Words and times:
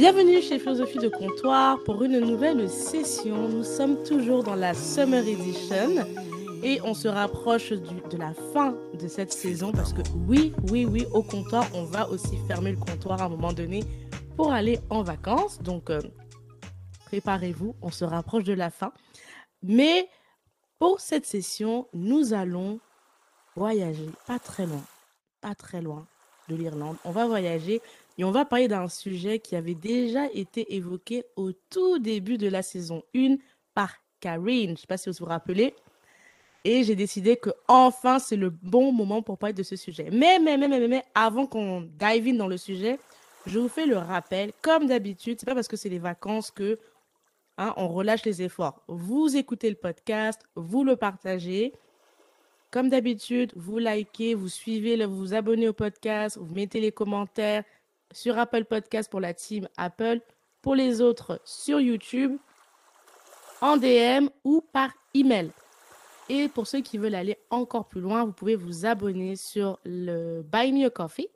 Bienvenue 0.00 0.40
chez 0.40 0.58
Philosophie 0.58 0.96
de 0.96 1.10
Comptoir 1.10 1.78
pour 1.84 2.02
une 2.02 2.20
nouvelle 2.20 2.70
session. 2.70 3.50
Nous 3.50 3.64
sommes 3.64 4.02
toujours 4.02 4.42
dans 4.42 4.54
la 4.54 4.72
Summer 4.72 5.22
Edition 5.28 6.06
et 6.62 6.80
on 6.80 6.94
se 6.94 7.06
rapproche 7.06 7.74
du- 7.74 8.00
de 8.08 8.16
la 8.16 8.32
fin 8.54 8.74
de 8.98 9.06
cette 9.08 9.30
saison 9.30 9.72
parce 9.72 9.92
que 9.92 10.00
oui, 10.26 10.54
oui, 10.70 10.86
oui, 10.86 11.04
au 11.12 11.22
comptoir, 11.22 11.66
on 11.74 11.84
va 11.84 12.08
aussi 12.08 12.38
fermer 12.48 12.70
le 12.70 12.78
comptoir 12.78 13.20
à 13.20 13.26
un 13.26 13.28
moment 13.28 13.52
donné 13.52 13.84
pour 14.38 14.52
aller 14.54 14.78
en 14.88 15.02
vacances. 15.02 15.60
Donc, 15.60 15.90
euh, 15.90 16.00
préparez-vous, 17.04 17.74
on 17.82 17.90
se 17.90 18.06
rapproche 18.06 18.44
de 18.44 18.54
la 18.54 18.70
fin. 18.70 18.94
Mais 19.62 20.08
pour 20.78 21.00
cette 21.00 21.26
session, 21.26 21.88
nous 21.92 22.32
allons 22.32 22.80
voyager, 23.54 24.08
pas 24.26 24.38
très 24.38 24.64
loin, 24.64 24.82
pas 25.42 25.54
très 25.54 25.82
loin 25.82 26.06
de 26.48 26.56
l'Irlande. 26.56 26.96
On 27.04 27.10
va 27.10 27.26
voyager 27.26 27.82
et 28.18 28.24
on 28.24 28.30
va 28.30 28.44
parler 28.44 28.68
d'un 28.68 28.88
sujet 28.88 29.38
qui 29.38 29.56
avait 29.56 29.74
déjà 29.74 30.26
été 30.32 30.74
évoqué 30.74 31.24
au 31.36 31.52
tout 31.52 31.98
début 31.98 32.38
de 32.38 32.48
la 32.48 32.62
saison 32.62 33.02
1 33.14 33.36
par 33.74 33.94
Karine. 34.20 34.66
Je 34.66 34.70
ne 34.72 34.76
sais 34.76 34.86
pas 34.86 34.96
si 34.96 35.08
vous 35.08 35.16
vous 35.20 35.26
rappelez. 35.26 35.74
Et 36.64 36.84
j'ai 36.84 36.94
décidé 36.94 37.36
que 37.36 37.50
enfin 37.68 38.18
c'est 38.18 38.36
le 38.36 38.50
bon 38.50 38.92
moment 38.92 39.22
pour 39.22 39.38
parler 39.38 39.54
de 39.54 39.62
ce 39.62 39.76
sujet. 39.76 40.10
Mais, 40.12 40.38
mais, 40.38 40.58
mais, 40.58 40.68
mais, 40.68 40.86
mais, 40.86 41.02
avant 41.14 41.46
qu'on 41.46 41.80
dive 41.98 42.28
in 42.28 42.34
dans 42.34 42.48
le 42.48 42.58
sujet, 42.58 42.98
je 43.46 43.58
vous 43.58 43.68
fais 43.68 43.86
le 43.86 43.96
rappel, 43.96 44.52
comme 44.60 44.86
d'habitude, 44.86 45.38
c'est 45.40 45.46
pas 45.46 45.54
parce 45.54 45.68
que 45.68 45.76
c'est 45.76 45.88
les 45.88 45.98
vacances 45.98 46.50
que 46.50 46.78
hein, 47.56 47.72
on 47.78 47.88
relâche 47.88 48.24
les 48.26 48.42
efforts. 48.42 48.82
Vous 48.88 49.34
écoutez 49.36 49.70
le 49.70 49.76
podcast, 49.76 50.42
vous 50.54 50.84
le 50.84 50.96
partagez. 50.96 51.72
Comme 52.70 52.90
d'habitude, 52.90 53.52
vous 53.56 53.78
likez, 53.78 54.34
vous 54.34 54.48
suivez, 54.48 55.04
vous 55.06 55.16
vous 55.16 55.34
abonnez 55.34 55.68
au 55.68 55.72
podcast, 55.72 56.38
vous 56.38 56.54
mettez 56.54 56.80
les 56.80 56.92
commentaires 56.92 57.64
sur 58.12 58.38
Apple 58.38 58.64
Podcast 58.64 59.10
pour 59.10 59.20
la 59.20 59.34
team 59.34 59.68
Apple, 59.76 60.20
pour 60.62 60.74
les 60.74 61.00
autres 61.00 61.40
sur 61.44 61.80
YouTube, 61.80 62.36
en 63.60 63.76
DM 63.76 64.28
ou 64.44 64.60
par 64.72 64.90
email. 65.14 65.50
Et 66.28 66.48
pour 66.48 66.66
ceux 66.66 66.80
qui 66.80 66.96
veulent 66.96 67.14
aller 67.14 67.38
encore 67.50 67.88
plus 67.88 68.00
loin, 68.00 68.24
vous 68.24 68.32
pouvez 68.32 68.54
vous 68.54 68.86
abonner 68.86 69.36
sur 69.36 69.78
le 69.84 70.42
Buy 70.42 70.72
Me 70.72 70.86
a 70.86 70.90
Coffee, 70.90 71.28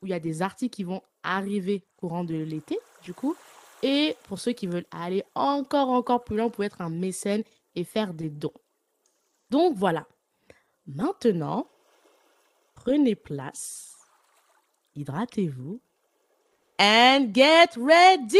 où 0.00 0.06
il 0.06 0.10
y 0.10 0.14
a 0.14 0.20
des 0.20 0.42
articles 0.42 0.74
qui 0.74 0.84
vont 0.84 1.02
arriver 1.22 1.84
courant 1.96 2.24
de 2.24 2.34
l'été, 2.34 2.78
du 3.02 3.12
coup. 3.12 3.36
Et 3.82 4.16
pour 4.24 4.38
ceux 4.38 4.52
qui 4.52 4.66
veulent 4.66 4.86
aller 4.90 5.24
encore, 5.34 5.90
encore 5.90 6.24
plus 6.24 6.36
loin, 6.36 6.46
vous 6.46 6.50
pouvez 6.50 6.66
être 6.66 6.80
un 6.80 6.88
mécène 6.88 7.42
et 7.74 7.84
faire 7.84 8.14
des 8.14 8.30
dons. 8.30 8.54
Donc 9.50 9.76
voilà. 9.76 10.06
Maintenant, 10.86 11.68
prenez 12.74 13.14
place, 13.14 13.98
hydratez-vous, 14.94 15.80
and 16.82 17.32
get 17.32 17.76
ready! 17.76 18.38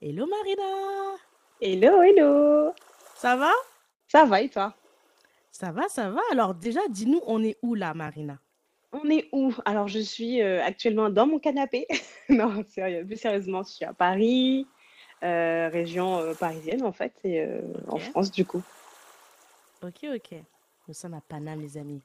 Hello 0.00 0.24
Marina! 0.26 1.18
Hello, 1.60 2.00
hello. 2.00 2.72
Ça 3.16 3.34
va? 3.36 3.50
Ça 4.06 4.24
va 4.24 4.40
et 4.40 4.48
toi? 4.48 4.72
Ça 5.50 5.72
va, 5.72 5.88
ça 5.88 6.10
va. 6.10 6.20
Alors 6.30 6.54
déjà, 6.54 6.80
dis-nous, 6.88 7.20
on 7.26 7.42
est 7.42 7.58
où 7.62 7.74
là, 7.74 7.92
Marina? 7.92 8.38
On 8.92 9.10
est 9.10 9.28
où? 9.32 9.52
Alors, 9.64 9.88
je 9.88 9.98
suis 9.98 10.42
euh, 10.42 10.62
actuellement 10.64 11.10
dans 11.10 11.26
mon 11.26 11.40
canapé. 11.40 11.86
Non, 12.28 12.62
sérieux, 12.68 13.04
plus 13.04 13.16
sérieusement, 13.16 13.64
je 13.64 13.70
suis 13.72 13.84
à 13.84 13.92
Paris, 13.92 14.64
euh, 15.24 15.68
région 15.72 16.20
euh, 16.20 16.34
parisienne 16.34 16.84
en 16.84 16.92
fait, 16.92 17.12
et 17.24 17.44
en. 17.88 17.98
France 17.98 18.30
du 18.30 18.44
coup. 18.44 18.62
Ok, 19.82 20.06
ok. 20.14 20.34
Nous 20.86 20.94
sommes 20.94 21.14
à 21.14 21.20
Paname, 21.20 21.60
les 21.60 21.76
amis. 21.76 22.00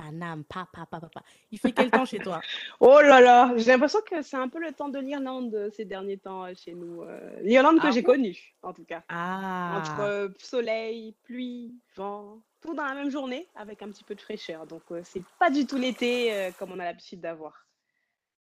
Paname, 0.00 0.44
papa, 0.44 0.86
papa, 0.86 1.00
papa. 1.00 1.22
Il 1.52 1.58
fait 1.58 1.72
quel 1.72 1.90
temps 1.90 2.06
chez 2.06 2.20
toi? 2.20 2.40
Oh 2.80 3.00
là 3.02 3.20
là, 3.20 3.52
j'ai 3.56 3.66
l'impression 3.72 4.00
que 4.00 4.22
c'est 4.22 4.36
un 4.36 4.48
peu 4.48 4.58
le 4.58 4.72
temps 4.72 4.88
de 4.88 4.98
l'Irlande 4.98 5.54
euh, 5.54 5.70
ces 5.76 5.84
derniers 5.84 6.16
temps 6.16 6.46
euh, 6.46 6.54
chez 6.54 6.72
nous. 6.72 7.02
euh, 7.02 7.18
L'Irlande 7.42 7.80
que 7.80 7.88
Ah 7.88 7.90
j'ai 7.90 8.02
connue, 8.02 8.54
en 8.62 8.72
tout 8.72 8.84
cas. 8.84 9.02
Entre 9.10 9.10
Ah, 9.10 10.00
euh, 10.00 10.28
soleil, 10.38 11.14
pluie, 11.24 11.74
vent, 11.96 12.38
tout 12.62 12.72
dans 12.74 12.84
la 12.84 12.94
même 12.94 13.10
journée, 13.10 13.46
avec 13.56 13.82
un 13.82 13.88
petit 13.88 14.04
peu 14.04 14.14
de 14.14 14.20
fraîcheur. 14.22 14.66
Donc, 14.66 14.82
c'est 15.04 15.22
pas 15.38 15.50
du 15.50 15.66
tout 15.66 15.76
l'été 15.76 16.50
comme 16.58 16.72
on 16.72 16.78
a 16.78 16.84
l'habitude 16.84 17.20
d'avoir. 17.20 17.66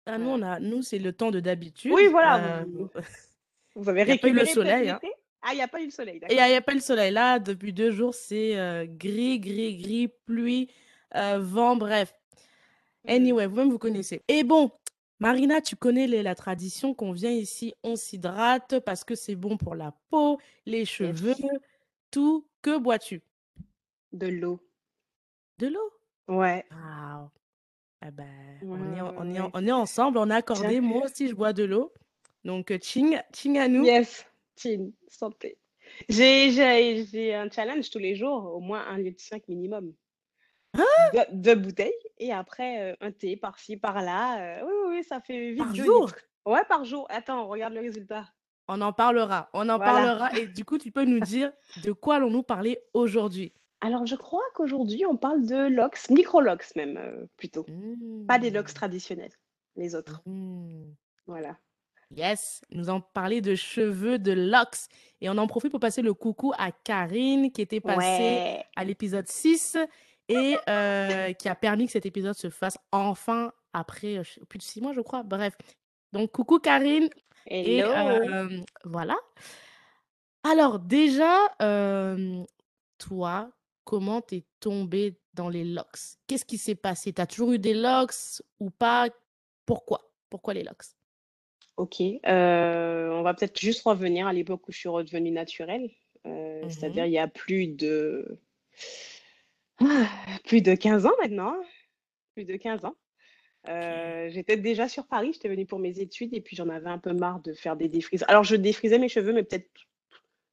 ah, 0.05 0.19
nous, 0.19 0.29
on 0.29 0.41
a, 0.43 0.59
nous, 0.59 0.83
c'est 0.83 0.99
le 0.99 1.11
temps 1.11 1.31
de 1.31 1.37
Oui, 1.39 1.43
d'habitude. 1.43 1.91
voilà, 2.11 2.61
Euh, 2.61 2.65
vous, 3.75 3.89
avez 3.89 4.01
eu 4.03 4.05
le 4.05 4.11
récupéré 4.11 4.33
peut-être 4.35 4.53
soleil, 4.53 4.89
hein. 4.89 4.99
Ah, 5.43 5.53
il 5.53 5.55
n'y 5.55 5.63
a 5.63 5.67
pas 5.67 5.81
eu 5.81 5.85
le 5.85 5.91
soleil, 5.91 6.21
il 6.29 6.35
n'y 6.35 6.41
a, 6.55 6.61
pas 6.61 6.75
le 6.75 6.79
soleil. 6.81 7.11
Là, 7.11 7.39
depuis 7.39 7.73
deux 7.73 7.89
jours, 7.89 8.13
c'est 8.13 8.55
gris, 8.87 9.39
gris, 9.39 9.75
gris, 9.77 10.07
pluie, 10.27 10.69
euh, 11.15 11.39
vent, 11.39 11.75
bref. 11.75 12.13
Anyway, 13.07 13.47
vous-même, 13.47 13.69
vous 13.69 13.79
connaissez. 13.79 14.21
Et 14.27 14.43
bon, 14.43 14.71
Marina, 15.19 15.61
tu 15.61 15.75
connais 15.75 16.07
les- 16.07 16.23
la 16.23 16.35
tradition 16.35 16.93
qu'on 16.93 17.11
vient 17.11 17.31
ici, 17.31 17.73
on 17.83 17.95
s'hydrate 17.95 18.79
parce 18.79 19.03
que 19.03 19.15
c'est 19.15 19.35
bon 19.35 19.57
pour 19.57 19.75
la 19.75 19.93
peau, 20.09 20.39
les 20.65 20.85
cheveux, 20.85 21.35
tout. 22.11 22.47
Que 22.61 22.77
bois-tu? 22.77 23.21
De 24.13 24.27
l'eau. 24.27 24.59
De 25.57 25.67
l'eau? 25.67 25.91
Ouais. 26.27 26.63
Ah 26.71 28.09
ben, 28.11 28.25
Ouais, 28.61 28.77
on 28.79 28.93
est, 28.95 29.01
on 29.01 29.29
est, 29.35 29.41
ouais. 29.41 29.49
on 29.53 29.67
est 29.67 29.71
ensemble, 29.71 30.17
on 30.17 30.29
a 30.29 30.37
accordé. 30.37 30.79
Moi 30.79 31.05
aussi, 31.05 31.27
je 31.27 31.33
bois 31.35 31.53
de 31.53 31.63
l'eau. 31.63 31.91
Donc, 32.43 32.71
euh, 32.71 32.77
ching, 32.81 33.19
ching 33.33 33.57
à 33.57 33.67
nous. 33.67 33.83
Yes. 33.83 34.25
Chin, 34.57 34.91
santé. 35.07 35.57
J'ai 36.09 37.33
un 37.35 37.49
challenge 37.49 37.89
tous 37.89 37.99
les 37.99 38.15
jours, 38.15 38.55
au 38.55 38.59
moins 38.59 38.85
un 38.87 38.97
litre 38.97 39.21
5 39.23 39.47
minimum. 39.47 39.93
Hein? 40.73 40.83
Deux, 41.13 41.19
deux 41.31 41.55
bouteilles 41.55 41.91
et 42.17 42.31
après 42.31 42.91
euh, 42.91 42.95
un 43.01 43.11
thé 43.11 43.35
par-ci, 43.35 43.77
par-là. 43.77 44.39
euh, 44.61 44.65
oui, 44.65 44.71
oui, 44.85 44.95
oui, 44.97 45.03
ça 45.03 45.19
fait 45.19 45.53
Par 45.55 45.67
vite 45.67 45.77
2 45.77 45.83
jour? 45.85 46.05
litres. 46.05 46.19
Ouais, 46.45 46.63
par 46.67 46.85
jour. 46.85 47.05
Attends, 47.09 47.47
regarde 47.47 47.73
le 47.73 47.81
résultat. 47.81 48.25
On 48.67 48.79
en 48.81 48.93
parlera, 48.93 49.49
on 49.53 49.67
en 49.69 49.77
Voilà. 49.77 49.83
parlera. 49.93 50.39
Et 50.39 50.47
du 50.47 50.63
coup, 50.63 50.77
tu 50.77 50.91
peux 50.91 51.03
nous 51.03 51.19
dire 51.19 51.51
de 51.83 51.91
quoi 51.91 52.15
allons-nous 52.15 52.43
parler 52.43 52.79
aujourd'hui? 52.93 53.53
Alors, 53.81 54.05
je 54.05 54.15
crois 54.15 54.43
qu'aujourd'hui, 54.55 55.05
on 55.05 55.17
parle 55.17 55.45
de 55.45 55.67
lox, 55.67 56.09
micro-lox 56.09 56.75
même, 56.75 56.97
euh, 56.97 57.25
plutôt. 57.35 57.65
Pas 58.27 58.37
des 58.39 58.51
lox 58.51 58.71
Hmm, 58.71 58.75
traditionnels, 58.75 59.31
les 59.75 59.95
autres. 59.95 60.21
hmm. 60.25 60.83
Voilà. 61.27 61.57
Yes, 62.15 62.61
nous 62.71 62.89
en 62.89 62.99
parler 63.01 63.41
de 63.41 63.55
cheveux, 63.55 64.19
de 64.19 64.33
locks. 64.33 64.87
Et 65.21 65.29
on 65.29 65.37
en 65.37 65.47
profite 65.47 65.71
pour 65.71 65.79
passer 65.79 66.01
le 66.01 66.13
coucou 66.13 66.51
à 66.57 66.71
Karine 66.71 67.51
qui 67.51 67.61
était 67.61 67.79
passée 67.79 67.97
Ouais. 67.99 68.65
à 68.75 68.83
l'épisode 68.83 69.27
6 69.27 69.77
et 70.27 70.57
euh, 70.69 71.33
qui 71.33 71.49
a 71.49 71.55
permis 71.55 71.85
que 71.85 71.91
cet 71.91 72.05
épisode 72.05 72.35
se 72.35 72.49
fasse 72.49 72.77
enfin 72.91 73.51
après 73.73 74.17
euh, 74.17 74.23
plus 74.47 74.59
de 74.59 74.63
six 74.63 74.81
mois, 74.81 74.93
je 74.93 75.01
crois. 75.01 75.23
Bref. 75.23 75.57
Donc, 76.13 76.31
coucou 76.31 76.59
Karine. 76.59 77.09
Et 77.47 77.83
euh, 77.83 78.61
voilà. 78.83 79.15
Alors, 80.43 80.79
déjà, 80.79 81.37
toi, 82.97 83.51
comment 83.83 84.21
t'es 84.21 84.43
tombée 84.59 85.19
dans 85.33 85.49
les 85.49 85.63
locks? 85.63 86.17
Qu'est-ce 86.27 86.45
qui 86.45 86.57
s'est 86.57 86.75
passé? 86.75 87.13
T'as 87.13 87.25
toujours 87.25 87.53
eu 87.53 87.59
des 87.59 87.73
locks 87.73 88.41
ou 88.59 88.69
pas? 88.69 89.09
Pourquoi? 89.65 90.01
Pourquoi 90.29 90.53
les 90.53 90.63
locks? 90.63 90.85
Ok, 91.77 92.01
on 92.01 93.21
va 93.23 93.33
peut-être 93.33 93.59
juste 93.59 93.83
revenir 93.83 94.27
à 94.27 94.33
l'époque 94.33 94.67
où 94.67 94.71
je 94.71 94.77
suis 94.77 94.89
redevenue 94.89 95.31
naturelle, 95.31 95.89
euh, 96.27 96.61
c'est-à-dire 96.69 97.05
il 97.05 97.13
y 97.13 97.17
a 97.17 97.27
plus 97.27 97.67
de 97.67 98.37
ah, 99.79 100.07
plus 100.45 100.61
de 100.61 100.75
15 100.75 101.05
ans 101.05 101.13
maintenant, 101.21 101.55
plus 102.33 102.45
de 102.45 102.55
15 102.55 102.85
ans. 102.85 102.95
Euh, 103.67 104.29
j'étais 104.29 104.57
déjà 104.57 104.87
sur 104.87 105.05
Paris, 105.05 105.31
j'étais 105.33 105.49
venue 105.49 105.65
pour 105.65 105.79
mes 105.79 105.99
études 105.99 106.33
et 106.33 106.41
puis 106.41 106.55
j'en 106.55 106.69
avais 106.69 106.89
un 106.89 106.97
peu 106.97 107.13
marre 107.13 107.41
de 107.41 107.53
faire 107.53 107.75
des 107.75 107.89
défrises. 107.89 108.25
Alors 108.27 108.43
je 108.43 108.55
défrisais 108.55 108.97
mes 108.97 109.09
cheveux, 109.09 109.33
mais 109.33 109.43
peut-être 109.43 109.69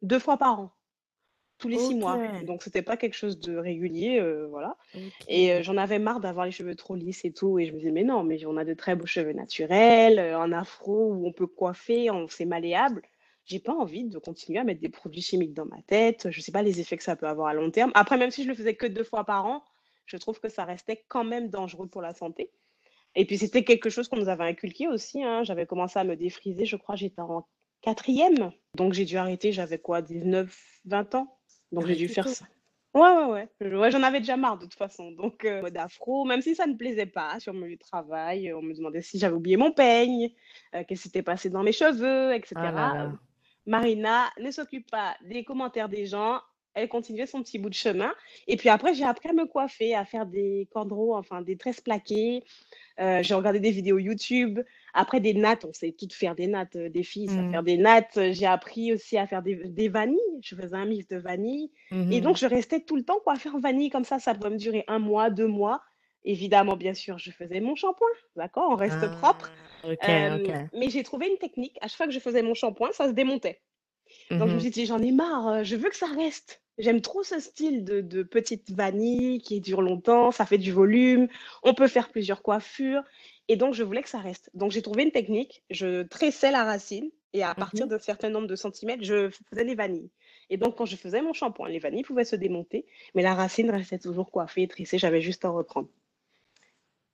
deux 0.02 0.18
fois 0.18 0.36
par 0.36 0.60
an, 0.60 0.72
tous 1.56 1.68
les 1.68 1.78
six 1.78 1.94
mois. 1.94 2.18
Donc 2.42 2.62
c'était 2.62 2.82
pas 2.82 2.96
quelque 2.96 3.14
chose 3.14 3.40
de 3.40 3.56
régulier, 3.56 4.20
euh, 4.20 4.46
voilà. 4.48 4.76
Et 5.26 5.52
euh, 5.52 5.62
j'en 5.62 5.78
avais 5.78 5.98
marre 5.98 6.20
d'avoir 6.20 6.44
les 6.44 6.52
cheveux 6.52 6.74
trop 6.74 6.96
lisses 6.96 7.24
et 7.24 7.32
tout. 7.32 7.58
Et 7.58 7.66
je 7.66 7.72
me 7.72 7.78
disais, 7.78 7.92
mais 7.92 8.04
non, 8.04 8.24
mais 8.24 8.44
on 8.44 8.58
a 8.58 8.64
de 8.64 8.74
très 8.74 8.94
beaux 8.94 9.06
cheveux 9.06 9.32
naturels, 9.32 10.34
en 10.36 10.52
afro, 10.52 11.12
où 11.14 11.26
on 11.26 11.32
peut 11.32 11.46
coiffer, 11.46 12.10
on, 12.10 12.28
c'est 12.28 12.44
malléable. 12.44 13.02
J'ai 13.48 13.60
pas 13.60 13.72
envie 13.74 14.04
de 14.04 14.18
continuer 14.18 14.58
à 14.60 14.64
mettre 14.64 14.80
des 14.80 14.90
produits 14.90 15.22
chimiques 15.22 15.54
dans 15.54 15.64
ma 15.64 15.80
tête. 15.82 16.28
Je 16.30 16.40
sais 16.40 16.52
pas 16.52 16.62
les 16.62 16.80
effets 16.80 16.96
que 16.98 17.02
ça 17.02 17.16
peut 17.16 17.26
avoir 17.26 17.48
à 17.48 17.54
long 17.54 17.70
terme. 17.70 17.90
Après, 17.94 18.16
même 18.18 18.30
si 18.30 18.44
je 18.44 18.48
le 18.48 18.54
faisais 18.54 18.74
que 18.74 18.86
deux 18.86 19.04
fois 19.04 19.24
par 19.24 19.46
an, 19.46 19.64
je 20.06 20.16
trouve 20.18 20.38
que 20.38 20.48
ça 20.50 20.64
restait 20.64 21.04
quand 21.08 21.24
même 21.24 21.48
dangereux 21.48 21.86
pour 21.88 22.02
la 22.02 22.12
santé. 22.14 22.50
Et 23.14 23.24
puis 23.24 23.38
c'était 23.38 23.64
quelque 23.64 23.90
chose 23.90 24.06
qu'on 24.08 24.16
nous 24.18 24.28
avait 24.28 24.44
inculqué 24.44 24.86
aussi. 24.86 25.22
hein. 25.24 25.42
J'avais 25.44 25.66
commencé 25.66 25.98
à 25.98 26.04
me 26.04 26.14
défriser, 26.14 26.66
je 26.66 26.76
crois, 26.76 26.94
j'étais 26.94 27.22
en 27.22 27.46
quatrième. 27.80 28.52
Donc 28.76 28.92
j'ai 28.92 29.06
dû 29.06 29.16
arrêter, 29.16 29.50
j'avais 29.52 29.78
quoi, 29.78 30.02
19, 30.02 30.54
20 30.84 31.14
ans? 31.14 31.38
Donc 31.72 31.86
j'ai 31.86 31.94
dû 31.96 32.08
faire 32.08 32.28
ça. 32.28 32.46
Ouais, 32.94 33.00
ouais, 33.02 33.24
ouais. 33.32 33.48
Je- 33.60 33.76
ouais, 33.76 33.90
j'en 33.90 34.02
avais 34.02 34.20
déjà 34.20 34.36
marre 34.36 34.56
de 34.58 34.64
toute 34.64 34.74
façon. 34.74 35.10
Donc, 35.12 35.44
euh, 35.44 35.60
mode 35.62 35.76
afro, 35.76 36.24
même 36.24 36.40
si 36.42 36.54
ça 36.54 36.66
ne 36.66 36.74
plaisait 36.74 37.06
pas 37.06 37.38
sur 37.40 37.52
mon 37.54 37.66
lieu 37.66 37.76
de 37.76 37.80
travail, 37.80 38.52
on 38.54 38.62
me 38.62 38.74
demandait 38.74 39.02
si 39.02 39.18
j'avais 39.18 39.34
oublié 39.36 39.56
mon 39.56 39.72
peigne, 39.72 40.30
euh, 40.74 40.84
qu'est-ce 40.84 41.02
qui 41.02 41.08
s'était 41.08 41.22
passé 41.22 41.50
dans 41.50 41.62
mes 41.62 41.72
cheveux, 41.72 42.34
etc. 42.34 42.56
Ah 42.56 42.72
là 42.72 43.04
là. 43.04 43.18
Marina 43.66 44.30
ne 44.40 44.50
s'occupe 44.50 44.90
pas 44.90 45.16
des 45.22 45.44
commentaires 45.44 45.88
des 45.88 46.06
gens. 46.06 46.40
Elle 46.74 46.88
continuait 46.88 47.26
son 47.26 47.42
petit 47.42 47.58
bout 47.58 47.70
de 47.70 47.74
chemin. 47.74 48.14
Et 48.46 48.56
puis 48.56 48.68
après, 48.68 48.94
j'ai 48.94 49.04
appris 49.04 49.28
à 49.30 49.32
me 49.32 49.46
coiffer, 49.46 49.94
à 49.94 50.04
faire 50.04 50.26
des 50.26 50.68
cornrows, 50.72 51.16
enfin 51.16 51.42
des 51.42 51.56
tresses 51.56 51.80
plaquées. 51.80 52.44
Euh, 53.00 53.22
j'ai 53.22 53.34
regardé 53.34 53.60
des 53.60 53.70
vidéos 53.70 53.98
YouTube. 53.98 54.60
Après, 54.94 55.20
des 55.20 55.34
nattes, 55.34 55.64
on 55.64 55.72
sait 55.72 55.92
toutes 55.92 56.12
faire 56.14 56.34
des 56.36 56.46
nattes. 56.46 56.76
euh, 56.76 56.88
Des 56.90 57.02
filles 57.04 57.28
Mhm. 57.28 57.50
faire 57.50 57.62
des 57.62 57.76
nattes. 57.78 58.18
J'ai 58.32 58.46
appris 58.46 58.92
aussi 58.92 59.18
à 59.18 59.26
faire 59.26 59.42
des, 59.42 59.56
des 59.56 59.88
vanilles. 59.88 60.18
Je 60.42 60.54
faisais 60.56 60.76
un 60.76 60.86
mix 60.86 61.08
de 61.08 61.16
vanille. 61.18 61.72
Et 62.10 62.20
donc, 62.20 62.36
Mhm. 62.36 62.40
je 62.40 62.46
restais 62.46 62.80
tout 62.80 62.96
le 62.96 63.04
temps 63.04 63.20
coiffée 63.20 63.50
en 63.50 63.58
vanille 63.60 63.90
comme 63.90 64.04
ça. 64.04 64.18
Ça 64.18 64.34
pouvait 64.34 64.50
me 64.50 64.56
durer 64.58 64.84
un 64.88 64.98
mois, 65.00 65.30
deux 65.30 65.46
mois. 65.48 65.82
Évidemment, 66.24 66.76
bien 66.76 66.94
sûr, 66.94 67.18
je 67.18 67.30
faisais 67.30 67.60
mon 67.60 67.74
shampoing. 67.76 68.08
D'accord? 68.36 68.68
On 68.70 68.76
reste 68.76 69.08
propre. 69.08 69.50
Ah, 69.50 69.56
ok, 69.56 69.67
Mais 70.72 70.90
j'ai 70.90 71.02
trouvé 71.02 71.28
une 71.28 71.38
technique. 71.38 71.76
À 71.80 71.88
chaque 71.88 71.96
fois 71.96 72.06
que 72.06 72.12
je 72.12 72.20
faisais 72.20 72.42
mon 72.42 72.54
shampoing, 72.54 72.92
ça 72.92 73.06
se 73.06 73.12
démontait. 73.12 73.60
Donc, 74.38 74.48
je 74.48 74.54
me 74.54 74.58
Mhm. 74.58 74.60
suis 74.60 74.70
dit, 74.70 74.86
j'en 74.86 75.02
ai 75.02 75.12
marre, 75.12 75.64
je 75.64 75.76
veux 75.76 75.90
que 75.90 75.96
ça 75.96 76.06
reste. 76.06 76.62
J'aime 76.78 77.00
trop 77.00 77.22
ce 77.24 77.40
style 77.40 77.84
de, 77.84 78.00
de 78.00 78.22
petite 78.22 78.70
vanille 78.70 79.40
qui 79.40 79.60
dure 79.60 79.82
longtemps, 79.82 80.30
ça 80.30 80.46
fait 80.46 80.58
du 80.58 80.70
volume, 80.72 81.28
on 81.64 81.74
peut 81.74 81.88
faire 81.88 82.08
plusieurs 82.10 82.42
coiffures. 82.42 83.02
Et 83.48 83.56
donc, 83.56 83.74
je 83.74 83.82
voulais 83.82 84.02
que 84.02 84.08
ça 84.08 84.18
reste. 84.18 84.50
Donc, 84.54 84.70
j'ai 84.70 84.82
trouvé 84.82 85.02
une 85.02 85.10
technique, 85.10 85.64
je 85.70 86.02
tressais 86.02 86.52
la 86.52 86.64
racine 86.64 87.10
et 87.32 87.42
à 87.42 87.54
partir 87.54 87.86
Mhm. 87.86 87.90
d'un 87.90 87.98
certain 87.98 88.30
nombre 88.30 88.46
de 88.46 88.56
centimètres, 88.56 89.02
je 89.04 89.30
faisais 89.50 89.64
les 89.64 89.74
vanilles. 89.74 90.10
Et 90.50 90.56
donc, 90.56 90.76
quand 90.76 90.86
je 90.86 90.96
faisais 90.96 91.20
mon 91.20 91.32
shampoing, 91.32 91.68
les 91.68 91.78
vanilles 91.80 92.04
pouvaient 92.04 92.24
se 92.24 92.36
démonter, 92.36 92.86
mais 93.14 93.22
la 93.22 93.34
racine 93.34 93.70
restait 93.70 93.98
toujours 93.98 94.30
coiffée 94.30 94.62
et 94.62 94.68
tressée, 94.68 94.98
j'avais 94.98 95.20
juste 95.20 95.44
à 95.44 95.50
reprendre. 95.50 95.88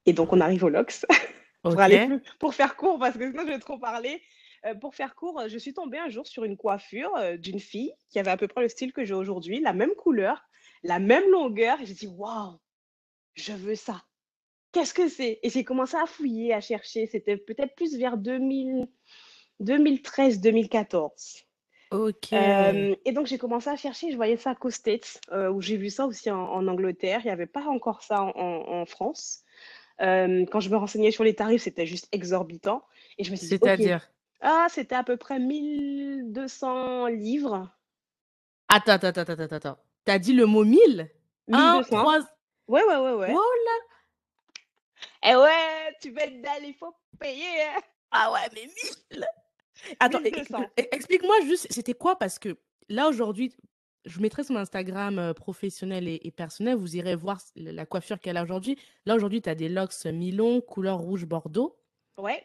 Et 0.07 0.13
donc, 0.13 0.33
on 0.33 0.41
arrive 0.41 0.65
au 0.65 0.69
LOX. 0.69 1.07
pour 1.65 1.73
Ok. 1.73 1.79
aller 1.81 2.07
plus, 2.07 2.21
pour 2.39 2.55
faire 2.55 2.77
court, 2.77 2.99
parce 2.99 3.17
que 3.17 3.29
sinon 3.31 3.43
je 3.43 3.49
vais 3.53 3.59
trop 3.59 3.79
parler. 3.79 4.23
Euh, 4.67 4.75
pour 4.75 4.95
faire 4.95 5.15
court, 5.15 5.43
je 5.49 5.59
suis 5.59 5.75
tombée 5.75 5.99
un 5.99 6.09
jour 6.09 6.27
sur 6.27 6.45
une 6.45 6.57
coiffure 6.57 7.15
euh, 7.17 7.37
d'une 7.37 7.61
fille 7.61 7.93
qui 8.11 8.19
avait 8.19 8.31
à 8.31 8.37
peu 8.37 8.49
près 8.49 8.63
le 8.63 8.69
style 8.69 8.93
que 8.93 9.05
j'ai 9.05 9.13
aujourd'hui, 9.15 9.61
la 9.61 9.73
même 9.73 9.95
couleur, 9.95 10.43
la 10.83 10.99
même 10.99 11.29
longueur. 11.31 11.81
Et 11.81 11.87
j'ai 11.87 11.95
dit, 11.95 12.07
waouh, 12.07 12.59
je 13.35 13.53
veux 13.53 13.75
ça. 13.75 14.03
Qu'est-ce 14.73 14.95
que 14.95 15.09
c'est? 15.09 15.39
Et 15.43 15.51
j'ai 15.51 15.65
commencé 15.65 15.97
à 15.97 16.07
fouiller, 16.07 16.53
à 16.55 16.61
chercher. 16.61 17.07
C'était 17.07 17.37
peut-être 17.37 17.75
plus 17.77 17.97
vers 17.97 18.17
2000, 18.17 18.87
2013-2014. 19.61 21.45
Ok. 21.91 22.33
Euh, 22.33 22.95
et 23.05 23.13
donc, 23.13 23.27
j'ai 23.27 23.39
commencé 23.39 23.69
à 23.71 23.77
chercher. 23.77 24.11
Je 24.11 24.17
voyais 24.17 24.37
ça 24.37 24.55
qu'aux 24.55 24.71
States, 24.71 25.21
euh, 25.31 25.51
où 25.51 25.61
j'ai 25.61 25.77
vu 25.77 25.91
ça 25.91 26.07
aussi 26.07 26.31
en, 26.31 26.41
en 26.41 26.67
Angleterre. 26.67 27.21
Il 27.23 27.27
n'y 27.27 27.31
avait 27.31 27.47
pas 27.47 27.65
encore 27.67 28.03
ça 28.03 28.23
en, 28.23 28.31
en- 28.31 28.81
en 28.81 28.87
France. 28.87 29.45
Euh, 30.01 30.45
quand 30.51 30.61
je 30.61 30.71
me 30.71 30.77
renseignais 30.77 31.11
sur 31.11 31.25
les 31.25 31.35
tarifs, 31.35 31.63
c'était 31.63 31.87
juste 31.87 32.09
exorbitant. 32.13 32.83
Et 33.19 33.25
je 33.25 33.31
me 33.31 33.37
suis 33.37 33.47
dit, 33.77 33.89
ah, 34.41 34.67
c'était 34.69 34.95
à 34.97 35.05
peu 35.05 35.17
près 35.17 35.39
1200 35.39 37.07
livres. 37.09 37.71
Attends, 38.69 38.93
attends, 38.93 39.09
attends, 39.09 39.33
attends, 39.33 39.57
attends. 39.57 39.79
T'as 40.05 40.19
dit 40.19 40.33
le 40.33 40.47
mot 40.47 40.65
1000? 40.65 41.11
1, 41.53 41.75
1200. 41.77 41.97
3. 42.03 42.19
Ouais, 42.69 42.83
ouais, 42.85 42.97
ouais, 42.97 43.13
ouais. 43.13 43.35
Oh 43.35 43.53
là! 43.67 45.31
Eh 45.31 45.37
ouais, 45.37 45.95
tu 46.01 46.11
veux 46.11 46.19
être 46.21 46.41
dalle, 46.43 46.65
il 46.65 46.75
faut 46.75 46.95
payer. 47.19 47.63
hein. 47.63 47.81
Ah 48.11 48.33
ouais, 48.33 48.49
mais 48.55 48.67
1000! 49.11 49.27
Attends, 50.01 50.19
e- 50.19 50.23
1200. 50.23 50.61
e- 50.77 50.81
e- 50.83 50.89
explique-moi 50.93 51.37
juste, 51.45 51.67
c'était 51.71 51.95
quoi? 51.95 52.17
Parce 52.19 52.39
que 52.39 52.57
là, 52.89 53.09
aujourd'hui, 53.09 53.55
je 54.05 54.21
mettrai 54.21 54.45
son 54.45 54.57
Instagram 54.57 55.19
euh, 55.19 55.33
professionnel 55.35 56.09
et, 56.09 56.21
et 56.25 56.31
personnel. 56.31 56.77
Vous 56.77 56.97
irez 56.97 57.15
voir 57.17 57.41
la 57.57 57.87
coiffure 57.87 58.21
qu'elle 58.21 58.37
a 58.37 58.43
aujourd'hui. 58.43 58.77
Là, 59.07 59.15
aujourd'hui, 59.15 59.43
tu 59.43 59.49
as 59.49 59.55
des 59.55 59.69
locks 59.69 60.05
mi-longs, 60.07 60.61
couleur 60.61 60.99
rouge 60.99 61.25
bordeaux. 61.27 61.79
Ouais, 62.19 62.43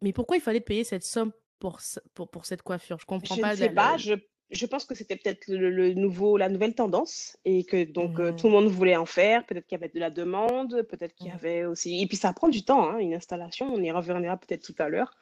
Mais 0.00 0.12
pourquoi 0.12 0.36
il 0.36 0.40
fallait 0.40 0.60
payer 0.60 0.84
cette 0.84 1.04
somme 1.04 1.32
pour, 1.58 1.78
pour, 2.14 2.30
pour 2.30 2.46
cette 2.46 2.62
coiffure? 2.62 2.98
Je 3.00 3.06
comprends 3.06 3.34
je 3.34 3.40
ne 3.40 3.46
pas. 3.46 3.56
sais 3.56 3.70
pas. 3.70 3.96
Je, 3.96 4.14
je 4.50 4.66
pense 4.66 4.84
que 4.84 4.94
c'était 4.94 5.16
peut-être 5.16 5.46
le, 5.48 5.70
le 5.70 5.92
nouveau, 5.94 6.36
la 6.36 6.48
nouvelle 6.48 6.74
tendance 6.74 7.36
et 7.44 7.64
que 7.64 7.84
donc 7.84 8.18
euh, 8.20 8.32
tout 8.32 8.46
le 8.46 8.52
monde 8.52 8.68
voulait 8.68 8.96
en 8.96 9.06
faire. 9.06 9.44
Peut-être 9.46 9.66
qu'il 9.66 9.76
y 9.76 9.80
avait 9.82 9.92
de 9.92 9.98
la 10.00 10.10
demande, 10.10 10.82
peut-être 10.84 11.14
qu'il 11.14 11.26
y 11.26 11.30
Mhm. 11.30 11.36
avait 11.36 11.64
aussi. 11.66 12.00
Et 12.00 12.06
puis 12.06 12.16
ça 12.16 12.32
prend 12.32 12.48
du 12.48 12.64
temps, 12.64 12.88
hein, 12.88 12.98
une 12.98 13.14
installation. 13.14 13.72
On 13.72 13.82
y 13.82 13.90
reviendra 13.90 14.36
peut-être 14.38 14.62
tout 14.62 14.74
à 14.78 14.88
l'heure. 14.88 15.16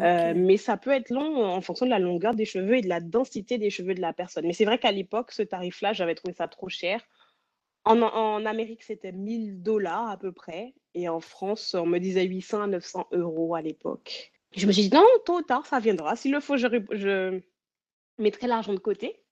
Euh, 0.00 0.32
mais 0.34 0.56
ça 0.56 0.76
peut 0.76 0.90
être 0.90 1.10
long 1.10 1.44
en 1.44 1.60
fonction 1.60 1.84
de 1.84 1.90
la 1.90 1.98
longueur 1.98 2.34
des 2.34 2.44
cheveux 2.44 2.76
et 2.76 2.80
de 2.80 2.88
la 2.88 3.00
densité 3.00 3.58
des 3.58 3.70
cheveux 3.70 3.94
de 3.94 4.00
la 4.00 4.12
personne. 4.12 4.46
Mais 4.46 4.52
c'est 4.52 4.64
vrai 4.64 4.78
qu'à 4.78 4.92
l'époque, 4.92 5.32
ce 5.32 5.42
tarif-là, 5.42 5.92
j'avais 5.92 6.14
trouvé 6.14 6.32
ça 6.32 6.48
trop 6.48 6.68
cher. 6.68 7.02
En, 7.84 8.00
en 8.00 8.46
Amérique, 8.46 8.82
c'était 8.82 9.12
1000 9.12 9.62
dollars 9.62 10.08
à 10.08 10.16
peu 10.16 10.32
près. 10.32 10.74
Et 10.94 11.08
en 11.08 11.20
France, 11.20 11.74
on 11.74 11.86
me 11.86 11.98
disait 11.98 12.24
800 12.24 12.62
à 12.62 12.66
900 12.66 13.08
euros 13.12 13.54
à 13.54 13.62
l'époque. 13.62 14.32
Je 14.56 14.66
me 14.66 14.72
suis 14.72 14.88
dit, 14.88 14.94
non, 14.94 15.04
tôt 15.24 15.38
ou 15.38 15.42
tard, 15.42 15.66
ça 15.66 15.78
viendra. 15.78 16.16
S'il 16.16 16.32
le 16.32 16.40
faut, 16.40 16.56
je, 16.56 17.40
mettrai 18.18 18.46
l'argent 18.46 18.74
de 18.74 18.78
côté. 18.78 19.22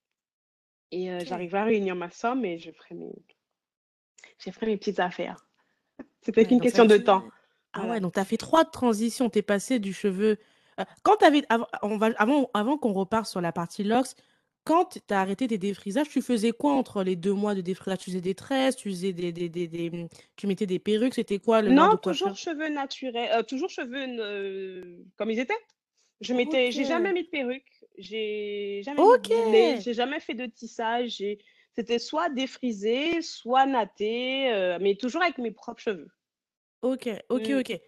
Et 0.91 1.11
euh, 1.11 1.19
j'arriverai 1.25 1.59
à 1.59 1.63
réunir 1.65 1.95
ma 1.95 2.09
somme 2.09 2.45
et 2.45 2.57
je 2.57 2.71
ferai 2.71 2.95
mes, 2.95 3.11
je 4.39 4.51
ferai 4.51 4.65
mes 4.65 4.77
petites 4.77 4.99
affaires. 4.99 5.45
C'était 6.21 6.41
Ouais, 6.41 6.47
qu'une 6.47 6.61
question 6.61 6.85
de 6.85 6.97
temps. 6.97 7.23
Ah 7.73 7.79
Voilà. 7.79 7.93
ouais, 7.93 7.99
donc 7.99 8.13
tu 8.13 8.19
as 8.19 8.25
fait 8.25 8.37
trois 8.37 8.65
transitions. 8.65 9.29
Tu 9.29 9.39
es 9.39 9.41
passé 9.43 9.79
du 9.79 9.93
cheveu. 9.93 10.37
Quand 11.03 11.17
t'avais... 11.17 11.43
Avant, 11.49 11.67
on 11.81 11.97
va... 11.97 12.07
avant, 12.17 12.49
avant 12.53 12.77
qu'on 12.77 12.93
repart 12.93 13.25
sur 13.25 13.41
la 13.41 13.51
partie 13.51 13.83
locks, 13.83 14.15
quand 14.65 14.85
tu 15.05 15.13
as 15.13 15.21
arrêté 15.21 15.47
tes 15.47 15.57
défrisages, 15.57 16.09
tu 16.09 16.21
faisais 16.21 16.51
quoi 16.51 16.73
entre 16.73 17.03
les 17.03 17.15
deux 17.15 17.33
mois 17.33 17.55
de 17.55 17.61
défrisage? 17.61 17.99
Tu 17.99 18.11
faisais 18.11 18.21
des 18.21 18.35
tresses, 18.35 18.75
tu 18.75 18.89
faisais 18.89 19.13
des, 19.13 19.31
des, 19.31 19.49
des, 19.49 19.67
des- 19.67 20.07
Tu 20.35 20.47
mettais 20.47 20.65
des 20.67 20.79
perruques, 20.79 21.15
c'était 21.15 21.39
quoi 21.39 21.61
le 21.61 21.71
Non, 21.71 21.89
de 21.91 21.95
toujours 21.97 22.35
cheveux 22.35 22.69
naturels, 22.69 23.31
euh, 23.33 23.43
toujours 23.43 23.69
cheveux 23.69 24.05
euh, 24.19 24.97
comme 25.17 25.31
ils 25.31 25.39
étaient. 25.39 25.53
Je 26.21 26.33
mettais, 26.33 26.71
j'ai 26.71 26.83
jamais 26.83 27.13
mis 27.13 27.23
de 27.23 27.29
perruque, 27.29 27.85
j'ai 27.97 28.81
jamais 28.83 29.01
mis 29.01 29.07
de 29.07 29.13
Ok. 29.15 29.29
bouclé, 29.29 29.81
j'ai 29.81 29.93
jamais 29.93 30.19
fait 30.19 30.33
de 30.33 30.45
tissage. 30.45 31.23
C'était 31.75 31.99
soit 31.99 32.29
défrisé, 32.29 33.21
soit 33.21 33.65
natté, 33.65 34.51
euh, 34.51 34.77
mais 34.81 34.95
toujours 34.95 35.21
avec 35.23 35.37
mes 35.37 35.51
propres 35.51 35.81
cheveux. 35.81 36.09
Ok, 36.81 37.09
ok, 37.29 37.49
Mm. 37.49 37.59
ok. 37.59 37.79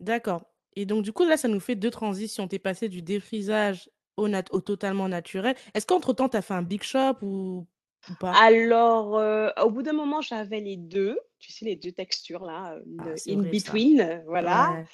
D'accord. 0.00 0.42
Et 0.80 0.86
donc, 0.86 1.02
du 1.02 1.12
coup, 1.12 1.24
là, 1.24 1.36
ça 1.36 1.48
nous 1.48 1.60
fait 1.60 1.74
deux 1.74 1.90
transitions. 1.90 2.48
Tu 2.48 2.56
es 2.56 2.58
passé 2.58 2.88
du 2.88 3.02
défrisage 3.02 3.90
au, 4.16 4.28
nat- 4.28 4.50
au 4.50 4.60
totalement 4.60 5.08
naturel. 5.08 5.54
Est-ce 5.74 5.86
qu'entre-temps, 5.86 6.30
tu 6.30 6.36
as 6.38 6.42
fait 6.42 6.54
un 6.54 6.62
big 6.62 6.82
shop 6.82 7.16
ou, 7.22 7.66
ou 8.08 8.14
pas? 8.18 8.32
Alors, 8.32 9.18
euh, 9.18 9.50
au 9.62 9.70
bout 9.70 9.82
d'un 9.82 9.92
moment, 9.92 10.22
j'avais 10.22 10.60
les 10.60 10.76
deux, 10.78 11.18
tu 11.38 11.52
sais, 11.52 11.66
les 11.66 11.76
deux 11.76 11.92
textures 11.92 12.44
là, 12.44 12.78
Ah, 12.98 13.04
c'est 13.16 13.32
in 13.32 13.38
horrible 13.38 13.50
between, 13.50 14.00
euh, 14.00 14.20
voilà. 14.26 14.70
Ouais. 14.70 14.84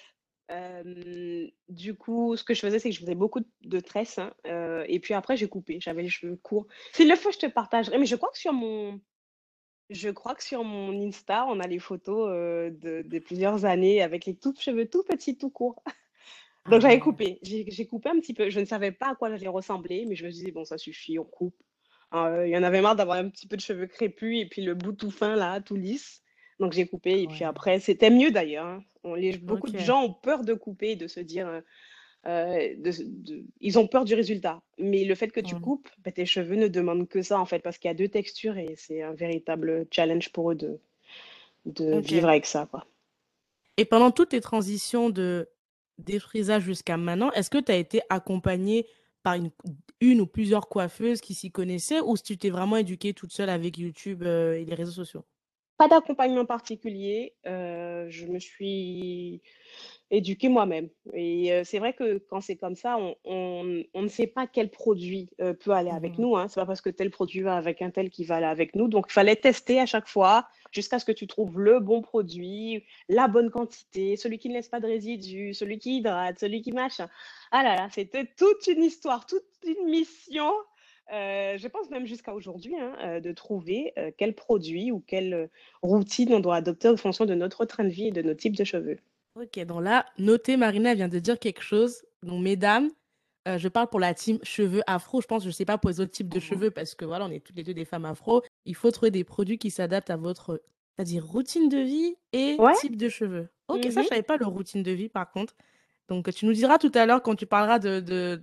Euh, 0.51 1.47
du 1.69 1.95
coup, 1.97 2.37
ce 2.37 2.45
que 2.45 2.55
je 2.55 2.61
faisais, 2.61 2.79
c'est 2.79 2.91
que 2.91 2.95
je 2.95 3.01
faisais 3.01 3.15
beaucoup 3.15 3.41
de, 3.63 3.81
tresses, 3.81 4.19
hein, 4.19 4.33
euh, 4.47 4.85
et 4.89 5.01
puis 5.01 5.15
après, 5.15 5.37
j'ai 5.37 5.49
coupé. 5.49 5.79
J'avais 5.81 6.03
les 6.03 6.09
cheveux 6.09 6.37
courts. 6.37 6.67
S'il 6.95 7.09
le 7.09 7.17
faut, 7.17 7.31
je 7.31 7.39
te 7.39 7.47
partagerai. 7.47 7.99
Mais 7.99 8.07
je 8.07 8.17
crois 8.17 8.31
que 8.31 8.39
sur 8.39 8.53
mon, 8.53 9.01
je 9.91 10.11
crois 10.11 10.35
que 10.35 10.43
sur 10.45 10.65
mon 10.65 10.93
Insta, 11.07 11.47
on 11.49 11.61
a 11.61 11.67
les 11.67 11.79
photos 11.79 12.29
euh, 12.31 12.71
de, 12.71 13.03
de 13.03 13.19
plusieurs 13.19 13.65
années 13.65 14.03
avec 14.03 14.27
les 14.27 14.37
tout 14.37 14.55
cheveux 14.59 14.89
tout 14.89 15.05
petits, 15.05 15.37
tout 15.39 15.51
courts. 15.51 15.83
Ah 16.65 16.71
Donc 16.71 16.81
j'avais 16.83 16.99
coupé. 16.99 17.39
J'ai 17.43 17.87
coupé 17.87 18.09
un 18.11 18.19
petit 18.21 18.35
peu. 18.35 18.51
Je 18.51 18.61
ne 18.61 18.65
savais 18.65 18.93
pas 18.93 19.11
à 19.11 19.15
quoi 19.15 19.31
j'allais 19.31 19.49
ressembler, 19.49 20.05
mais 20.07 20.17
je 20.17 20.27
me 20.27 20.31
suis 20.31 20.47
dit, 20.47 20.53
bon, 20.53 20.65
ça 20.65 20.79
suffit, 20.79 21.19
on 21.19 21.25
coupe. 21.25 21.57
Euh, 22.15 22.47
Il 22.47 22.51
y 22.51 22.57
en 22.59 22.63
avait 22.63 22.81
marre 22.81 22.97
d'avoir 22.97 23.19
un 23.19 23.29
petit 23.29 23.47
peu 23.47 23.57
de 23.57 23.61
cheveux 23.63 23.87
crépus 23.87 24.41
et 24.41 24.47
puis 24.49 24.63
le 24.63 24.75
bout 24.75 24.93
tout 24.93 25.11
fin 25.11 25.37
là, 25.37 25.61
tout 25.61 25.77
lisse. 25.77 26.23
Donc 26.59 26.73
j'ai 26.73 26.87
coupé 26.87 27.23
et 27.23 27.27
puis 27.29 27.45
Ouais. 27.45 27.45
après, 27.45 27.81
c'était 27.81 28.11
mieux 28.11 28.31
d'ailleurs. 28.31 28.67
hein. 28.67 28.85
Beaucoup 29.43 29.71
de 29.71 29.79
gens 29.79 30.03
ont 30.05 30.13
peur 30.15 30.43
de 30.45 30.55
couper 30.55 30.93
et 30.93 30.97
de 30.97 31.07
se 31.07 31.21
dire, 31.21 31.47
euh, 31.47 31.61
euh, 32.27 32.75
de- 32.77 33.05
de- 33.05 33.45
ils 33.61 33.79
ont 33.79 33.87
peur 33.87 34.05
du 34.05 34.15
résultat. 34.15 34.61
Mais 34.79 35.05
le 35.05 35.15
fait 35.15 35.29
que 35.29 35.41
tu 35.41 35.55
coupes, 35.57 35.89
bah, 35.99 36.13
tes 36.13 36.27
cheveux 36.27 36.57
ne 36.57 36.69
demandent 36.69 37.09
que 37.09 37.23
ça 37.23 37.39
en 37.39 37.47
fait, 37.47 37.61
parce 37.61 37.79
qu'il 37.79 37.89
y 37.89 37.91
a 37.91 37.95
deux 37.95 38.09
textures 38.09 38.57
et 38.57 38.75
c'est 38.77 39.03
un 39.03 39.13
véritable 39.13 39.87
challenge 39.91 40.33
pour 40.33 40.53
eux 40.53 40.55
de, 40.55 40.79
vivre 42.01 42.29
avec 42.29 42.47
ça, 42.47 42.67
quoi. 42.71 42.87
Et 43.77 43.85
pendant 43.85 44.11
toutes 44.11 44.31
tes 44.31 44.41
transitions 44.41 45.11
de 45.11 45.49
défrisage 45.99 46.63
jusqu'à 46.63 46.97
maintenant, 46.97 47.31
est-ce 47.33 47.51
que 47.51 47.59
tu 47.59 47.71
as 47.71 47.77
été 47.77 48.01
accompagnée 48.09 48.87
par 49.23 49.35
une, 49.35 49.51
une 50.01 50.21
ou 50.21 50.27
plusieurs 50.27 50.69
coiffeuses 50.69 51.21
qui 51.21 51.35
s'y 51.35 51.51
connaissaient 51.51 52.01
ou 52.01 52.17
si 52.17 52.23
tu 52.23 52.39
t'es 52.39 52.51
vraiment 52.51 52.77
éduquée 52.77 53.13
toute 53.13 53.33
seule 53.33 53.51
avec 53.51 53.77
YouTube 53.77 54.23
euh, 54.23 54.55
et 54.55 54.65
les 54.65 54.75
réseaux 54.75 54.93
sociaux? 54.93 55.25
Pas 55.79 55.89
d'accompagnement 55.89 56.47
particulier. 56.47 57.35
euh, 57.47 58.07
je 58.09 58.27
me 58.27 58.39
suis 58.39 59.43
éduquée 60.11 60.49
moi-même. 60.49 60.89
Et 61.13 61.53
euh, 61.53 61.65
c'est 61.65 61.79
vrai 61.81 61.93
que 61.93 62.19
quand 62.31 62.41
c'est 62.41 62.57
comme 62.57 62.77
ça, 62.77 62.97
on, 62.97 63.15
on- 63.25 63.83
on 63.93 64.03
ne 64.03 64.09
sait 64.09 64.27
pas 64.29 64.47
quel 64.47 64.71
produit 64.71 65.29
euh, 65.41 65.53
peut 65.53 65.73
aller 65.73 65.91
avec 65.91 66.13
Mhm. 66.17 66.21
nous. 66.25 66.37
Hein. 66.37 66.49
C'est 66.49 66.61
pas 66.61 66.67
parce 66.67 66.81
que 66.81 66.91
tel 66.91 67.11
produit 67.11 67.43
va 67.43 67.57
avec 67.57 67.83
un 67.83 67.91
tel 67.91 68.09
qui 68.11 68.25
va 68.25 68.37
aller 68.37 68.47
avec 68.47 68.75
nous. 68.75 68.89
Donc, 68.89 69.07
il 69.11 69.13
fallait 69.13 69.37
tester 69.37 69.81
à 69.81 69.87
chaque 69.87 70.09
fois 70.09 70.47
jusqu'à 70.73 70.99
ce 70.99 71.05
que 71.05 71.13
tu 71.13 71.27
trouves 71.27 71.59
le 71.61 71.81
bon 71.81 72.01
produit, 72.03 72.85
la 73.09 73.29
bonne 73.29 73.51
quantité, 73.51 74.17
celui 74.17 74.39
qui 74.39 74.49
ne 74.49 74.55
laisse 74.55 74.69
pas 74.69 74.81
de 74.81 74.87
résidus, 74.87 75.55
celui 75.55 75.79
qui 75.79 75.99
hydrate, 75.99 76.39
celui 76.39 76.63
qui 76.63 76.73
machin. 76.73 77.09
Ah 77.51 77.63
là 77.63 77.75
là, 77.77 77.89
c'était 77.91 78.27
toute 78.39 78.67
une 78.69 78.83
histoire, 78.85 79.27
toute 79.27 79.45
une 79.67 79.91
mission. 79.91 80.51
Euh, 81.13 81.57
je 81.57 81.69
pense 81.69 81.89
même 81.91 82.05
jusqu'à 82.07 82.35
aujourd'hui 82.35 82.75
hein, 82.77 82.97
euh, 83.05 83.21
de 83.21 83.31
trouver 83.33 83.93
euh, 83.97 84.11
quel 84.17 84.35
produit 84.35 84.91
ou 84.91 85.01
quelle 85.01 85.35
euh, 85.35 85.47
routine 85.83 86.35
on 86.35 86.41
doit 86.41 86.57
adopter 86.57 86.89
en 86.89 86.97
fonction 86.97 87.27
de 87.27 87.35
notre 87.35 87.65
train 87.65 87.85
de 87.85 87.89
vie 87.91 88.09
et 88.09 88.11
de 88.13 88.23
nos 88.23 88.35
types 88.35 88.57
de 88.57 88.65
cheveux. 88.65 88.99
Ok, 89.41 89.59
donc 89.67 89.83
là, 89.83 90.07
notez, 90.19 90.57
Marina 90.57 90.95
vient 90.95 91.09
de 91.09 91.19
dire 91.19 91.39
quelque 91.39 91.63
chose. 91.63 92.03
Donc, 92.23 92.43
mesdames, 92.43 92.91
euh, 93.47 93.59
je 93.59 93.69
parle 93.69 93.89
pour 93.89 94.01
la 94.01 94.15
team 94.15 94.39
cheveux 94.43 94.83
afro. 94.89 95.21
Je 95.21 95.27
pense, 95.27 95.43
je 95.43 95.49
ne 95.49 95.53
sais 95.53 95.65
pas 95.65 95.79
pour 95.79 95.91
les 95.91 96.01
autres 96.01 96.11
types 96.11 96.29
de 96.29 96.37
Mhm. 96.37 96.41
cheveux 96.41 96.71
parce 96.73 96.95
que 96.97 97.05
voilà, 97.05 97.27
on 97.27 97.31
est 97.31 97.41
toutes 97.45 97.57
les 97.57 97.63
deux 97.63 97.75
des 97.75 97.85
femmes 97.85 98.05
afro. 98.07 98.43
Il 98.65 98.75
faut 98.75 98.91
trouver 98.91 99.11
des 99.13 99.23
produits 99.25 99.59
qui 99.59 99.71
s'adaptent 99.71 100.11
à 100.11 100.17
votre, 100.17 100.63
c'est-à-dire 100.97 101.25
routine 101.25 101.69
de 101.69 101.79
vie 101.79 102.17
et 102.33 102.57
Ouais. 102.59 102.73
type 102.73 102.97
de 102.97 103.09
cheveux. 103.09 103.49
Ok, 103.69 103.85
ça, 103.93 104.01
Mhm. 104.01 104.03
je 104.03 104.09
savais 104.09 104.23
pas 104.23 104.39
le 104.39 104.47
routine 104.47 104.83
de 104.83 104.91
vie 104.91 105.09
par 105.09 105.31
contre. 105.31 105.55
Donc, 106.09 106.33
tu 106.35 106.47
nous 106.47 106.53
diras 106.53 106.79
tout 106.79 106.93
à 106.95 107.05
l'heure 107.07 107.23
quand 107.23 107.35
tu 107.37 107.47
parleras 107.47 107.79
de, 107.79 108.01
de 108.01 108.43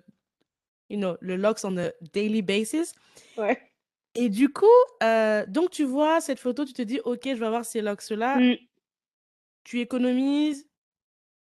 you 0.90 0.98
know, 0.98 1.18
le 1.22 1.36
locks 1.38 1.64
on 1.66 1.78
a 1.78 1.92
daily 2.14 2.42
basis. 2.42 2.94
Ouais. 3.38 3.74
Et 4.16 4.30
du 4.30 4.50
coup, 4.50 4.66
euh, 5.02 5.46
donc 5.48 5.72
tu 5.72 5.84
vois 5.84 6.22
cette 6.22 6.40
photo, 6.40 6.66
tu 6.66 6.74
te 6.74 6.82
dis, 6.84 7.00
ok, 7.04 7.22
je 7.26 7.34
vais 7.34 7.46
avoir 7.48 7.66
ces 7.66 7.82
locks-là. 7.82 8.44
Mm. 8.44 8.68
Tu 9.66 9.82
économises 9.82 10.70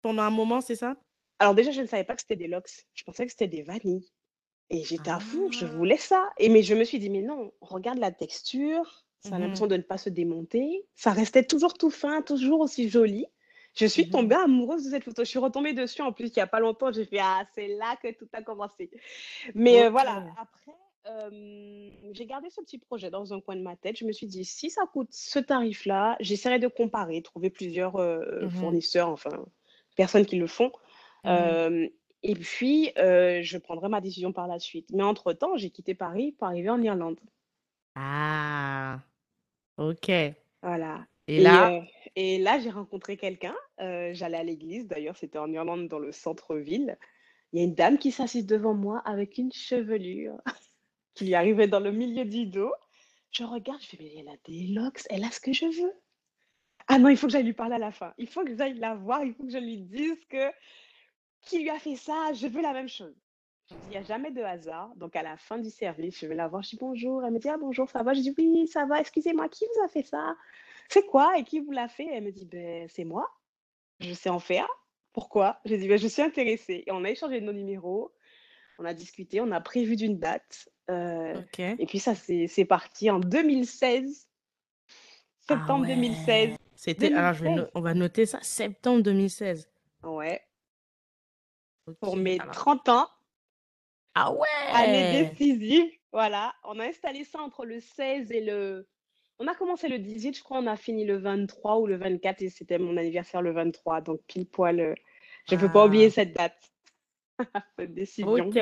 pendant 0.01 0.23
un 0.23 0.31
moment, 0.31 0.61
c'est 0.61 0.75
ça? 0.77 0.97
Alors 1.39 1.55
déjà, 1.55 1.71
je 1.71 1.81
ne 1.81 1.85
savais 1.87 2.03
pas 2.03 2.15
que 2.15 2.21
c'était 2.21 2.35
des 2.35 2.47
locks. 2.47 2.85
Je 2.93 3.03
pensais 3.03 3.25
que 3.25 3.31
c'était 3.31 3.47
des 3.47 3.63
vanilles. 3.63 4.09
Et 4.71 4.83
j'étais 4.83 5.11
à 5.11 5.19
fond, 5.19 5.51
je 5.51 5.65
Ah. 5.65 5.67
voulais 5.67 5.97
ça. 5.97 6.31
Et 6.39 6.49
mais 6.49 6.63
je 6.63 6.75
me 6.75 6.83
suis 6.85 6.99
dit, 6.99 7.09
mais 7.11 7.21
non, 7.23 7.51
regarde 7.61 7.99
la 7.99 8.11
texture, 8.13 9.05
ça 9.21 9.37
a 9.37 9.39
Mhm. 9.39 9.39
l'impression 9.39 9.67
de 9.67 9.77
ne 9.77 9.83
pas 9.83 9.97
se 9.99 10.09
démonter. 10.09 10.87
Ça 10.95 11.11
restait 11.13 11.45
toujours 11.45 11.75
tout 11.75 11.91
fin, 11.91 12.21
toujours 12.23 12.61
aussi 12.61 12.89
joli. 12.89 13.27
Je 13.75 13.86
suis 13.86 14.05
Mhm. 14.05 14.12
tombée 14.12 14.36
amoureuse 14.36 14.86
de 14.86 14.89
cette 14.89 15.03
photo. 15.03 15.24
Je 15.24 15.29
suis 15.29 15.39
retombée 15.39 15.74
dessus 15.74 16.01
en 16.01 16.13
plus 16.13 16.27
il 16.27 16.34
n'y 16.38 16.41
a 16.41 16.48
pas 16.48 16.60
longtemps. 16.60 16.91
J'ai 16.91 17.05
fait, 17.05 17.20
ah, 17.22 17.46
c'est 17.53 17.67
là 17.67 17.96
que 18.01 18.13
tout 18.13 18.27
a 18.34 18.41
commencé. 18.41 18.89
Mais 19.53 19.84
euh, 19.84 19.89
voilà, 19.89 20.24
après, 20.38 20.72
euh, 21.08 21.89
j'ai 22.13 22.25
gardé 22.25 22.50
ce 22.50 22.62
petit 22.62 22.77
projet 22.79 23.10
dans 23.10 23.34
un 23.34 23.41
coin 23.41 23.55
de 23.55 23.62
ma 23.62 23.75
tête. 23.75 23.98
Je 23.98 24.05
me 24.05 24.13
suis 24.13 24.27
dit, 24.27 24.46
si 24.46 24.70
ça 24.70 24.84
coûte 24.91 25.10
ce 25.12 25.39
tarif-là, 25.39 26.15
j'essaierai 26.22 26.58
de 26.60 26.67
comparer, 26.67 27.22
trouver 27.22 27.50
plusieurs 27.50 27.98
euh, 27.98 28.44
Mhm. 28.44 28.50
fournisseurs, 28.50 29.10
enfin, 29.10 29.46
personnes 29.98 30.25
qui 30.25 30.38
le 30.38 30.48
font. 30.48 30.72
Euh, 31.25 31.88
et 32.24 32.36
puis, 32.36 32.91
euh, 32.98 33.41
je 33.44 33.58
prendrai 33.58 33.89
ma 33.89 34.00
décision 34.00 34.32
par 34.32 34.48
la 34.48 34.58
suite. 34.60 34.89
Mais 34.94 35.03
entre-temps, 35.03 35.58
j'ai 35.58 35.70
quitté 35.70 35.96
Paris 35.96 36.32
pour 36.32 36.48
arriver 36.48 36.70
en 36.70 36.82
Irlande. 36.82 37.20
Ah, 37.96 39.00
ok. 39.77 40.12
Voilà. 40.62 41.05
Et, 41.27 41.39
là, 41.39 41.74
euh, 41.74 41.82
et 42.15 42.38
là, 42.38 42.60
j'ai 42.60 42.70
rencontré 42.70 43.17
quelqu'un. 43.17 43.55
euh, 43.79 44.13
j'allais 44.13 44.38
à 44.38 44.44
l'église, 44.44 44.88
d'ailleurs, 44.88 45.17
c'était 45.17 45.39
en 45.39 45.51
Irlande, 45.51 45.88
dans 45.88 46.00
le 46.00 46.12
centre-ville. 46.12 46.98
Il 47.51 47.60
y 47.60 47.62
a 47.62 47.65
une 47.65 47.75
dame 47.75 47.98
qui 47.98 48.12
s'assise 48.12 48.46
devant 48.46 48.74
moi 48.74 49.01
avec 49.05 49.38
une 49.38 49.51
chevelure 49.51 50.39
qui 51.15 51.25
lui 51.25 51.36
arrivait 51.36 51.67
dans 51.67 51.79
le 51.79 51.91
milieu 51.91 52.25
du 52.25 52.46
dos. 52.46 52.74
Je 53.32 53.44
regarde, 53.44 53.82
je 53.82 53.88
fais, 53.88 53.98
mais 54.00 54.13
elle 54.20 54.29
a 54.29 54.38
des 54.46 54.67
locks, 54.67 55.01
elle 55.10 55.24
a 55.24 55.32
ce 55.32 55.39
que 55.39 55.53
je 55.53 55.65
veux. 55.65 55.94
Ah 56.88 57.00
non, 57.00 57.10
il 57.10 57.17
faut 57.17 57.27
que 57.27 57.34
j'aille 57.34 57.44
lui 57.44 57.53
parler 57.53 57.75
à 57.75 57.79
la 57.79 57.91
fin. 57.91 58.13
Il 58.17 58.27
faut 58.27 58.44
que 58.44 58.55
j'aille 58.55 58.77
la 58.77 58.96
voir, 58.96 59.24
il 59.24 59.34
faut 59.34 59.44
que 59.44 59.51
je 59.51 59.58
lui 59.58 59.77
dise 59.77 60.24
que 60.29 60.51
qui 61.41 61.60
lui 61.60 61.70
a 61.70 61.79
fait 61.79 61.96
ça, 61.96 62.34
je 62.34 62.48
veux 62.48 62.62
la 62.62 62.74
même 62.74 62.89
chose. 62.89 63.15
Je 63.70 63.75
dis, 63.75 63.82
il 63.86 63.89
n'y 63.91 63.98
a 63.98 64.03
jamais 64.03 64.32
de 64.32 64.41
hasard. 64.41 64.94
Donc, 64.96 65.15
à 65.15 65.24
la 65.24 65.38
fin 65.38 65.58
du 65.58 65.70
service, 65.70 66.20
je 66.20 66.27
vais 66.27 66.36
la 66.36 66.48
voir, 66.48 66.62
je 66.62 66.70
dis 66.72 66.77
bonjour. 66.77 67.24
Elle 67.24 67.34
me 67.34 67.39
dit, 67.39 67.50
ah 67.50 67.58
bonjour, 67.58 67.89
ça 67.89 68.03
va? 68.03 68.13
Je 68.13 68.22
dis, 68.22 68.34
oui, 68.38 68.67
ça 68.67 68.86
va, 68.86 69.00
excusez-moi, 69.00 69.50
qui 69.50 69.65
vous 69.65 69.84
a 69.84 69.88
fait 69.88 70.03
ça? 70.03 70.36
C'est 70.89 71.05
quoi? 71.05 71.37
Et 71.37 71.43
qui 71.43 71.59
vous 71.59 71.71
l'a 71.71 71.87
fait? 71.87 72.07
Elle 72.11 72.23
me 72.23 72.31
dit, 72.31 72.45
ben, 72.45 72.87
c'est 72.89 73.03
moi. 73.05 73.27
Je 73.99 74.13
sais 74.13 74.29
en 74.29 74.39
faire. 74.39 74.67
Pourquoi? 75.13 75.59
J'ai 75.65 75.77
dit, 75.77 75.87
ben, 75.87 75.97
je 75.97 76.07
suis 76.07 76.21
intéressée. 76.21 76.83
Et 76.85 76.91
on 76.91 77.03
a 77.03 77.09
échangé 77.09 77.39
nos 77.41 77.53
numéros, 77.53 78.13
on 78.79 78.85
a 78.85 78.93
discuté, 78.93 79.39
on 79.41 79.51
a 79.51 79.61
prévu 79.61 79.95
d'une 79.95 80.19
date. 80.19 80.67
euh, 80.89 81.39
ok. 81.39 81.59
et 81.59 81.85
puis, 81.87 81.99
ça, 81.99 82.13
c'est 82.15 82.65
parti 82.65 83.09
en 83.09 83.19
2016, 83.19 84.27
Ah 85.47 85.55
septembre 85.57 85.85
2016. 85.87 86.49
ouais. 86.51 86.57
C'était, 86.75 87.13
alors 87.13 87.33
je 87.33 87.43
vais 87.43 87.49
no- 87.49 87.55
2016. 87.55 87.71
on 87.75 87.81
va 87.81 87.93
noter 87.93 88.25
ça, 88.25 88.39
septembre 88.41 89.01
2016. 89.01 89.71
Ouais, 90.03 90.41
pour 92.01 92.15
mes 92.17 92.37
Alors, 92.39 92.53
30 92.53 92.89
ans. 92.89 93.07
ah 94.13 94.33
Année 94.73 95.11
ouais. 95.21 95.29
décisive, 95.29 95.89
voilà. 96.11 96.53
On 96.63 96.79
a 96.79 96.85
installé 96.85 97.23
ça 97.23 97.39
entre 97.39 97.65
le 97.65 97.79
16 97.79 98.31
et 98.31 98.41
le... 98.41 98.87
On 99.39 99.47
a 99.47 99.55
commencé 99.55 99.87
le 99.89 99.99
18, 99.99 100.37
je 100.37 100.43
crois, 100.43 100.59
on 100.59 100.67
a 100.67 100.77
fini 100.77 101.05
le 101.05 101.17
23 101.17 101.79
ou 101.79 101.87
le 101.87 101.97
24 101.97 102.41
et 102.41 102.49
c'était 102.49 102.77
mon 102.79 102.95
anniversaire 102.97 103.41
le 103.41 103.51
23. 103.51 104.01
Donc 104.01 104.21
pile 104.27 104.45
poil, 104.47 104.79
euh, 104.79 104.95
je 105.49 105.55
ne 105.55 105.59
peux 105.59 105.71
pas 105.71 105.85
oublier 105.85 106.07
Ah, 106.07 106.11
cette 106.11 106.33
date, 106.33 106.71
cette 107.79 107.93
décision. 107.93 108.47
ok. 108.47 108.57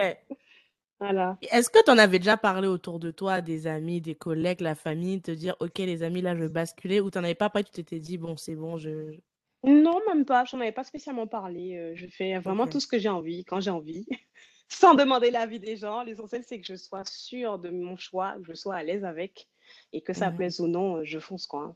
Voilà. 1.00 1.38
Est-ce 1.52 1.70
que 1.70 1.84
tu 1.84 1.92
en 1.92 1.98
avais 1.98 2.18
déjà 2.20 2.38
parlé 2.38 2.68
autour 2.68 3.00
de 3.00 3.12
toi, 3.12 3.42
des 3.42 3.68
amis, 3.68 4.00
des 4.00 4.16
collègues, 4.16 4.62
la 4.62 4.74
famille, 4.76 5.22
te 5.22 5.32
dire, 5.32 5.56
ok, 5.60 5.78
les 5.80 6.02
amis, 6.02 6.22
là, 6.22 6.36
je 6.36 6.46
basculais, 6.46 7.02
ou 7.02 7.12
tu 7.12 7.18
n'en 7.18 7.26
avais 7.26 7.36
pas 7.36 7.50
parlé, 7.50 7.66
tu 7.66 7.72
t'étais 7.72 8.00
dit, 8.00 8.18
bon, 8.18 8.38
c'est 8.38 8.56
bon, 8.56 8.78
je... 8.78 9.18
Non, 9.66 10.00
même 10.08 10.24
pas, 10.26 10.46
j'en 10.46 10.60
avais 10.62 10.72
pas 10.72 10.84
spécialement 10.86 11.28
parlé. 11.28 11.76
euh, 11.76 11.92
je 11.96 12.08
fais 12.08 12.38
vraiment 12.40 12.68
tout 12.68 12.80
ce 12.80 12.88
que 12.88 13.00
j'ai 13.00 13.10
envie, 13.10 13.44
quand 13.44 13.60
j'ai 13.60 13.72
envie, 13.72 14.06
sans 14.70 14.96
demander 14.96 15.30
l'avis 15.30 15.60
des 15.60 15.76
gens. 15.76 16.04
L'essentiel, 16.04 16.44
c'est 16.48 16.60
que 16.62 16.68
je 16.68 16.76
sois 16.76 17.04
sûre 17.06 17.60
de 17.60 17.70
mon 17.70 17.98
choix, 17.98 18.36
que 18.40 18.46
je 18.48 18.54
sois 18.54 18.76
à 18.76 18.84
l'aise 18.84 19.04
avec 19.04 19.50
et 19.94 20.02
que 20.02 20.14
ça 20.14 20.32
plaise 20.32 20.60
ou 20.60 20.68
non, 20.68 21.04
je 21.04 21.20
fonce 21.20 21.46
quoi. 21.48 21.62
hein. 21.64 21.76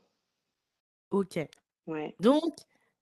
Ok. 1.12 1.40
Ouais. 1.88 2.16
Donc, 2.20 2.56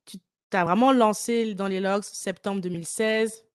tu 0.06 0.18
t'as 0.50 0.64
vraiment 0.64 0.92
lancé 0.92 1.56
dans 1.56 1.68
les 1.68 1.80
logs 1.80 2.04
septembre 2.04 2.62
2016, 2.62 3.46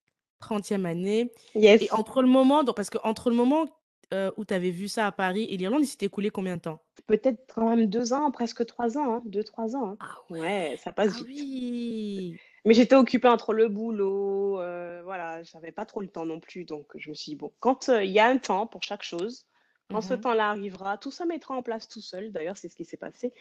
30e 0.41 0.87
année. 0.87 1.33
Et 1.55 1.61
Yes. 1.61 1.93
entre 1.93 2.23
le 2.23 2.29
moment, 2.29 2.65
donc, 2.65 2.77
parce 2.77 2.91
que 2.91 2.99
entre 3.05 3.31
le 3.31 3.37
moment 3.37 3.67
euh, 4.13 4.33
où 4.37 4.45
tu 4.45 4.53
avais 4.55 4.71
vu 4.71 4.89
ça 4.89 5.07
à 5.07 5.13
Paris 5.13 5.45
et 5.51 5.57
l'Irlande, 5.57 5.83
il 5.83 5.87
s'était 5.87 6.07
écoulé 6.07 6.31
combien 6.31 6.57
de 6.57 6.63
temps? 6.63 6.83
Peut-être 7.07 7.41
quand 7.55 7.69
même 7.69 7.87
deux 7.87 8.13
ans, 8.13 8.31
presque 8.33 8.67
trois 8.67 8.99
ans, 8.99 9.15
hein, 9.17 9.23
deux, 9.25 9.45
trois 9.45 9.77
ans. 9.77 9.91
hein. 9.91 9.97
Ah 10.01 10.17
Ouais, 10.31 10.77
ça 10.83 10.91
Ah 10.91 10.93
passe 10.93 11.17
vite. 11.17 11.27
oui. 11.29 12.37
Mais 12.65 12.75
j'étais 12.75 12.95
occupée 12.97 13.29
entre 13.29 13.53
le 13.55 13.69
boulot, 13.69 14.61
euh, 14.61 15.01
voilà, 15.05 15.43
j'avais 15.45 15.73
pas 15.73 15.87
trop 15.87 16.01
le 16.01 16.09
temps 16.09 16.27
non 16.27 16.41
plus. 16.41 16.65
Donc 16.65 16.87
je 16.97 17.09
me 17.11 17.15
suis 17.15 17.31
dit, 17.33 17.37
bon, 17.37 17.53
quand 17.61 17.89
euh, 17.89 18.03
il 18.05 18.11
y 18.11 18.19
a 18.19 18.27
un 18.27 18.39
temps 18.39 18.67
pour 18.67 18.83
chaque 18.83 19.03
chose, 19.03 19.47
quand 19.90 20.00
ce 20.00 20.14
Mhm. 20.14 20.20
temps-là 20.23 20.50
arrivera, 20.50 20.97
tout 20.99 21.11
ça 21.11 21.26
mettra 21.26 21.54
en 21.54 21.62
place 21.62 21.88
tout 21.88 22.00
seul. 22.00 22.32
D'ailleurs, 22.32 22.56
c'est 22.56 22.68
ce 22.68 22.76
qui 22.76 22.85
s'est 22.85 22.97
passé. 22.97 23.32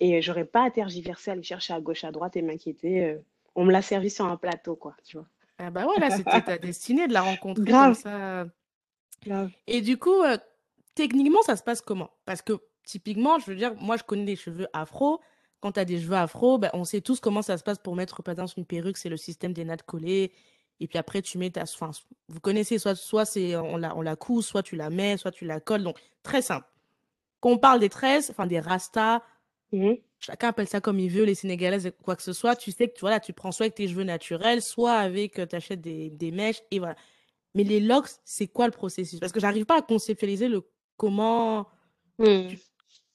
Et 0.00 0.16
euh, 0.18 0.20
j'aurais 0.20 0.44
pas 0.44 0.64
à 0.66 0.70
tergiverser, 0.70 1.30
aller 1.30 1.42
chercher 1.42 1.72
à 1.74 1.80
gauche, 1.80 2.04
à 2.04 2.10
droite 2.12 2.36
et 2.36 2.42
m'inquiéter. 2.42 3.04
euh, 3.04 3.18
on 3.54 3.64
me 3.64 3.72
l'a 3.72 3.82
servi 3.82 4.10
sur 4.10 4.24
un 4.26 4.36
plateau, 4.36 4.76
quoi, 4.76 4.96
tu 5.04 5.16
vois. 5.18 5.26
Ah 5.58 5.70
bah 5.70 5.84
voilà, 5.84 6.10
c'était 6.10 6.40
ta 6.42 6.58
destinée 6.58 7.06
de 7.06 7.12
la 7.12 7.22
rencontrer 7.22 7.70
comme 7.70 7.94
ça. 7.94 8.46
grave. 9.24 9.50
Et 9.66 9.80
du 9.80 9.98
coup, 9.98 10.22
euh, 10.22 10.36
techniquement, 10.94 11.42
ça 11.42 11.56
se 11.56 11.62
passe 11.62 11.80
comment? 11.80 12.10
Parce 12.24 12.42
que 12.42 12.54
typiquement, 12.84 13.38
je 13.38 13.46
veux 13.46 13.56
dire, 13.56 13.74
moi, 13.76 13.96
je 13.96 14.02
connais 14.02 14.24
les 14.24 14.36
cheveux 14.36 14.66
afro. 14.72 15.20
Quand 15.60 15.72
tu 15.72 15.80
as 15.80 15.84
des 15.84 16.00
cheveux 16.00 16.16
afro, 16.16 16.58
ben, 16.58 16.70
on 16.72 16.84
sait 16.84 17.00
tous 17.00 17.20
comment 17.20 17.42
ça 17.42 17.56
se 17.56 17.62
passe 17.62 17.78
pour 17.78 17.94
mettre, 17.94 18.22
par 18.22 18.32
exemple, 18.32 18.52
une 18.56 18.66
perruque, 18.66 18.96
c'est 18.96 19.08
le 19.08 19.16
système 19.16 19.52
des 19.52 19.64
nattes 19.64 19.84
collées. 19.84 20.32
Et 20.82 20.88
puis 20.88 20.98
après, 20.98 21.22
tu 21.22 21.38
mets 21.38 21.50
ta... 21.50 21.62
Enfin, 21.62 21.90
vous 22.28 22.40
connaissez, 22.40 22.78
soit, 22.78 22.94
soit 22.94 23.24
c'est 23.24 23.56
on 23.56 23.76
la, 23.76 23.96
on 23.96 24.02
la 24.02 24.16
coud, 24.16 24.42
soit 24.42 24.62
tu 24.62 24.76
la 24.76 24.90
mets, 24.90 25.16
soit 25.16 25.30
tu 25.30 25.44
la 25.44 25.60
colles. 25.60 25.82
Donc, 25.84 25.98
très 26.22 26.42
simple. 26.42 26.66
Quand 27.40 27.50
on 27.50 27.58
parle 27.58 27.80
des 27.80 27.88
tresses, 27.88 28.30
enfin 28.30 28.46
des 28.46 28.60
rastas, 28.60 29.22
Mhm. 29.74 29.96
chacun 30.18 30.48
appelle 30.48 30.68
ça 30.68 30.82
comme 30.82 30.98
il 31.00 31.08
veut, 31.08 31.24
les 31.24 31.34
Sénégalaises, 31.34 31.92
quoi 32.04 32.14
que 32.14 32.22
ce 32.22 32.34
soit, 32.34 32.56
tu 32.56 32.70
sais 32.72 32.88
que 32.88 32.92
tu, 32.94 33.00
voilà, 33.00 33.20
tu 33.20 33.32
prends 33.32 33.52
soit 33.52 33.64
avec 33.64 33.74
tes 33.74 33.88
cheveux 33.88 34.04
naturels, 34.04 34.60
soit 34.60 34.92
avec, 34.92 35.34
tu 35.48 35.56
achètes 35.56 35.80
des, 35.80 36.10
des 36.10 36.30
mèches, 36.30 36.60
et 36.70 36.78
voilà. 36.78 36.94
Mais 37.54 37.64
les 37.64 37.80
locks, 37.80 38.08
c'est 38.24 38.48
quoi 38.48 38.66
le 38.66 38.72
processus? 38.72 39.18
Parce 39.18 39.32
que 39.32 39.40
j'arrive 39.40 39.64
pas 39.64 39.78
à 39.78 39.82
conceptualiser 39.82 40.48
le 40.48 40.62
comment, 40.98 41.68
tu- 42.50 42.58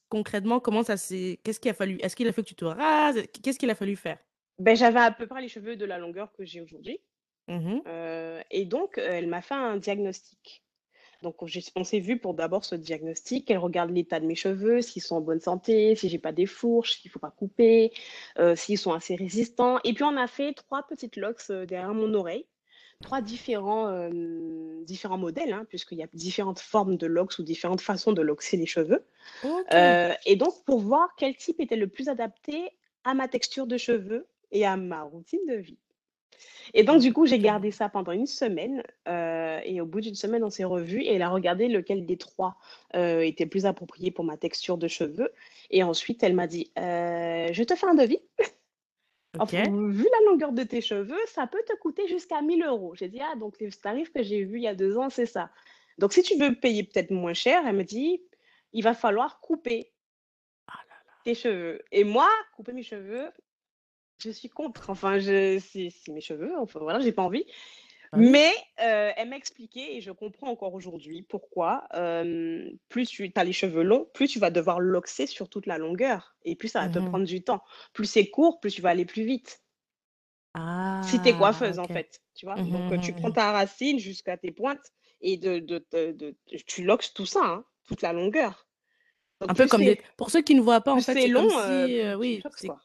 concrètement, 0.10 0.60
comment 0.60 0.82
ça 0.84 0.98
s'est, 0.98 1.40
qu'est-ce 1.44 1.60
qu'il 1.60 1.70
a 1.70 1.76
fallu, 1.76 2.00
est-ce 2.02 2.16
qu'il 2.16 2.28
a 2.28 2.34
fallu 2.34 2.44
que 2.46 2.50
tu 2.50 2.56
te 2.56 2.66
rases? 2.66 3.22
Qu'est-ce 3.44 3.60
qu'il 3.60 3.70
a 3.70 3.76
fallu 3.76 3.96
faire? 3.96 4.18
Ben, 4.58 4.76
j'avais 4.76 5.00
à 5.00 5.12
peu 5.12 5.28
près 5.28 5.42
les 5.42 5.50
cheveux 5.50 5.76
de 5.76 5.86
la 5.86 6.00
longueur 6.00 6.32
que 6.34 6.44
j'ai 6.44 6.62
aujourd'hui. 6.62 7.00
Mhm. 7.48 7.82
Euh, 7.88 8.42
et 8.52 8.66
donc, 8.66 8.98
elle 8.98 9.28
m'a 9.28 9.42
fait 9.42 9.56
un 9.56 9.78
diagnostic. 9.78 10.64
Donc, 11.24 11.42
on, 11.42 11.84
s'est 11.84 12.00
vu 12.00 12.20
pour 12.20 12.36
d'abord 12.36 12.64
ce 12.64 12.76
diagnostic. 12.76 13.50
Elle 13.50 13.58
regarde 13.58 13.90
l'état 13.90 14.20
de 14.20 14.26
mes 14.26 14.36
cheveux, 14.36 14.82
s'ils 14.82 15.02
sont 15.02 15.16
en 15.16 15.22
bonne 15.22 15.40
santé, 15.40 15.96
si 15.96 16.10
j'ai 16.10 16.20
pas 16.20 16.32
des 16.32 16.46
fourches, 16.46 17.00
s'il 17.00 17.10
faut 17.10 17.20
pas 17.20 17.32
couper, 17.32 17.92
euh, 18.38 18.56
s'ils 18.56 18.78
sont 18.78 18.94
assez 18.94 19.16
résistants. 19.16 19.80
Et 19.84 19.94
puis, 19.94 20.04
on 20.04 20.16
a 20.16 20.28
fait 20.28 20.54
trois 20.54 20.84
petites 20.84 21.18
locks 21.18 21.50
euh, 21.50 21.66
derrière 21.66 21.94
mon 21.94 22.14
oreille, 22.14 22.46
trois 23.02 23.22
différents, 23.22 23.88
euh, 23.88 24.84
différents 24.84 25.18
modèles, 25.18 25.54
hein, 25.54 25.66
puisqu'il 25.68 25.98
y 25.98 26.04
a 26.04 26.08
différentes 26.14 26.60
formes 26.60 26.98
de 26.98 27.08
locks 27.08 27.40
ou 27.40 27.44
différentes 27.44 27.82
façons 27.82 28.14
de 28.14 28.22
loxer 28.22 28.58
les 28.58 28.68
cheveux. 28.68 29.04
Et 30.26 30.36
donc, 30.36 30.64
pour 30.66 30.80
voir 30.80 31.16
quel 31.18 31.36
type 31.36 31.60
était 31.60 31.78
le 31.78 31.88
plus 31.88 32.10
adapté 32.10 32.70
à 33.04 33.16
ma 33.16 33.28
texture 33.28 33.66
de 33.66 33.78
cheveux 33.78 34.28
et 34.52 34.66
à 34.66 34.78
ma 34.78 35.02
routine 35.02 35.40
de 35.48 35.56
vie. 35.56 35.80
Et 36.74 36.84
donc, 36.84 37.02
du 37.02 37.14
coup, 37.14 37.26
j'ai 37.26 37.40
gardé 37.40 37.72
ça 37.72 37.90
pendant 37.90 38.12
une 38.12 38.28
semaine. 38.28 38.84
euh, 39.08 39.60
et 39.64 39.82
au 39.82 39.86
bout 39.86 40.02
d'une 40.02 40.16
semaine, 40.16 40.44
on 40.44 40.50
s'est 40.50 40.64
revus 40.66 41.02
et 41.02 41.14
elle 41.16 41.22
a 41.22 41.30
regardé 41.30 41.68
lequel 41.68 42.06
des 42.06 42.18
trois 42.18 42.58
euh, 42.96 43.22
était 43.22 43.46
plus 43.46 43.66
approprié 43.66 44.12
pour 44.12 44.26
ma 44.26 44.38
texture 44.38 44.78
de 44.78 44.88
cheveux. 44.88 45.32
Et 45.72 45.84
ensuite, 45.84 46.24
elle 46.24 46.34
m'a 46.36 46.48
dit, 46.48 46.72
Euh, 46.78 47.50
je 47.54 47.64
te 47.64 47.76
fais 47.76 47.88
un 47.88 47.96
devis. 47.96 48.20
Ok. 49.40 49.54
Enfin, 49.54 49.90
vu 49.92 50.04
la 50.12 50.32
longueur 50.32 50.52
de 50.52 50.64
tes 50.64 50.82
cheveux, 50.82 51.20
ça 51.28 51.46
peut 51.48 51.62
te 51.68 51.76
coûter 51.78 52.08
jusqu'à 52.08 52.42
1000 52.42 52.64
euros. 52.64 52.96
J'ai 52.96 53.08
dit, 53.10 53.20
ah, 53.22 53.36
donc 53.36 53.60
les 53.60 53.70
tarifs 53.72 54.12
que 54.12 54.24
j'ai 54.24 54.44
vus 54.44 54.58
il 54.60 54.64
y 54.64 54.68
a 54.68 54.76
deux 54.76 54.98
ans, 54.98 55.10
c'est 55.10 55.26
ça. 55.28 55.52
Donc, 56.00 56.14
si 56.14 56.24
tu 56.24 56.38
veux 56.38 56.56
payer 56.56 56.84
peut-être 56.84 57.12
moins 57.12 57.34
cher, 57.34 57.64
elle 57.68 57.76
me 57.76 57.84
dit, 57.84 58.24
il 58.74 58.84
va 58.84 58.94
falloir 58.96 59.40
couper 59.42 59.94
Ah 60.68 60.80
là 60.90 60.96
là. 61.06 61.14
tes 61.24 61.36
cheveux. 61.36 61.82
Et 61.92 62.04
moi, 62.04 62.30
couper 62.56 62.74
mes 62.74 62.84
cheveux, 62.84 63.30
je 64.20 64.30
suis 64.32 64.50
contre. 64.50 64.90
Enfin, 64.90 65.20
je, 65.20 65.60
c'est, 65.60 65.90
c'est 65.90 66.12
mes 66.12 66.22
cheveux. 66.22 66.58
Enfin, 66.58 66.80
voilà, 66.80 67.00
j'ai 67.00 67.12
pas 67.12 67.24
envie. 67.24 67.46
Oui. 68.14 68.34
Mais 68.34 68.52
euh, 68.82 69.12
elle 69.18 69.30
m'a 69.30 69.38
expliqué, 69.38 69.98
et 69.98 70.02
je 70.02 70.12
comprends 70.12 70.50
encore 70.50 70.74
aujourd'hui 70.74 71.24
pourquoi, 71.24 71.88
euh, 71.96 72.70
plus 72.90 73.08
tu 73.10 73.32
as 73.36 73.44
les 73.46 73.54
cheveux 73.54 73.84
longs, 73.84 74.06
plus 74.14 74.28
tu 74.30 74.40
vas 74.40 74.52
devoir 74.52 74.80
loxer 74.82 75.28
sur 75.28 75.50
toute 75.50 75.68
la 75.68 75.78
longueur. 75.80 76.36
Et 76.46 76.56
plus 76.56 76.70
ça 76.70 76.82
va 76.82 76.90
te 76.90 77.00
Mhm. 77.00 77.00
prendre 77.00 77.26
du 77.26 77.44
temps. 77.44 77.64
Plus 77.94 78.06
c'est 78.08 78.30
court, 78.30 78.60
plus 78.62 78.74
tu 78.76 78.82
vas 78.84 78.90
aller 78.92 79.06
plus 79.06 79.24
vite. 79.26 79.64
Si 81.02 81.22
tu 81.22 81.30
es 81.30 81.36
Ah, 81.36 81.36
coiffeuse, 81.36 81.80
en 81.80 81.88
fait, 81.88 82.22
tu 82.36 82.46
vois? 82.46 82.60
Mmh 82.60 82.64
mh, 82.64 82.68
Donc, 82.68 82.92
heu, 82.92 83.00
tu 83.00 83.14
mmh 83.14 83.14
prends 83.14 83.32
mh. 83.32 83.32
ta 83.32 83.52
racine 83.52 84.00
jusqu'à 84.00 84.38
tes 84.38 84.52
pointes 84.52 84.92
et 85.22 85.38
de 85.38 85.60
de 85.60 85.86
de 85.92 86.12
de 86.12 86.36
tu 86.68 86.84
locks 86.84 87.14
tout 87.14 87.26
ça, 87.26 87.42
hein, 87.46 87.66
toute 87.88 88.02
la 88.02 88.14
longueur. 88.14 88.68
Donc 89.42 89.50
Un 89.50 89.56
peu 89.56 89.68
comme 89.68 89.84
des 89.84 90.02
pour 90.18 90.30
ceux 90.30 90.42
qui 90.42 90.56
ne 90.56 90.62
voient 90.62 90.82
pas, 90.82 90.94
en 90.94 91.02
fait, 91.02 91.20
c'est 91.22 91.28
long, 91.28 91.48
si, 91.50 92.00
tu 92.32 92.42
oui, 92.42 92.46
c'est. 92.56 92.76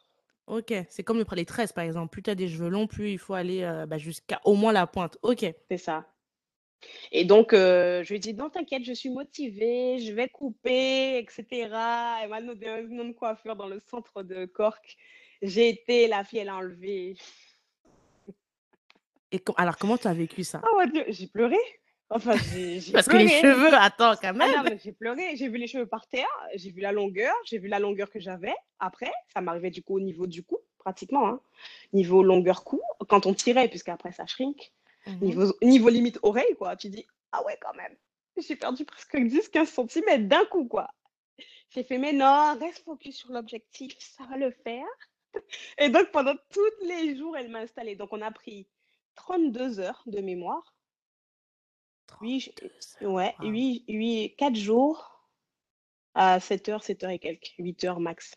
OK, 0.46 0.74
c'est 0.88 1.02
comme 1.02 1.18
le 1.18 1.24
les 1.34 1.44
tresses, 1.44 1.72
par 1.72 1.84
exemple. 1.84 2.10
Plus 2.10 2.22
tu 2.22 2.30
as 2.30 2.34
des 2.34 2.48
cheveux 2.48 2.68
longs, 2.68 2.86
plus 2.86 3.12
il 3.12 3.18
faut 3.18 3.34
aller, 3.34 3.62
heu, 3.62 3.86
bah, 3.86 3.98
jusqu'à 3.98 4.40
au 4.44 4.54
moins 4.54 4.72
la 4.72 4.86
pointe. 4.86 5.16
OK. 5.22 5.44
C'est 5.70 5.78
ça. 5.78 6.06
Et 7.12 7.24
donc, 7.24 7.52
heu, 7.52 8.02
je 8.02 8.08
lui 8.08 8.16
ai 8.16 8.18
dit: 8.18 8.34
«Non, 8.34 8.50
t'inquiète, 8.50 8.84
je 8.84 8.92
suis 8.92 9.10
motivée, 9.10 9.98
je 10.00 10.12
vais 10.12 10.28
couper 10.28 11.18
et 11.18 11.26
cetera». 11.28 12.18
Elle 12.22 12.30
m'a 12.30 12.42
donné 12.42 12.68
un 12.68 12.82
nom 12.82 13.04
de 13.04 13.12
coiffure 13.12 13.54
dans 13.54 13.68
le 13.68 13.78
centre 13.78 14.22
de 14.24 14.46
Cork. 14.46 14.96
J'ai 15.42 15.68
été, 15.68 16.08
la 16.08 16.24
fille, 16.24 16.40
elle 16.40 16.48
a 16.48 16.56
enlevé. 16.56 17.16
Et 19.30 19.42
alors 19.56 19.78
comment 19.78 19.96
tu 19.96 20.08
as 20.08 20.14
vécu 20.14 20.44
ça? 20.44 20.60
Oh 20.64 20.76
mon 20.78 20.86
Dieu, 20.86 21.04
j'ai 21.08 21.26
pleuré. 21.26 21.56
Enfin, 22.14 22.36
j'ai 22.52 22.78
j'ai 22.80 22.92
Parce 22.92 23.08
que 23.08 23.16
les 23.16 23.28
cheveux, 23.28 23.72
attends, 23.74 24.14
quand 24.16 24.28
Ah 24.28 24.32
non, 24.32 24.62
même! 24.62 24.64
mais 24.64 24.78
j'ai 24.84 24.92
pleuré. 24.92 25.34
J'ai 25.36 25.48
vu 25.48 25.56
les 25.56 25.66
cheveux 25.66 25.86
par 25.86 26.06
terre, 26.06 26.28
j'ai 26.54 26.70
vu 26.70 26.80
la 26.82 26.92
longueur, 26.92 27.34
j'ai 27.46 27.58
vu 27.58 27.68
la 27.68 27.78
longueur 27.78 28.10
que 28.10 28.20
j'avais. 28.20 28.54
Après, 28.78 29.10
ça 29.32 29.40
m'arrivait 29.40 29.70
du 29.70 29.82
coup 29.82 29.96
au 29.96 30.00
niveau 30.00 30.26
du 30.26 30.42
cou, 30.42 30.58
pratiquement, 30.78 31.26
hein. 31.26 31.40
Niveau 31.92 32.22
longueur 32.22 32.64
cou, 32.64 32.82
quand 33.08 33.24
on 33.26 33.32
tirait, 33.34 33.68
puisqu'après 33.68 34.12
ça 34.12 34.26
shrink. 34.26 34.72
Mmh 35.06 35.10
mh. 35.12 35.24
Niveau 35.24 35.54
niveau 35.62 35.88
limite 35.88 36.18
oreille, 36.22 36.54
quoi. 36.58 36.76
Tu 36.76 36.88
dis: 36.90 37.06
«Ah 37.32 37.42
ouais, 37.44 37.58
quand 37.62 37.74
même». 37.74 37.96
J'ai 38.36 38.56
perdu 38.56 38.84
presque 38.84 39.14
10-15 39.14 39.66
centimètres 39.66 40.28
d'un 40.28 40.44
coup, 40.44 40.66
quoi. 40.66 40.90
J'ai 41.70 41.82
fait: 41.82 41.96
«Mais 41.98 42.12
non, 42.12 42.58
reste 42.60 42.84
focus 42.84 43.16
sur 43.16 43.32
l'objectif, 43.32 43.94
ça 43.98 44.24
va 44.24 44.36
le 44.36 44.50
faire». 44.50 44.86
Et 45.78 45.88
donc 45.88 46.10
pendant 46.10 46.34
tous 46.50 46.86
les 46.86 47.16
jours, 47.16 47.36
elle 47.38 47.48
m'a 47.48 47.60
installée. 47.60 47.96
Donc 47.96 48.12
on 48.12 48.20
a 48.20 48.30
pris 48.30 48.66
32 49.14 49.80
heures 49.80 50.02
de 50.06 50.20
mémoire. 50.20 50.74
32 52.16 52.70
Oui, 53.00 53.08
ouais, 53.08 53.34
waouh! 53.40 53.50
8 53.52 53.84
8 53.88 54.34
4 54.36 54.54
jours 54.56 55.08
à 56.14 56.40
7 56.40 56.68
heures, 56.68 56.82
7 56.82 57.04
heures 57.04 57.10
et 57.10 57.18
quelques, 57.18 57.52
8 57.58 57.84
heures 57.84 58.00
max. 58.00 58.34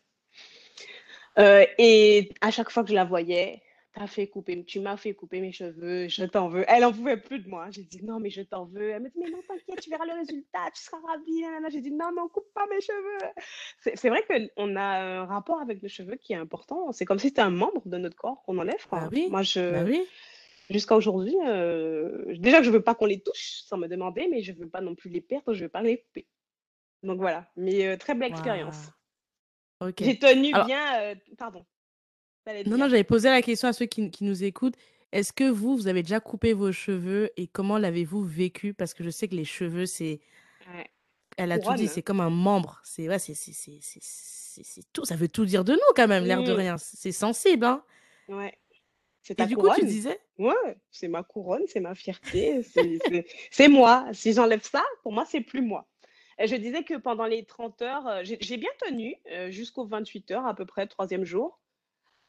Heu 1.37 1.65
et 1.77 2.29
à 2.41 2.51
chaque 2.51 2.69
fois 2.71 2.83
que 2.83 2.89
je 2.89 2.95
la 2.95 3.03
voyais: 3.05 3.61
«Tu 3.93 4.01
as 4.01 4.07
fait 4.07 4.27
couper 4.27 4.63
tu 4.65 4.79
m'as 4.79 4.97
fait 4.97 5.13
couper 5.13 5.41
mes 5.41 5.51
cheveux, 5.51 6.07
je 6.07 6.23
t'en 6.25 6.47
veux». 6.49 6.63
Elle 6.67 6.85
en 6.85 6.91
pouvait 6.93 7.17
plus 7.17 7.39
de 7.39 7.49
moi. 7.49 7.67
J'ai 7.71 7.83
dit: 7.83 8.03
«Non, 8.03 8.19
mais 8.19 8.29
je 8.29 8.41
t'en 8.41 8.65
veux». 8.65 8.89
Elle 8.89 9.01
me 9.03 9.09
dit: 9.09 9.19
«Mais 9.19 9.29
non, 9.29 9.39
t'inquiète, 9.47 9.81
tu 9.81 9.89
verras 9.89 10.05
le 10.05 10.13
résultat, 10.13 10.71
tu 10.73 10.81
seras 10.81 10.99
ravie, 11.05 11.41
na 11.41 11.51
na 11.51 11.59
na». 11.61 11.69
J'ai 11.69 11.81
dit: 11.81 11.91
«Non, 11.91 12.11
non, 12.15 12.27
coupe 12.29 12.51
pas 12.53 12.65
mes 12.69 12.81
cheveux». 12.81 13.31
C'est 13.95 14.09
vrai 14.09 14.23
qu'on 14.27 14.75
a 14.75 14.81
un 15.21 15.25
rapport 15.25 15.59
avec 15.61 15.81
les 15.81 15.89
cheveux 15.89 16.15
qui 16.15 16.33
est 16.33 16.37
important. 16.37 16.91
C'est 16.93 17.05
comme 17.05 17.19
si 17.19 17.27
c'était 17.27 17.41
un 17.41 17.49
membre 17.49 17.85
de 17.85 17.97
notre 17.97 18.15
corps 18.15 18.41
qu'on 18.43 18.57
enlève, 18.57 18.85
Bah 18.91 18.99
quoi. 18.99 19.09
oui, 19.11 19.27
Moi, 19.29 19.41
bah 19.41 19.43
je 19.43 19.85
oui. 19.85 20.01
Jusqu'à 20.69 20.95
aujourd'hui, 20.95 21.35
heu, 21.47 22.33
déjà 22.37 22.59
que 22.59 22.63
je 22.65 22.71
veux 22.71 22.83
pas 22.83 22.95
qu'on 22.95 23.05
les 23.05 23.21
touche 23.21 23.61
sans 23.65 23.77
me 23.77 23.87
demander, 23.87 24.27
mais 24.29 24.41
je 24.41 24.53
veux 24.53 24.69
pas 24.69 24.81
non 24.81 24.95
plus 24.95 25.09
les 25.09 25.21
perdre, 25.21 25.53
je 25.53 25.63
veux 25.65 25.69
pas 25.69 25.81
les 25.81 25.99
couper. 26.01 26.27
Donc 27.03 27.19
voilà, 27.19 27.51
mais 27.55 27.85
heu, 27.87 27.97
très 27.97 28.15
belle 28.15 28.31
expérience. 28.31 28.91
J'ai 29.99 30.17
tenu 30.19 30.53
Alors 30.53 30.65
bien, 30.65 31.13
heu 31.13 31.15
pardon, 31.37 31.65
Non, 32.65 32.71
non, 32.71 32.77
dire? 32.77 32.89
j'allais 32.89 33.03
poser 33.03 33.29
la 33.29 33.41
question 33.41 33.67
à 33.67 33.73
ceux 33.73 33.85
qui 33.85 34.11
nous 34.21 34.43
écoutent. 34.43 34.75
Est-ce 35.11 35.31
que 35.31 35.49
vous, 35.49 35.75
vous 35.77 35.87
avez 35.87 36.01
déjà 36.03 36.19
coupé 36.19 36.53
vos 36.53 36.71
cheveux 36.71 37.29
et 37.37 37.47
comment 37.47 37.77
l'avez-vous 37.77 38.23
vécu? 38.23 38.73
Parce 38.73 38.93
que 38.93 39.03
je 39.03 39.09
sais 39.09 39.27
que 39.27 39.35
les 39.35 39.45
cheveux, 39.45 39.85
c'est 39.85 40.19
Ouais. 40.67 40.89
elle 41.37 41.51
a 41.51 41.59
tout 41.59 41.73
dit, 41.73 41.87
c'est 41.87 42.01
comme 42.01 42.21
un 42.21 42.29
membre. 42.29 42.81
C'est 42.83 43.07
ouais, 43.09 43.19
c'est 43.19 43.33
tout, 44.93 45.05
ça 45.05 45.15
veut 45.15 45.27
tout 45.27 45.45
dire 45.45 45.63
de 45.63 45.73
nous 45.73 45.93
quand 45.95 46.07
même, 46.07 46.23
l'air 46.25 46.43
de 46.43 46.51
rien. 46.51 46.77
C'est 46.77 47.11
sensible, 47.11 47.65
hein? 47.65 47.83
Ouais. 48.27 48.57
C'est 49.25 49.35
Et 49.37 49.43
ta 49.43 49.47
du 49.47 49.57
coup, 49.57 49.69
tu 49.71 49.83
couronne. 49.83 49.85
disais? 49.85 50.19
Ouais, 50.37 50.77
c'est 50.91 51.07
ma 51.07 51.23
couronne, 51.23 51.63
c'est 51.67 51.79
ma 51.79 51.95
fierté, 51.95 52.61
c'est 53.51 53.67
moi. 53.67 54.05
Si 54.13 54.33
j'enlève 54.33 54.61
ça, 54.63 54.83
pour 55.01 55.13
moi, 55.13 55.25
c'est 55.25 55.41
plus 55.41 55.61
moi. 55.61 55.87
Et 56.37 56.47
je 56.47 56.55
disais 56.55 56.83
que 56.83 56.95
pendant 56.95 57.25
les 57.25 57.45
30 57.45 57.81
heures, 57.81 58.05
heu, 58.07 58.23
j'ai 58.23 58.57
bien 58.57 58.69
tenu, 58.85 59.15
heu, 59.31 59.49
jusqu'aux 59.51 59.85
28 59.87 60.29
heures 60.31 60.45
à 60.45 60.53
peu 60.53 60.65
près, 60.65 60.85
3e 60.87 61.23
jour. 61.25 61.59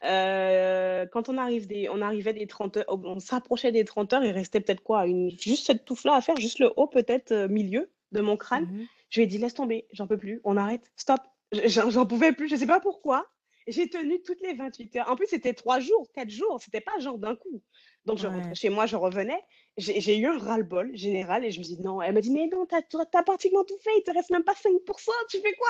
Heu, 0.05 1.07
quand 1.13 1.29
on 1.29 1.37
arrive 1.37 1.67
des 1.67 1.89
on 1.89 2.01
arrivait 2.01 2.33
des 2.33 2.47
30 2.47 2.77
heures 2.77 2.85
on 2.89 3.19
s'approchait 3.19 3.71
des 3.73 3.85
30 3.85 4.13
heures, 4.13 4.23
il 4.25 4.31
restait 4.31 4.61
peut-être 4.61 4.83
quoi? 4.83 5.07
Une 5.07 5.31
juste 5.31 5.67
cette 5.67 5.85
touffe-là 5.85 6.15
à 6.15 6.21
faire, 6.21 6.37
juste 6.37 6.59
le 6.59 6.71
haut 6.77 6.87
peut-être, 6.87 7.33
milieu 7.49 7.91
de 8.13 8.21
mon 8.21 8.37
crâne. 8.37 8.63
Mmh 8.63 8.71
mh. 8.81 8.87
Je 9.11 9.19
lui 9.21 9.25
ai 9.25 9.27
dit: 9.27 9.37
«Laisse 9.39 9.55
tomber, 9.55 9.87
j'en 9.93 10.07
peux 10.07 10.17
plus, 10.17 10.41
on 10.45 10.57
arrête, 10.57 10.91
stop». 10.97 11.21
J'en 11.65 12.05
pouvais 12.07 12.33
plus, 12.33 12.49
je 12.49 12.55
sais 12.57 12.67
pas 12.67 12.79
pourquoi. 12.81 13.27
J'ai 13.67 13.89
tenu 13.89 14.21
toutes 14.23 14.41
les 14.41 14.53
28 14.53 14.95
heures. 14.95 15.09
En 15.11 15.15
plus, 15.17 15.27
c'était 15.27 15.53
3 15.53 15.79
jours, 15.81 16.07
4 16.13 16.29
jours, 16.29 16.61
c'était 16.61 16.79
pas 16.81 16.97
genre 16.99 17.17
d'un 17.17 17.35
coup. 17.35 17.61
Donc 18.05 18.17
je 18.17 18.27
rentrais 18.27 18.47
Ouais. 18.47 18.55
chez 18.55 18.69
moi, 18.69 18.85
je 18.85 18.95
revenais, 18.95 19.39
j'ai 19.77 20.17
eu 20.17 20.25
un 20.25 20.37
ras-le-bol 20.37 20.95
général 20.95 21.43
et 21.43 21.51
je 21.51 21.59
me 21.59 21.63
suis 21.65 21.75
dit: 21.75 21.81
«Non». 21.83 22.01
Elle 22.01 22.13
m'a 22.13 22.21
dit: 22.21 22.31
«Mais 22.31 22.47
non, 22.47 22.65
tu 22.65 22.75
as 22.75 23.23
pratiquement 23.23 23.65
tout 23.65 23.77
fait, 23.83 23.91
il 23.97 24.03
te 24.03 24.11
reste 24.11 24.29
même 24.29 24.45
pas 24.45 24.55
5% 24.55 25.11
tu 25.29 25.39
fais 25.41 25.53
quoi?» 25.53 25.67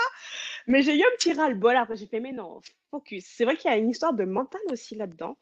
Mais 0.68 0.84
j'ai 0.84 0.96
eu 0.98 1.02
un 1.04 1.16
petit 1.18 1.34
ras-le-bol 1.34 1.76
après, 1.76 1.96
j'ai 1.98 2.08
fait: 2.08 2.20
«Mais 2.20 2.34
non, 2.34 2.60
focus». 2.92 3.26
C'est 3.28 3.46
vrai 3.46 3.58
qu'il 3.58 3.72
y 3.72 3.74
a 3.74 3.78
une 3.78 3.90
histoire 3.90 4.14
de 4.14 4.26
mental 4.26 4.62
aussi 4.72 4.96
là-dedans, 4.96 5.38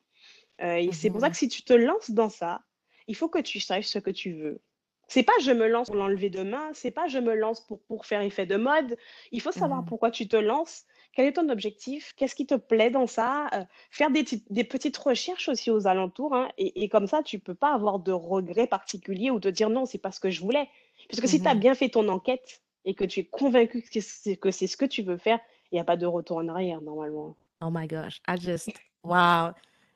et 0.59 0.91
Mmh 0.91 0.93
c'est 0.93 1.11
pour 1.11 1.21
ça 1.21 1.29
que 1.29 1.35
mh. 1.35 1.37
si 1.37 1.49
tu 1.49 1.63
te 1.63 1.73
lances 1.73 2.11
dans 2.11 2.29
ça, 2.29 2.61
il 3.07 3.15
faut 3.15 3.29
que 3.29 3.39
tu 3.39 3.59
saches 3.59 3.87
ce 3.87 3.99
que 3.99 4.11
tu 4.11 4.33
veux. 4.33 4.61
C'est 5.07 5.23
pas: 5.23 5.33
«Je 5.41 5.51
me 5.51 5.67
lance 5.67 5.87
pour 5.89 5.97
l'enlever 5.97 6.29
demain», 6.29 6.71
c'est 6.73 6.91
pas: 6.91 7.07
«Je 7.07 7.19
me 7.19 7.35
lance 7.35 7.65
pour 7.67 7.83
pour 7.85 8.05
faire 8.07 8.21
effet 8.21 8.45
de 8.47 8.55
mode». 8.57 8.97
Il 9.31 9.41
faut 9.41 9.51
savoir 9.51 9.83
mh. 9.83 9.85
pourquoi 9.85 10.11
tu 10.11 10.27
te 10.27 10.35
lances, 10.37 10.85
quel 11.15 11.25
est 11.27 11.33
ton 11.33 11.49
objectif, 11.49 12.13
qu'est-ce 12.17 12.35
qui 12.35 12.45
te 12.45 12.55
plaît 12.55 12.89
dans 12.91 13.07
ça, 13.07 13.47
heu, 13.55 13.63
faire 13.91 14.11
des 14.11 14.23
petites 14.23 14.51
des 14.51 14.63
petites 14.65 14.97
recherches 14.97 15.49
aussi 15.49 15.71
aux 15.71 15.87
alentours, 15.87 16.35
hein 16.35 16.49
et 16.57 16.83
et 16.83 16.89
comme 16.89 17.07
ça, 17.07 17.23
tu 17.23 17.39
peux 17.39 17.55
pas 17.55 17.73
avoir 17.73 17.99
de 17.99 18.11
regrets 18.11 18.67
particuliers 18.67 19.31
ou 19.31 19.39
te 19.39 19.47
dire: 19.49 19.69
«Non, 19.69 19.85
c'est 19.85 19.97
pas 19.99 20.11
ce 20.11 20.19
que 20.19 20.29
je 20.31 20.41
voulais». 20.41 20.67
Puisque 21.09 21.27
si 21.27 21.39
Mmh 21.39 21.43
tu 21.43 21.47
as 21.49 21.55
mh. 21.55 21.61
bien 21.61 21.75
fait 21.75 21.89
ton 21.89 22.07
enquête 22.09 22.61
et 22.85 22.93
que 22.95 23.05
tu 23.05 23.21
es 23.21 23.25
convaincu 23.25 23.81
que 23.91 23.99
c'est 24.01 24.37
que 24.37 24.51
ce 24.51 24.77
que 24.77 24.85
tu 24.85 25.01
veux 25.03 25.17
faire, 25.17 25.39
il 25.71 25.77
y 25.77 25.79
a 25.79 25.83
pas 25.85 25.97
de 25.97 26.05
retour 26.05 26.37
en 26.37 26.47
arrière 26.49 26.81
normalement. 26.81 27.35
Oh 27.61 27.69
my 27.69 27.87
gosh, 27.87 28.21
I 28.27 28.37
just 28.37 28.79
waouh! 29.03 29.53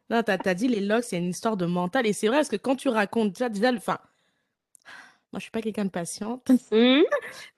Non, 0.10 0.24
tu 0.24 0.32
as 0.32 0.54
dit 0.56 0.68
les 0.68 0.82
locks, 0.82 1.04
c'est 1.06 1.18
une 1.18 1.30
histoire 1.30 1.56
de 1.58 1.66
mental 1.66 2.06
et 2.08 2.14
c'est 2.14 2.28
vrai 2.28 2.38
parce 2.38 2.50
que 2.50 2.56
quand 2.58 2.76
tu 2.76 2.90
racontes 2.90 3.34
déjà 3.34 3.50
déjà 3.50 3.72
enfin, 3.74 4.00
moi 5.32 5.40
je 5.40 5.44
suis 5.44 5.52
pas 5.52 5.62
quelqu'un 5.62 5.86
de 5.86 5.90
patiente. 5.92 6.58
Mmh. 6.72 7.04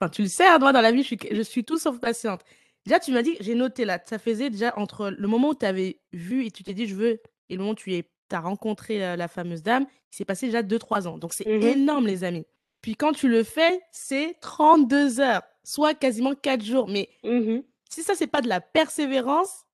Enfin, 0.00 0.10
tu 0.10 0.22
le 0.22 0.28
sais, 0.28 0.46
hein, 0.46 0.58
moi 0.58 0.72
dans 0.72 0.80
la 0.80 0.92
vie, 0.92 1.02
je 1.02 1.08
suis 1.08 1.18
je 1.30 1.42
suis 1.42 1.64
tout 1.64 1.78
sauf 1.78 2.00
patiente. 2.00 2.42
Déjà, 2.86 2.98
tu 2.98 3.12
m'as 3.12 3.22
dit 3.22 3.36
j'ai 3.40 3.54
noté 3.54 3.84
là, 3.84 4.00
ça 4.04 4.18
faisait 4.18 4.50
déjà 4.50 4.76
entre 4.76 5.10
le 5.10 5.28
moment 5.28 5.50
où 5.50 5.54
tu 5.54 5.64
avais 5.66 6.00
vu 6.12 6.44
et 6.46 6.50
tu 6.50 6.64
t'es 6.64 6.74
dit: 6.74 6.86
«Je 6.86 6.94
veux» 6.96 7.20
et 7.48 7.54
le 7.54 7.58
moment 7.58 7.72
où 7.72 7.74
tu 7.74 7.94
es 7.94 8.08
as 8.32 8.40
rencontré, 8.40 9.02
heu, 9.04 9.16
la 9.16 9.28
fameuse 9.28 9.62
dame, 9.62 9.84
il 10.10 10.16
s'est 10.16 10.24
passé 10.24 10.46
déjà 10.46 10.62
2-3 10.62 11.06
ans. 11.06 11.18
Donc 11.18 11.34
c'est 11.34 11.46
Mmh 11.46 11.62
mh. 11.66 11.74
énorme 11.74 12.06
les 12.06 12.24
amis. 12.24 12.46
Puis 12.80 12.96
quand 12.96 13.12
tu 13.12 13.28
le 13.28 13.44
fais, 13.44 13.80
c'est 13.92 14.36
32 14.40 15.20
heures, 15.20 15.42
soit 15.64 15.94
quasiment 15.94 16.34
4 16.34 16.64
jours. 16.64 16.88
Mais 16.88 17.10
Mmh 17.22 17.46
mh. 17.48 17.62
si 17.90 18.02
ça, 18.02 18.14
c'est 18.14 18.26
pas 18.28 18.40
de 18.42 18.48
la 18.48 18.60
persévérance, 18.60 19.64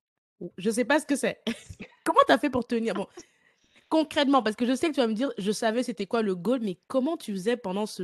je 0.57 0.69
sais 0.71 0.85
pas 0.85 0.99
ce 0.99 1.05
que 1.05 1.15
c'est. 1.15 1.41
Comment 2.05 2.19
tu 2.27 2.33
as 2.33 2.39
fait 2.39 2.49
pour 2.49 2.67
tenir? 2.67 2.95
Bon, 2.95 3.07
concrètement, 3.89 4.43
parce 4.43 4.55
que 4.55 4.65
je 4.65 4.75
sais 4.75 4.89
que 4.89 4.95
tu 4.95 5.01
vas 5.01 5.07
me 5.07 5.13
dire: 5.13 5.31
«Je 5.37 5.51
savais 5.51 5.83
c'était 5.83 6.07
quoi 6.07 6.21
le 6.23 6.35
goal», 6.35 6.61
mais 6.61 6.79
comment 6.87 7.17
tu 7.17 7.33
faisais 7.33 7.57
pendant 7.57 7.85
ce 7.85 8.03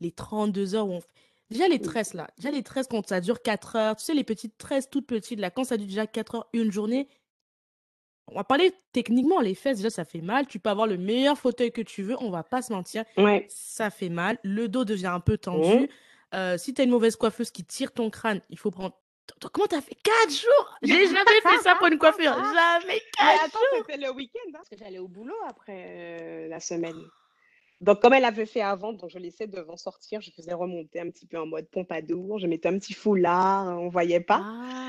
les 0.00 0.12
32 0.12 0.74
heures 0.74 0.88
où 0.88 0.94
on 0.94 1.00
déjà 1.52 1.68
les 1.68 1.78
Mmh. 1.78 1.82
tresses 1.82 2.14
là, 2.14 2.28
déjà 2.38 2.50
les 2.50 2.62
tresses 2.62 2.88
quand 2.88 3.06
ça 3.08 3.20
dure 3.20 3.42
4 3.42 3.76
heures, 3.76 3.96
tu 3.96 4.04
sais 4.04 4.14
les 4.14 4.24
petites 4.24 4.58
tresses 4.58 4.90
toutes 4.90 5.06
petites 5.06 5.40
là, 5.40 5.50
quand 5.50 5.64
ça 5.64 5.76
dure 5.76 5.86
déjà 5.88 6.06
4 6.06 6.34
heures, 6.36 6.48
une 6.52 6.72
journée 6.72 7.08
on 8.28 8.34
va 8.34 8.44
parler 8.44 8.72
techniquement, 8.92 9.40
les 9.40 9.54
fesses 9.54 9.78
déjà 9.78 9.90
ça 9.90 10.04
fait 10.04 10.20
mal. 10.20 10.46
Tu 10.46 10.58
peux 10.58 10.70
avoir 10.70 10.86
le 10.86 10.96
meilleur 10.96 11.36
fauteuil 11.38 11.72
que 11.72 11.82
tu 11.82 12.02
veux, 12.02 12.16
on 12.22 12.30
va 12.30 12.42
pas 12.44 12.62
se 12.62 12.72
mentir, 12.72 13.04
Ouais. 13.16 13.48
ça 13.48 13.90
fait 13.90 14.08
mal. 14.08 14.38
Le 14.44 14.68
dos 14.68 14.84
devient 14.84 15.06
un 15.08 15.20
peu 15.20 15.36
Mmh. 15.50 15.86
tendu. 15.86 15.88
Heu, 16.34 16.56
si 16.56 16.72
tu 16.72 16.80
as 16.80 16.84
une 16.84 16.90
mauvaise 16.90 17.16
coiffeuse 17.16 17.50
qui 17.50 17.64
tire 17.64 17.92
ton 17.92 18.10
crâne, 18.10 18.40
il 18.48 18.58
faut 18.58 18.70
prendre 18.70 18.96
comment 19.52 19.66
tu 19.66 19.74
as 19.76 19.80
fait? 19.80 19.94
4 19.96 20.30
jours? 20.32 20.74
J'ai 20.82 21.06
jamais 21.06 21.40
fait 21.42 21.58
ça 21.58 21.74
pour 21.76 21.86
une 21.88 21.98
coiffure, 21.98 22.32
jamais 22.44 23.00
Mais 23.20 23.32
4 23.40 23.40
attends, 23.44 23.60
jours! 23.60 23.86
c'était 23.86 23.96
le 23.96 24.10
week-end, 24.12 24.40
hein, 24.48 24.52
parce 24.54 24.68
que 24.68 24.76
j'allais 24.76 24.98
au 24.98 25.08
boulot 25.08 25.34
après, 25.46 26.46
heu, 26.46 26.48
la 26.48 26.60
semaine. 26.60 27.10
Donc 27.82 28.00
comme 28.00 28.14
elle 28.14 28.24
avait 28.24 28.46
fait 28.46 28.62
avant, 28.62 28.92
donc 28.94 29.10
je 29.10 29.18
laissais 29.18 29.46
devant 29.48 29.76
sortir, 29.76 30.20
je 30.22 30.30
faisais 30.30 30.54
remonter 30.54 31.00
un 31.00 31.10
petit 31.10 31.26
peu 31.26 31.38
en 31.38 31.46
mode 31.46 31.68
pompadour, 31.68 32.38
je 32.38 32.46
mettais 32.46 32.68
un 32.68 32.78
petit 32.78 32.94
foulard, 32.94 33.78
on 33.80 33.88
voyait 33.90 34.20
pas. 34.20 34.46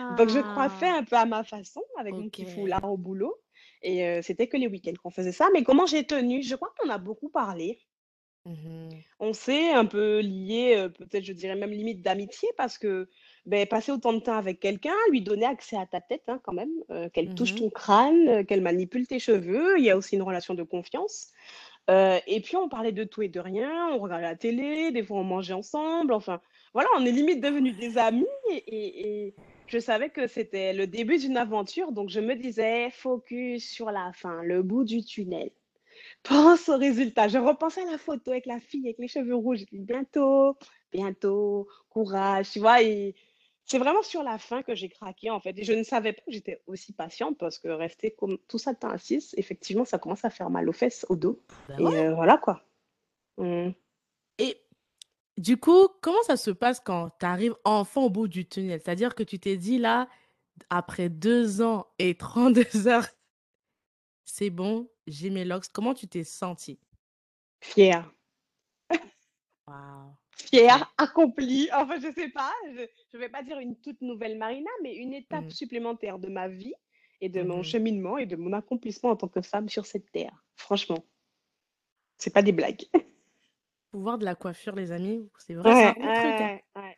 Donc 0.10 0.29
je 0.29 0.39
coiffais 0.41 0.88
Ah! 0.88 0.89
un 0.89 1.03
peu 1.03 1.15
à 1.17 1.25
ma 1.25 1.43
façon 1.43 1.82
avec 1.99 2.17
mon 2.17 2.29
petit 2.29 2.45
foulard 2.45 2.86
au 2.91 2.97
boulot 2.97 3.36
et 3.82 4.06
heu, 4.19 4.21
c'était 4.21 4.47
que 4.47 4.58
les 4.58 4.67
week-ends 4.67 4.93
qu'on 5.01 5.10
faisait 5.12 5.32
ça. 5.34 5.49
Mais 5.53 5.63
comment 5.63 5.86
j'ai 5.88 6.06
tenu? 6.06 6.43
Je 6.43 6.56
crois 6.56 6.73
qu'on 6.79 6.89
a 6.89 6.97
beaucoup 6.99 7.29
parlé. 7.29 7.79
Mmh 8.45 8.53
mh. 8.53 9.03
On 9.19 9.34
s'est 9.34 9.71
un 9.71 9.86
peu 9.86 10.19
liés, 10.19 10.75
heu, 10.77 10.91
peut-être 10.91 11.23
je 11.23 11.34
dirais 11.34 11.56
même 11.56 11.71
limite 11.71 12.01
d'amitié 12.01 12.49
parce 12.58 12.77
que, 12.77 13.08
beh, 13.45 13.65
passer 13.65 13.91
autant 13.91 14.13
de 14.13 14.19
temps 14.19 14.34
avec 14.38 14.60
quelqu'un, 14.60 14.95
lui 15.12 15.21
donner 15.21 15.45
accès 15.45 15.77
à 15.77 15.86
ta 15.86 16.01
tête, 16.01 16.23
hein, 16.27 16.39
quand 16.43 16.53
même, 16.53 16.71
heu, 16.91 17.10
qu'elle 17.10 17.29
Mmh 17.29 17.34
touche 17.34 17.56
ton 17.56 17.69
crâne, 17.69 18.45
qu'elle 18.45 18.62
manipule 18.62 19.08
tes 19.08 19.19
cheveux, 19.19 19.77
il 19.79 19.86
y 19.86 19.89
a 19.91 19.97
aussi 19.97 20.15
une 20.15 20.23
relation 20.23 20.56
de 20.56 20.63
confiance. 20.63 21.32
Heu 21.89 22.19
et 22.27 22.39
puis 22.41 22.55
on 22.55 22.69
parlait 22.69 22.93
de 22.93 23.03
tout 23.03 23.21
et 23.21 23.27
de 23.27 23.39
rien, 23.39 23.89
on 23.91 23.99
regardait 23.99 24.23
la 24.25 24.35
télé, 24.35 24.91
des 24.91 25.03
fois 25.03 25.17
on 25.17 25.23
mangeait 25.23 25.53
ensemble, 25.53 26.13
enfin 26.13 26.39
voilà, 26.73 26.87
on 26.97 27.05
est 27.05 27.11
limite 27.11 27.41
devenus 27.41 27.75
des 27.77 27.97
amis 27.97 28.25
et 28.49 29.35
je 29.67 29.79
savais 29.79 30.09
que 30.09 30.27
c'était 30.27 30.73
le 30.73 30.87
début 30.87 31.17
d'une 31.17 31.35
aventure, 31.35 31.91
donc 31.91 32.09
je 32.09 32.19
me 32.21 32.35
disais 32.35 32.89
focus 32.91 33.69
sur 33.69 33.91
la 33.91 34.11
fin, 34.13 34.41
le 34.43 34.63
bout 34.63 34.83
du 34.85 35.03
tunnel. 35.03 35.51
Pense 36.23 36.69
au 36.69 36.77
résultat. 36.77 37.27
Je 37.27 37.37
repensais 37.37 37.81
à 37.81 37.91
la 37.91 37.97
photo 37.97 38.31
avec 38.31 38.45
la 38.45 38.59
fille 38.59 38.85
avec 38.85 38.97
les 38.99 39.07
cheveux 39.07 39.35
rouges. 39.35 39.59
Je 39.59 39.65
dis 39.65 39.79
bientôt, 39.79 40.57
bientôt, 40.91 41.67
courage, 41.89 42.51
tu 42.51 42.59
vois. 42.59 42.77
C'est 43.65 43.80
vraiment 43.80 44.04
sur 44.04 44.23
la 44.23 44.38
fin 44.38 44.62
que 44.62 44.76
j'ai 44.76 44.89
craqué 44.89 45.30
en 45.30 45.39
fait. 45.39 45.58
Et 45.58 45.63
je 45.63 45.73
ne 45.73 45.84
savais 45.84 46.13
pas 46.13 46.21
que 46.26 46.32
j'étais 46.32 46.62
aussi 46.67 46.93
patiente 46.93 47.38
parce 47.38 47.60
que 47.60 47.67
rester 47.69 48.12
comme 48.12 48.38
tout 48.47 48.58
ça 48.58 48.73
de 48.73 48.80
temps 48.80 48.89
assise, 48.89 49.34
effectivement, 49.38 49.86
ça 49.86 49.99
commence 49.99 50.26
à 50.26 50.30
faire 50.30 50.49
mal 50.49 50.67
aux 50.69 50.73
fesses, 50.73 51.06
au 51.10 51.15
dos. 51.15 51.41
Bah 51.67 51.76
Et 51.80 51.84
ouais. 51.84 52.08
euh, 52.08 52.13
voilà 52.15 52.38
quoi. 52.38 52.63
Mm. 53.38 53.69
Et 54.39 54.58
du 55.38 55.58
coup, 55.58 55.88
comment 56.02 56.21
ça 56.23 56.38
se 56.38 56.52
passe 56.52 56.80
quand 56.80 57.12
tu 57.19 57.26
arrives 57.26 57.56
enfin 57.63 58.02
au 58.02 58.10
bout 58.10 58.28
du 58.28 58.47
tunnel? 58.47 58.82
C'est-à-dire 58.84 59.15
que 59.15 59.23
tu 59.23 59.39
t'es 59.39 59.58
dit 59.58 59.78
là, 59.80 60.10
après 60.69 61.10
2 61.10 61.62
ans 61.62 61.88
et 61.99 62.15
32 62.17 62.88
heures, 62.88 63.08
c'est 64.26 64.49
bon, 64.49 64.89
j'ai 65.08 65.30
mes 65.30 65.45
locks. 65.45 65.69
Comment 65.71 65.93
tu 65.93 66.08
t'es 66.08 66.23
sentie? 66.23 66.80
Fière. 67.62 68.13
Waouh. 69.67 70.15
Fière, 70.37 70.93
accomplie. 70.97 71.69
Enfin, 71.73 71.99
je 71.99 72.11
sais 72.11 72.29
pas, 72.29 72.51
je 72.65 72.81
ne 73.13 73.19
vais 73.19 73.29
pas 73.29 73.43
dire 73.43 73.59
une 73.59 73.79
toute 73.79 74.01
nouvelle 74.01 74.37
Marina, 74.37 74.69
mais 74.81 74.95
une 74.95 75.13
étape 75.13 75.45
Mmh. 75.45 75.53
supplémentaire 75.53 76.19
de 76.19 76.29
ma 76.29 76.47
vie 76.47 76.73
et 77.21 77.29
de 77.29 77.43
mon 77.43 77.61
Mmh 77.61 77.63
cheminement 77.63 78.17
et 78.17 78.25
de 78.25 78.35
mon 78.35 78.53
accomplissement 78.53 79.11
en 79.11 79.15
tant 79.15 79.27
que 79.29 79.41
femme 79.41 79.69
sur 79.69 79.85
cette 79.85 80.11
terre. 80.11 80.45
Franchement, 80.55 81.05
c'est 82.17 82.33
pas 82.33 82.41
des 82.41 82.51
blagues. 82.51 82.85
Pouvoir 83.91 84.17
de 84.17 84.25
la 84.25 84.35
coiffure, 84.35 84.75
les 84.75 84.91
amis, 84.91 85.31
c'est 85.37 85.53
vrai, 85.53 85.73
c'est 85.75 85.87
un 85.87 85.93
Ouais, 85.93 85.95
vrai 86.01 86.11
truc, 86.11 86.41
hein. 86.41 86.51
ouais. 86.75 86.97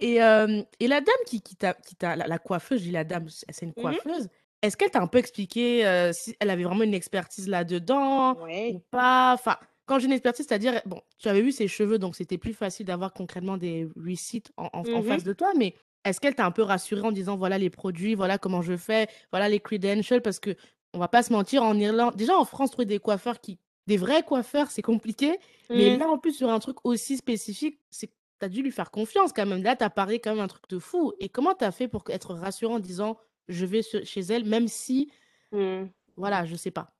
Et, 0.00 0.16
hem, 0.16 0.64
et 0.80 0.86
la 0.88 1.00
dame 1.00 1.14
qui 1.26 1.42
qui 1.42 1.56
t'a 1.56 1.74
la 2.16 2.26
la 2.28 2.38
coiffeuse, 2.38 2.78
je 2.80 2.84
dis 2.86 2.90
la 2.92 3.04
dame, 3.04 3.28
c'est 3.30 3.62
une 3.66 3.74
Mhm. 3.76 3.98
coiffeuse. 3.98 4.28
Est-ce 4.62 4.76
qu'elle 4.76 4.90
t'a 4.90 5.00
un 5.02 5.06
peu 5.08 5.18
expliqué, 5.18 5.84
heu, 5.86 6.12
si 6.12 6.36
elle 6.40 6.50
avait 6.50 6.64
vraiment 6.64 6.84
une 6.84 6.94
expertise 6.94 7.48
là-dedans 7.48 8.38
ou 8.68 8.78
pas? 8.80 9.32
Enfin, 9.34 9.56
quand 9.88 9.98
j'ai 9.98 10.06
une 10.06 10.12
expertise, 10.12 10.46
c'est-à-dire, 10.48 10.80
bon, 10.86 11.00
tu 11.18 11.28
avais 11.28 11.42
vu 11.42 11.52
ses 11.52 11.68
cheveux, 11.68 11.98
donc 11.98 12.16
c'était 12.16 12.38
plus 12.38 12.54
facile 12.54 12.86
d'avoir 12.86 13.12
concrètement 13.14 13.56
des 13.56 13.88
receipts 13.96 14.50
en 14.56 14.68
en 14.72 14.84
en 14.92 15.02
Mhm. 15.02 15.02
face 15.02 15.24
de 15.24 15.32
toi, 15.32 15.52
mais 15.56 15.74
est-ce 16.04 16.20
qu'elle 16.20 16.34
t'a 16.36 16.46
un 16.46 16.50
peu 16.52 16.62
rassurée 16.62 17.02
en 17.02 17.12
disant: 17.12 17.36
«Voilà 17.36 17.58
les 17.58 17.70
produits, 17.70 18.14
voilà 18.14 18.38
comment 18.38 18.62
je 18.62 18.76
fais, 18.76 19.08
voilà 19.32 19.48
les 19.48 19.60
credentials?» 19.60 20.22
parce 20.22 20.40
qu'on 20.40 20.98
va 20.98 21.08
pas 21.08 21.22
se 21.22 21.32
mentir, 21.32 21.62
en 21.64 21.76
Irlande 21.78 22.16
déjà 22.16 22.36
en 22.36 22.44
France, 22.44 22.70
trouver 22.70 22.86
des 22.86 22.98
coiffeurs 23.00 23.40
qui 23.40 23.58
des 23.86 23.96
vrais 23.96 24.22
coiffeurs, 24.22 24.70
c'est 24.70 24.82
compliqué, 24.82 25.38
mais 25.72 25.88
Mm. 25.88 25.98
là, 25.98 26.08
en 26.10 26.18
plus, 26.18 26.34
sur 26.34 26.50
un 26.50 26.58
truc 26.58 26.76
aussi 26.84 27.16
spécifique, 27.16 27.80
c'est 27.90 28.08
tu 28.40 28.46
as 28.46 28.48
dû 28.50 28.62
lui 28.62 28.70
faire 28.70 28.90
confiance 28.92 29.32
quand 29.32 29.46
même. 29.46 29.62
Là, 29.62 29.74
tu 29.76 29.82
as 29.84 29.90
parlé 29.90 30.20
quand 30.20 30.30
même 30.34 30.44
un 30.44 30.46
truc 30.48 30.68
de 30.68 30.78
fou 30.78 31.12
et 31.18 31.28
comment 31.28 31.54
tu 31.54 31.64
as 31.64 31.72
fait 31.72 31.88
pour 31.88 32.04
être 32.10 32.34
rassurant 32.34 32.74
en 32.76 32.78
disant: 32.80 33.18
«Je 33.48 33.64
vais 33.66 33.82
chez 33.82 34.20
elle», 34.20 34.44
même 34.44 34.68
si, 34.68 35.10
Mm. 35.52 35.92
voilà, 36.16 36.44
je 36.44 36.56
sais 36.56 36.70
pas? 36.70 36.97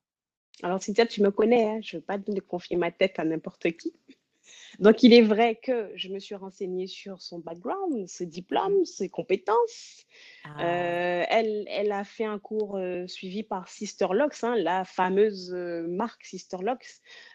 Alors, 0.62 0.82
Cynthia, 0.82 1.06
tu 1.06 1.22
me 1.22 1.30
connais, 1.30 1.64
hein, 1.64 1.80
je 1.82 1.96
ne 1.96 2.00
veux 2.00 2.04
pas 2.04 2.18
donner 2.18 2.40
confier 2.40 2.76
ma 2.76 2.90
tête 2.90 3.18
à 3.18 3.24
n'importe 3.24 3.70
qui. 3.72 3.92
Donc, 4.80 5.02
il 5.02 5.12
est 5.12 5.22
vrai 5.22 5.56
que 5.56 5.90
je 5.96 6.08
me 6.08 6.18
suis 6.18 6.34
renseignée 6.34 6.86
sur 6.86 7.20
son 7.20 7.38
background, 7.38 8.06
ses 8.06 8.26
diplômes, 8.26 8.84
ses 8.84 9.08
compétences. 9.08 10.04
Ah. 10.44 10.48
Euh, 10.60 11.24
elle, 11.28 11.64
elle 11.68 11.90
a 11.90 12.04
fait 12.04 12.24
un 12.24 12.38
cours 12.38 12.76
euh, 12.76 13.06
suivi 13.06 13.42
par 13.42 13.68
Sister 13.68 14.06
Locks, 14.12 14.42
hein, 14.42 14.54
la 14.56 14.84
fameuse 14.84 15.52
euh, 15.52 15.86
marque 15.88 16.24
Sister 16.24 16.58
Locks, 16.60 16.86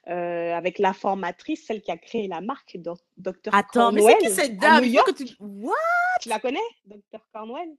euh, 0.07 0.53
avec 0.53 0.79
la 0.79 0.93
formatrice, 0.93 1.65
celle 1.65 1.81
qui 1.81 1.91
a 1.91 1.97
créé 1.97 2.27
la 2.27 2.39
marque, 2.39 2.77
Dr. 2.77 2.95
Attends, 3.51 3.91
mais 3.91 4.01
c'est 4.01 4.17
qui 4.19 4.29
cette 4.29 4.63
à 4.63 4.79
dame? 4.79 4.85
New 4.85 5.03
que 5.03 5.11
tu 5.23 5.35
what? 5.39 5.73
Tu 6.21 6.29
la 6.29 6.39
connais, 6.39 6.59
Dr. 6.85 7.19
Cornwell? 7.33 7.69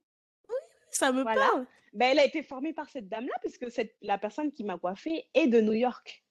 Ça 0.90 1.10
me 1.10 1.22
Voilà. 1.22 1.40
parle. 1.40 1.66
Ben, 1.94 2.08
elle 2.12 2.18
a 2.20 2.26
été 2.26 2.42
formée 2.42 2.72
par 2.74 2.90
cette 2.90 3.08
dame-là, 3.08 3.34
puisque 3.40 3.70
cette, 3.70 3.96
la 4.02 4.18
personne 4.18 4.52
qui 4.52 4.64
m'a 4.64 4.78
coiffée 4.78 5.26
est 5.34 5.46
de 5.48 5.60
New 5.60 5.72
York. 5.74 6.24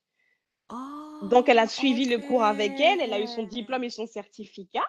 Donc, 1.21 1.47
elle 1.49 1.59
a 1.59 1.67
Oh, 1.67 1.67
suivi 1.67 2.05
le 2.05 2.19
cours 2.19 2.43
avec 2.43 2.79
elle, 2.79 2.99
elle 3.01 3.13
a 3.13 3.19
eu 3.21 3.27
son 3.27 3.43
diplôme 3.43 3.83
et 3.83 3.89
son 3.89 4.05
certificat. 4.07 4.85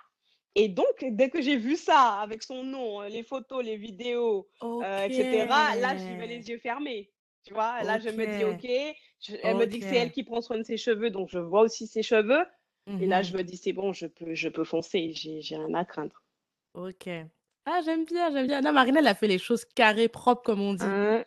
Et 0.57 0.69
donc, 0.69 1.05
dès 1.05 1.31
que 1.31 1.43
j'ai 1.43 1.57
vu 1.57 1.77
ça, 1.77 2.21
avec 2.21 2.43
son 2.43 2.65
nom, 2.65 3.03
euh, 3.03 3.09
les 3.09 3.23
photos, 3.25 3.65
les 3.65 3.77
vidéos, 3.77 4.49
euh, 4.83 5.05
etc., 5.07 5.77
là, 5.81 5.97
j'y 5.97 6.17
vais 6.17 6.27
les 6.29 6.49
yeux 6.51 6.59
fermés. 6.59 7.13
Tu 7.45 7.55
vois, 7.55 7.85
là, 7.85 7.99
je 8.01 8.11
me 8.11 8.27
dis, 8.27 8.45
OK. 8.45 8.65
Je- 8.65 9.37
elle 9.43 9.57
me 9.57 9.67
dit 9.67 9.81
que 9.81 9.87
c'est 9.87 9.97
elle 9.97 10.13
qui 10.13 10.25
prend 10.25 10.41
soin 10.43 10.59
de 10.59 10.65
ses 10.65 10.77
cheveux, 10.79 11.11
donc 11.11 11.29
je 11.31 11.39
vois 11.39 11.63
aussi 11.63 11.87
ses 11.87 12.03
cheveux. 12.03 12.45
Et 12.99 13.07
là, 13.07 13.23
je 13.23 13.37
Mmh 13.37 13.39
me 13.39 13.43
dis, 13.45 13.57
c'est 13.57 13.73
bon, 13.73 13.93
je 13.93 14.07
peux, 14.07 14.35
je 14.35 14.49
peux 14.49 14.65
foncer, 14.65 15.13
j'ai 15.15 15.57
rien 15.57 15.75
à 15.75 15.85
craindre. 15.85 16.23
OK. 16.75 17.31
Ah, 17.67 17.81
j'aime 17.85 18.05
bien, 18.07 18.31
j'aime 18.33 18.47
bien. 18.47 18.61
Non, 18.63 18.73
Marina, 18.73 19.01
elle 19.01 19.07
a 19.07 19.15
fait 19.15 19.27
les 19.29 19.39
choses 19.39 19.65
carrées, 19.67 20.09
propres, 20.09 20.43
comme 20.43 20.61
on 20.63 20.73
dit. 20.75 20.85
Hein, 20.85 21.25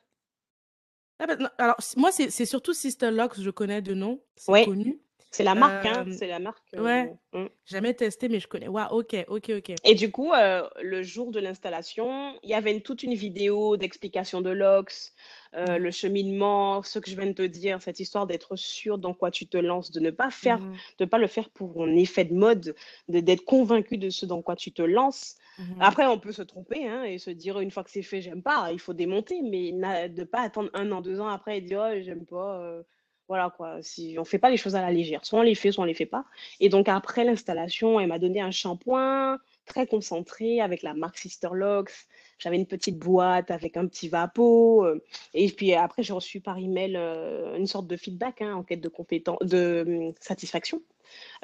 Ah 1.20 1.26
bah, 1.28 1.36
non, 1.36 1.50
alors, 1.58 1.78
moi, 1.96 2.12
c'est 2.12 2.30
c'est 2.30 2.46
surtout 2.46 2.74
Sister 2.74 3.10
Locks, 3.12 3.40
je 3.40 3.50
connais 3.50 3.82
de 3.82 3.94
nom, 3.94 4.22
c'est 4.36 4.52
Ouais, 4.52 4.66
connu. 4.66 5.02
c'est 5.32 5.44
la 5.44 5.56
marque, 5.56 5.86
hein, 5.86 6.06
Hem, 6.06 6.12
c'est 6.12 6.28
la 6.28 6.40
marque. 6.40 6.74
ouais, 6.78 7.12
euh, 7.36 7.46
mm. 7.46 7.50
jamais 7.66 7.94
testé, 7.96 8.30
mais 8.30 8.40
je 8.40 8.48
connais. 8.48 8.68
Waouh, 8.68 9.00
OK, 9.00 9.16
OK, 9.28 9.50
OK. 9.58 9.72
Et 9.84 9.96
du 9.96 10.12
coup, 10.12 10.34
euh, 10.34 10.68
le 10.82 11.02
jour 11.04 11.32
de 11.32 11.40
l'installation, 11.40 12.38
il 12.44 12.50
y 12.50 12.54
avait 12.54 12.72
une- 12.74 12.82
toute 12.82 13.04
une 13.04 13.14
vidéo 13.14 13.78
d'explication 13.78 14.42
de 14.42 14.50
l'Ox, 14.50 15.14
euh, 15.56 15.78
Mmh 15.78 15.78
le 15.78 15.92
cheminement, 15.92 16.82
ce 16.84 17.00
que 17.00 17.10
je 17.10 17.16
viens 17.16 17.28
de 17.28 17.32
te 17.34 17.42
dire, 17.44 17.82
cette 17.82 18.00
histoire 18.00 18.28
d'être 18.28 18.56
sûr 18.56 18.98
dans 18.98 19.14
quoi 19.14 19.32
tu 19.32 19.48
te 19.48 19.58
lances, 19.58 19.92
de 19.92 20.00
ne 20.00 20.12
pas 20.12 20.30
faire, 20.32 20.60
Mmh 20.60 20.78
de 21.00 21.06
pas 21.06 21.18
le 21.20 21.28
faire 21.28 21.50
pour 21.52 21.84
un 21.84 21.96
effet 21.96 22.26
de 22.26 22.34
mode, 22.34 22.76
de 23.08 23.20
d'être 23.20 23.46
convaincu 23.46 23.98
de 23.98 24.10
ce 24.10 24.26
dans 24.26 24.42
quoi 24.42 24.56
tu 24.56 24.72
te 24.74 24.82
lances. 24.82 25.36
Mmh 25.58 25.82
Après, 25.82 26.06
on 26.06 26.20
peut 26.20 26.32
se 26.32 26.42
tromper 26.44 26.88
hein, 26.88 27.04
et 27.04 27.18
se 27.18 27.30
dire 27.32 27.60
une 27.60 27.72
fois 27.72 27.84
que 27.84 27.90
c'est 27.92 28.04
fait, 28.04 28.22
j'aime 28.22 28.44
pas, 28.44 28.70
il 28.72 28.80
faut 28.80 28.94
démonter, 28.94 29.42
mais 29.42 29.72
de 30.10 30.24
pas 30.24 30.42
attendre 30.42 30.70
un 30.74 30.92
an, 30.92 31.02
deux 31.02 31.20
ans 31.20 31.28
après 31.28 31.58
et 31.58 31.62
dire 31.62 31.82
oh, 31.84 32.00
j'aime 32.02 32.26
pas. 32.26 32.60
euh, 32.62 32.84
voilà 33.28 33.50
quoi, 33.56 33.82
si 33.82 34.16
on 34.20 34.24
fait 34.24 34.40
pas 34.40 34.50
les 34.50 34.56
choses 34.58 34.76
à 34.76 34.82
la 34.82 34.92
légère, 34.92 35.26
soit 35.26 35.40
on 35.40 35.42
les 35.42 35.56
fait, 35.56 35.72
soit 35.74 35.84
on 35.84 35.88
les 35.88 35.94
fait 35.94 36.06
pas. 36.06 36.26
Et 36.62 36.70
donc 36.70 36.88
après 36.88 37.26
l'installation, 37.26 38.00
elle 38.00 38.08
m'a 38.08 38.20
donné 38.20 38.40
un 38.40 38.52
shampoing 38.52 39.38
très 39.66 39.86
concentré 39.86 40.62
avec 40.62 40.82
la 40.82 40.94
marque 40.94 41.18
Sister 41.18 41.50
Locks. 41.52 41.92
J'avais 42.40 42.56
une 42.56 42.66
petite 42.68 42.98
boîte 42.98 43.52
avec 43.52 43.76
un 43.78 43.86
petit 43.88 44.08
vapeau. 44.10 44.86
euh, 44.86 45.04
et 45.34 45.50
puis 45.52 45.74
après, 45.74 46.04
j'ai 46.04 46.14
reçu 46.14 46.40
par 46.40 46.58
email 46.58 46.96
euh, 46.96 47.58
une 47.58 47.68
sorte 47.68 47.88
de 47.88 47.98
feedback, 47.98 48.42
hein, 48.42 48.56
enquête 48.56 48.80
de 48.82 48.90
compétence, 48.90 49.40
de 49.42 49.84
hum, 49.88 50.14
satisfaction 50.22 50.82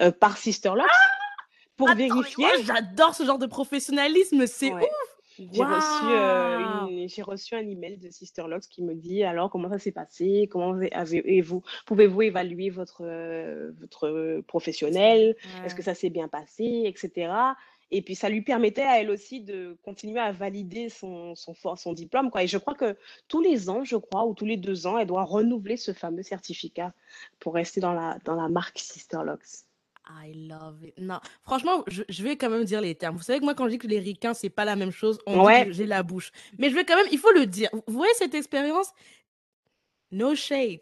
euh, 0.01 0.11
par 0.11 0.37
Sister 0.37 0.71
Locks 0.75 0.87
pour 1.77 1.89
Attends, 1.89 1.97
vérifier. 1.97 2.45
j'adore 2.63 3.15
ce 3.15 3.23
genre 3.25 3.39
de 3.39 3.45
professionnalisme, 3.47 4.45
c'est 4.47 4.71
Ouais. 4.73 4.81
ouf! 4.83 5.47
J'ai 5.51 5.63
reçu, 5.63 6.03
euh, 6.11 6.59
une, 6.89 7.23
reçu 7.23 7.55
un 7.55 7.67
email 7.67 7.97
de 7.97 8.11
Sister 8.11 8.43
Locks 8.47 8.67
qui 8.69 8.83
me 8.83 8.93
dit 8.93 9.23
alors 9.23 9.49
comment 9.49 9.67
ça 9.67 9.79
s'est 9.79 9.91
passé, 9.91 10.47
comment 10.51 10.73
avez- 10.73 10.93
avez-vous, 10.93 11.63
pouvez-vous 11.87 12.21
évaluer 12.21 12.69
votre, 12.69 13.01
euh, 13.03 13.71
votre 13.79 14.41
professionnel, 14.45 15.35
est-ce 15.65 15.73
que 15.73 15.81
ça 15.81 15.95
s'est 15.95 16.11
bien 16.11 16.27
passé, 16.27 16.83
etc. 16.85 17.33
Et 17.89 18.03
puis 18.03 18.13
ça 18.13 18.29
lui 18.29 18.43
permettait 18.43 18.83
à 18.83 18.99
elle 19.01 19.09
aussi 19.09 19.41
de 19.41 19.75
continuer 19.83 20.19
à 20.19 20.31
valider 20.31 20.89
son, 20.89 21.33
son 21.35 21.93
diplôme. 21.93 22.29
Quoi. 22.29 22.43
Et 22.43 22.47
je 22.47 22.59
crois 22.59 22.75
que 22.75 22.95
tous 23.27 23.41
les 23.41 23.71
ans, 23.71 23.83
je 23.83 23.95
crois, 23.97 24.25
ou 24.25 24.35
tous 24.35 24.45
les 24.45 24.57
deux 24.57 24.85
ans, 24.85 24.99
elle 24.99 25.07
doit 25.07 25.23
renouveler 25.23 25.77
ce 25.77 25.93
fameux 25.93 26.23
certificat 26.23 26.93
pour 27.39 27.55
rester 27.55 27.81
dans 27.81 27.93
la, 27.93 28.17
dans 28.25 28.35
la 28.35 28.49
marque 28.49 28.77
Sister 28.79 29.19
Locks. 29.25 29.65
I 30.09 30.33
love 30.49 30.83
it. 30.83 30.93
Non, 30.97 31.19
franchement, 31.43 31.83
je, 31.87 32.03
je 32.09 32.23
vais 32.23 32.35
quand 32.35 32.49
même 32.49 32.65
dire 32.65 32.81
les 32.81 32.93
termes. 32.95 33.15
Vous 33.15 33.23
savez 33.23 33.39
que 33.39 33.45
moi, 33.45 33.55
quand 33.55 33.65
je 33.65 33.71
dis 33.71 33.77
que 33.77 33.87
les 33.87 33.99
ricains, 33.99 34.33
c'est 34.33 34.49
pas 34.49 34.65
la 34.65 34.75
même 34.75 34.91
chose, 34.91 35.19
on 35.25 35.43
Ouais, 35.45 35.67
j'ai 35.71 35.85
la 35.85 36.03
bouche. 36.03 36.31
Mais 36.57 36.69
je 36.69 36.75
vais 36.75 36.83
quand 36.83 36.95
même, 36.97 37.07
il 37.11 37.19
faut 37.19 37.31
le 37.31 37.45
dire. 37.45 37.69
Vous 37.87 37.97
voyez 37.97 38.13
cette 38.15 38.33
expérience? 38.35 38.91
No 40.11 40.35
shade. 40.35 40.81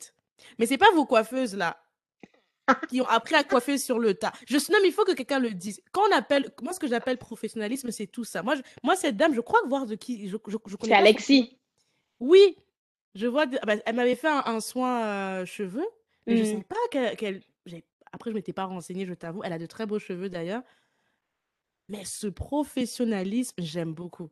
Mais 0.57 0.65
c'est 0.65 0.77
pas 0.77 0.91
vos 0.95 1.05
coiffeuses 1.05 1.55
là 1.55 1.77
qui 2.89 3.01
ont 3.01 3.07
appris 3.07 3.35
à 3.35 3.43
coiffer 3.43 3.77
sur 3.77 3.99
le 3.99 4.13
tas. 4.13 4.31
Je 4.47 4.55
non, 4.71 4.79
mais 4.81 4.87
il 4.87 4.93
faut 4.93 5.03
que 5.03 5.11
quelqu'un 5.13 5.39
le 5.39 5.51
dise. 5.51 5.81
Quand 5.91 6.01
on 6.09 6.15
appelle, 6.15 6.51
moi, 6.63 6.73
ce 6.73 6.79
que 6.79 6.87
j'appelle 6.87 7.17
professionnalisme, 7.17 7.91
c'est 7.91 8.07
tout 8.07 8.23
ça. 8.23 8.43
Moi, 8.43 8.55
je- 8.55 8.61
moi, 8.83 8.95
cette 8.95 9.17
dame, 9.17 9.33
je 9.33 9.41
crois 9.41 9.59
voir 9.67 9.85
de 9.85 9.95
qui, 9.95 10.27
je, 10.29 10.37
je, 10.47 10.51
je 10.65 10.71
c'est 10.71 10.77
connais. 10.77 10.95
Alexis. 10.95 11.57
Oui, 12.19 12.55
je 13.13 13.27
vois. 13.27 13.45
de- 13.45 13.57
ah 13.61 13.65
bah, 13.65 13.73
elle 13.85 13.95
m'avait 13.95 14.15
fait 14.15 14.29
un, 14.29 14.43
un 14.45 14.59
soin 14.61 15.03
euh, 15.05 15.45
cheveux, 15.45 15.85
mais 16.27 16.37
je 16.37 16.43
Mm. 16.43 16.45
savais 16.45 16.63
pas 16.63 17.15
qu'elle. 17.15 17.41
Après, 18.11 18.31
je 18.31 18.35
m'étais 18.35 18.53
pas 18.53 18.65
renseignée, 18.65 19.05
je 19.05 19.13
t'avoue. 19.13 19.43
Elle 19.43 19.53
a 19.53 19.59
de 19.59 19.65
très 19.65 19.85
beaux 19.85 19.99
cheveux 19.99 20.29
d'ailleurs. 20.29 20.63
Mais 21.89 22.05
ce 22.05 22.27
professionnalisme, 22.27 23.55
j'aime 23.57 23.93
beaucoup. 23.93 24.29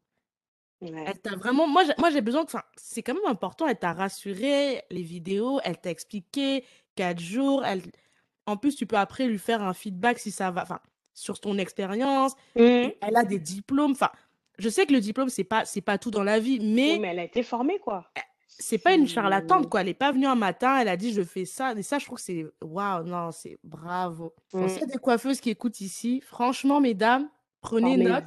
Ouais. 0.82 1.06
Elle 1.08 1.20
t'a 1.20 1.36
vraiment. 1.36 1.68
Moi, 1.68 1.84
j'ai 2.12 2.22
besoin. 2.22 2.44
Enfin, 2.44 2.64
c'est 2.78 3.04
quand 3.04 3.14
même 3.14 3.26
important. 3.26 3.68
Elle 3.68 3.80
t'a 3.80 3.94
rassuré, 3.94 4.82
les 4.92 5.04
vidéos, 5.04 5.60
elle 5.64 5.78
t'a 5.78 5.90
expliqué, 5.90 6.64
quatre 6.96 7.20
jours. 7.20 7.66
Elle... 7.66 7.82
En 8.46 8.58
plus, 8.58 8.76
tu 8.76 8.86
peux 8.86 8.98
après 8.98 9.28
lui 9.28 9.40
faire 9.40 9.62
un 9.62 9.74
feedback 9.74 10.20
si 10.20 10.32
ça 10.32 10.52
va. 10.52 10.64
Enfin, 10.64 10.80
sur 11.14 11.40
ton 11.40 11.58
expérience. 11.58 12.34
Mm. 12.56 12.62
Et 12.62 12.98
elle 13.02 13.18
a 13.18 13.24
des 13.24 13.40
diplômes. 13.40 13.92
Enfin, 13.92 14.12
je 14.58 14.70
sais 14.70 14.86
que 14.86 14.94
le 14.94 15.02
diplôme, 15.02 15.30
c'est 15.30 15.44
pas, 15.44 15.66
c'est 15.66 15.82
pas 15.82 15.98
tout 15.98 16.12
dans 16.12 16.24
la 16.24 16.40
vie, 16.40 16.60
Oui, 16.60 16.74
mais 16.74 16.98
mais 17.00 17.08
elle 17.10 17.20
a 17.20 17.24
été 17.24 17.44
formée, 17.44 17.80
quoi. 17.80 18.10
C'est 18.50 18.80
pas 18.80 18.94
une 18.94 19.08
charlatane, 19.08 19.70
quoi. 19.70 19.82
Elle 19.82 19.90
est 19.90 19.94
pas 19.94 20.12
venue 20.12 20.26
un 20.26 20.36
matin, 20.36 20.80
elle 20.80 20.88
a 20.88 20.98
dit 20.98 21.14
je 21.14 21.22
fais 21.24 21.46
ça. 21.46 21.74
Et 21.74 21.84
ça, 21.84 22.00
je 22.00 22.06
trouve 22.06 22.18
que 22.18 22.24
c'est 22.24 22.46
waouh, 22.62 23.04
non, 23.04 23.32
c'est 23.32 23.58
bravo. 23.64 24.34
Mm. 24.54 24.68
s'il 24.68 24.80
y 24.82 24.84
a 24.84 24.88
des 24.88 24.98
coiffeuses 24.98 25.40
qui 25.40 25.50
écoutent 25.50 25.80
ici, 25.82 26.22
franchement, 26.22 26.82
mesdames, 26.82 27.30
prenez 27.62 27.96
note. 27.98 28.26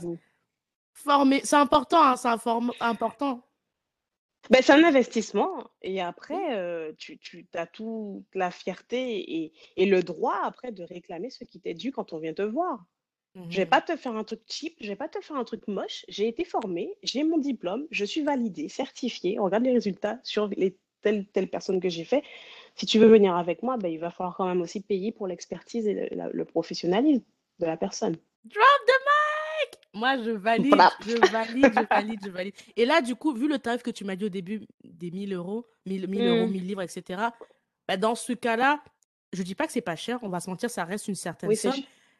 Former, 0.95 1.41
c'est 1.45 1.57
important, 1.57 2.03
hein, 2.03 2.17
c'est 2.17 2.29
important. 2.81 3.47
Ben, 4.51 4.61
c'est 4.61 4.73
un 4.73 4.83
investissement 4.83 5.71
et 5.83 6.01
après, 6.01 6.57
euh, 6.57 6.93
tu, 6.99 7.19
tu 7.19 7.47
as 7.55 7.67
toute 7.67 8.27
la 8.35 8.51
fierté 8.51 9.45
et, 9.45 9.53
et 9.77 9.87
le 9.87 10.03
droit 10.03 10.39
après 10.43 10.73
de 10.73 10.83
réclamer 10.83 11.31
ce 11.31 11.45
qui 11.45 11.61
t'est 11.61 11.75
dû 11.75 11.93
quand 11.93 12.13
on 12.13 12.19
vient 12.19 12.35
te 12.35 12.43
voir. 12.43 12.85
Je 13.49 13.57
vais 13.57 13.67
pas 13.67 13.81
te 13.81 13.97
faire 13.97 14.15
un 14.15 14.25
truc 14.25 14.41
cheap, 14.47 14.77
je 14.81 14.89
vais 14.89 14.97
pas 14.97 15.09
te 15.09 15.19
faire 15.21 15.37
un 15.37 15.45
truc 15.45 15.67
moche. 15.67 16.05
J'ai 16.09 16.29
été 16.29 16.45
formée, 16.45 16.95
j'ai 17.03 17.25
mon 17.25 17.39
diplôme, 17.39 17.87
je 17.91 18.05
suis 18.05 18.21
validée, 18.23 18.69
certifiée. 18.69 19.39
On 19.41 19.45
regarde 19.45 19.65
les 19.65 19.73
résultats 19.73 20.19
sur 20.23 20.49
les 20.49 20.77
telle 21.01 21.27
telle 21.27 21.49
personne 21.49 21.81
que 21.81 21.89
j'ai 21.89 22.05
fait. 22.05 22.23
Si 22.77 22.87
tu 22.87 22.99
veux 22.99 23.09
venir 23.09 23.35
avec 23.35 23.63
moi, 23.63 23.77
ben, 23.79 23.89
il 23.89 23.99
va 23.99 24.11
falloir 24.11 24.37
quand 24.37 24.47
même 24.47 24.61
aussi 24.61 24.81
payer 24.81 25.13
pour 25.13 25.27
l'expertise 25.27 25.87
et 25.89 25.95
le, 25.95 26.09
la- 26.17 26.29
le 26.31 26.45
professionnalisme 26.45 27.25
de 27.59 27.67
la 27.67 27.77
personne. 27.77 28.17
Drop 28.45 28.87
the 28.87 28.93
mic! 29.71 29.79
Moi, 29.95 30.23
je 30.23 30.31
valide, 30.31 30.69
Voilà. 30.69 30.93
je 31.01 31.17
valide, 31.33 31.73
je 31.75 31.87
valide, 31.89 32.21
je 32.25 32.31
valide. 32.31 32.55
Et 32.77 32.85
là, 32.87 33.01
du 33.01 33.15
coup, 33.17 33.33
vu 33.35 33.49
le 33.49 33.59
tarif 33.59 33.83
que 33.83 33.91
tu 33.91 34.05
m'as 34.05 34.15
dit 34.17 34.27
au 34.27 34.29
début, 34.31 34.61
des 34.85 35.11
1000 35.11 35.33
euros, 35.35 35.67
1000, 35.87 36.07
1000 36.07 36.27
euros, 36.29 36.47
Hmm. 36.47 36.51
1000 36.53 36.67
livres, 36.67 36.83
etc., 36.83 37.21
bah, 37.89 37.97
dans 37.97 38.15
ce 38.15 38.33
cas-là, 38.33 38.83
je 39.33 39.43
dis 39.43 39.55
pas 39.55 39.67
que 39.67 39.73
c'est 39.73 39.81
pas 39.81 39.97
cher, 39.97 40.19
on 40.23 40.29
va 40.29 40.39
se 40.41 40.49
mentir, 40.51 40.71
ça 40.71 40.85
reste 40.85 41.09
une 41.09 41.15
certaine 41.15 41.49
Oui, 41.49 41.57
somme. 41.57 41.73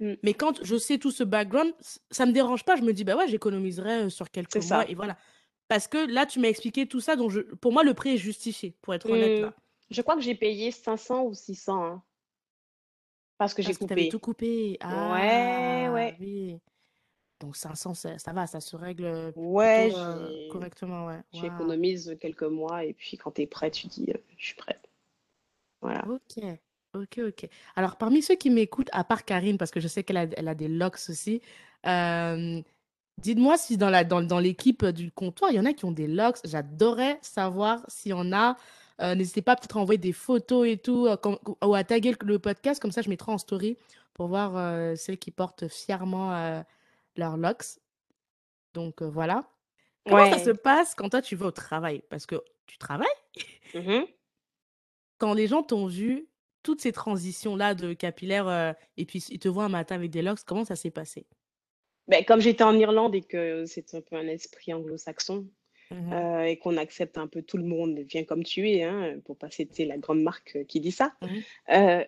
Hmm, 0.03 0.15
Mais 0.25 0.35
quand 0.35 0.65
je 0.65 0.77
sais 0.77 0.99
tout 0.99 1.13
ce 1.13 1.23
background, 1.23 1.73
ça 2.11 2.27
me 2.27 2.33
dérange 2.33 2.65
pas. 2.65 2.75
Je 2.77 2.83
me 2.83 2.93
dis, 2.93 3.05
bah 3.05 3.17
ouais, 3.17 3.29
j'économiserai 3.29 4.05
euh, 4.05 4.09
sur 4.11 4.31
quelques 4.31 4.57
mois 4.57 4.63
ça. 4.63 4.85
et 4.89 4.95
voilà. 4.97 5.17
Parce 5.69 5.87
que 5.87 5.97
là, 6.13 6.27
tu 6.27 6.41
m'as 6.41 6.49
expliqué 6.49 6.87
tout 6.87 7.01
ça, 7.01 7.15
donc 7.17 7.31
je, 7.31 7.41
pour 7.41 7.73
moi, 7.73 7.85
le 7.85 7.95
prix 7.95 8.11
est 8.15 8.17
justifié, 8.19 8.75
pour 8.83 8.95
être 8.95 9.09
honnête 9.11 9.39
Hmm, 9.39 9.43
là. 9.43 9.55
Je 9.91 10.03
crois 10.03 10.17
que 10.17 10.21
j'ai 10.23 10.35
payé 10.35 10.71
500 10.73 11.23
ou 11.25 11.35
600 11.35 11.85
hein, 11.85 12.03
parce 13.39 13.55
que 13.55 13.63
j'ai 13.63 13.75
tu 13.75 13.93
avais 13.93 14.09
tout 14.09 14.19
coupé. 14.19 14.21
coupé. 14.21 14.79
Ouais, 14.91 15.87
Ah, 15.87 15.93
ouais. 15.93 16.17
oui. 16.21 16.59
Donc 17.41 17.57
500, 17.57 17.95
ça, 17.95 18.19
ça 18.19 18.33
va, 18.33 18.47
ça 18.47 18.61
se 18.61 18.77
règle 18.77 19.05
euh, 19.05 19.33
Ouais, 19.35 19.89
plutôt 19.89 19.97
euh, 19.99 20.49
correctement, 20.51 21.07
ouais. 21.07 21.21
J'économise 21.33 22.17
quelques 22.21 22.43
mois 22.43 22.85
et 22.85 22.93
puis 22.93 23.17
quand 23.17 23.33
tu 23.33 23.43
es 23.43 23.47
prêt, 23.47 23.71
tu 23.71 23.87
dis, 23.87 24.07
euh, 24.11 24.19
je 24.37 24.45
suis 24.47 24.55
prête. 24.57 24.89
Voilà. 25.81 26.05
Ok, 26.07 26.39
ok, 26.95 27.21
ok. 27.29 27.49
Alors, 27.77 27.97
parmi 27.97 28.23
ceux 28.23 28.35
qui 28.37 28.51
m'écoutent, 28.51 28.91
à 28.93 29.05
part 29.05 29.25
Karine, 29.25 29.59
parce 29.59 29.71
que 29.71 29.81
je 29.81 29.89
sais 29.89 30.05
qu'elle 30.05 30.17
a, 30.17 30.27
elle 30.37 30.49
a 30.49 30.55
des 30.55 30.69
locks 30.69 30.99
aussi, 31.09 31.41
euh, 31.87 32.61
dites-moi 33.19 33.57
si 33.59 33.77
dans 33.77 33.91
la, 33.91 34.05
dans, 34.05 34.23
dans 34.23 34.39
l'équipe 34.39 34.85
du 34.87 35.11
comptoir, 35.13 35.51
il 35.51 35.57
y 35.57 35.61
en 35.61 35.65
a 35.67 35.73
qui 35.73 35.85
ont 35.85 35.93
des 35.93 36.07
locks. 36.09 36.39
J'adorerais 36.45 37.19
savoir 37.23 37.85
s'il 37.89 38.11
y 38.11 38.15
en 38.15 38.33
a. 38.33 38.57
Euh, 39.01 39.15
n'hésitez 39.15 39.43
pas 39.43 39.57
peut-être 39.57 39.77
à 39.77 39.81
envoyer 39.81 39.99
des 39.99 40.13
photos 40.13 40.67
et 40.69 40.77
tout, 40.79 41.07
euh, 41.07 41.17
ou 41.65 41.75
à 41.75 41.85
taguer 41.85 42.13
le, 42.13 42.27
le 42.27 42.39
podcast, 42.39 42.81
comme 42.81 42.93
ça 42.93 43.03
je 43.03 43.09
mettrai 43.09 43.33
en 43.33 43.39
story 43.39 43.77
pour 44.15 44.29
voir 44.29 44.57
euh, 44.57 44.95
celles 44.97 45.19
qui 45.19 45.31
portent 45.31 45.69
fièrement 45.69 46.35
euh, 46.35 46.63
leurs 47.17 47.37
locks. 47.39 47.79
Donc 48.75 49.03
euh, 49.03 49.09
voilà. 49.11 49.45
Comment 50.09 50.27
ça 50.27 50.39
se 50.39 50.51
Ouais. 50.51 50.53
passe 50.53 50.95
quand 50.95 51.09
toi 51.11 51.23
tu 51.23 51.37
vas 51.37 51.47
au 51.47 51.51
travail? 51.53 52.03
Parce 52.11 52.27
que 52.27 52.37
tu 52.67 52.79
travailles? 52.79 53.09
Mhm. 53.75 54.07
quand 55.19 55.35
les 55.35 55.47
gens 55.47 55.63
t'ont 55.63 55.87
vu, 55.87 56.29
toutes 56.63 56.81
ces 56.81 56.93
transitions-là 56.93 57.75
de 57.75 57.93
capillaire, 57.93 58.49
euh, 58.49 58.73
et 58.97 59.05
puis 59.07 59.21
ils 59.31 59.39
te 59.39 59.49
voient 59.49 59.65
un 59.65 59.69
matin 59.69 59.95
avec 59.95 60.11
des 60.11 60.23
locks, 60.23 60.45
comment 60.47 60.65
ça 60.65 60.77
s'est 60.77 60.91
passé? 60.91 61.27
Ben, 62.09 62.25
comme 62.25 62.41
j'étais 62.41 62.65
en 62.65 62.77
Irlande 62.77 63.15
et 63.15 63.23
que 63.23 63.65
c'est 63.67 63.95
un 63.95 64.01
peu 64.01 64.17
un 64.17 64.27
esprit 64.27 64.75
anglo-saxon 64.75 65.47
Mhm, 65.91 66.13
euh, 66.13 66.43
et 66.45 66.59
qu'on 66.59 66.77
accepte 66.79 67.19
un 67.19 67.27
peu 67.27 67.43
tout 67.43 67.59
le 67.59 67.65
monde, 67.65 67.99
viens 68.09 68.25
comme 68.25 68.45
tu 68.45 68.69
es, 68.71 68.83
hein, 68.83 69.19
pour 69.25 69.37
pas 69.37 69.51
citer 69.51 69.85
la 69.85 69.99
grande 69.99 70.23
marque 70.23 70.57
euh, 70.57 70.65
qui 70.65 70.81
dit 70.81 70.91
ça, 70.91 71.15
euh, 71.71 72.05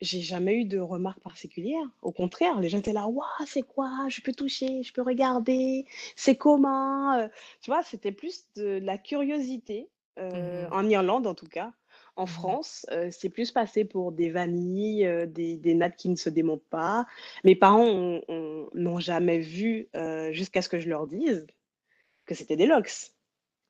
j'ai 0.00 0.20
jamais 0.20 0.54
eu 0.56 0.64
de 0.64 0.78
remarques 0.78 1.20
particulières. 1.20 1.86
Au 2.02 2.12
contraire, 2.12 2.60
les 2.60 2.68
gens 2.68 2.78
étaient 2.78 2.92
là, 2.92 3.06
waouh, 3.06 3.26
c'est 3.46 3.62
quoi? 3.62 3.90
Je 4.08 4.20
peux 4.22 4.32
toucher, 4.32 4.82
je 4.82 4.92
peux 4.92 5.02
regarder, 5.02 5.86
c'est 6.16 6.36
comment? 6.36 7.14
Euh, 7.14 7.28
Tu 7.62 7.70
vois, 7.70 7.82
c'était 7.82 8.12
plus 8.12 8.46
de 8.56 8.78
la 8.82 8.98
curiosité, 8.98 9.88
Mhm, 10.16 10.68
en 10.72 10.88
Irlande 10.88 11.28
en 11.28 11.34
tout 11.34 11.46
cas. 11.46 11.72
En 12.18 12.22
mhm. 12.24 12.28
France, 12.28 12.84
euh, 12.90 13.10
c'est 13.12 13.28
plus 13.28 13.52
passé 13.52 13.84
pour 13.84 14.10
des 14.10 14.28
vanilles, 14.30 15.06
euh, 15.06 15.24
des, 15.24 15.54
des 15.56 15.72
nattes 15.74 15.94
qui 15.96 16.08
ne 16.08 16.16
se 16.16 16.28
démontent 16.28 16.66
pas. 16.68 17.06
Mes 17.44 17.54
parents 17.54 17.86
ont- 17.86 18.22
ont- 18.26 18.68
n'ont 18.74 18.98
jamais 18.98 19.38
vu, 19.38 19.88
euh, 19.94 20.32
jusqu'à 20.32 20.60
ce 20.60 20.68
que 20.68 20.80
je 20.80 20.88
leur 20.88 21.06
dise, 21.06 21.46
que 22.26 22.34
c'était 22.34 22.56
des 22.56 22.66
locks. 22.66 23.12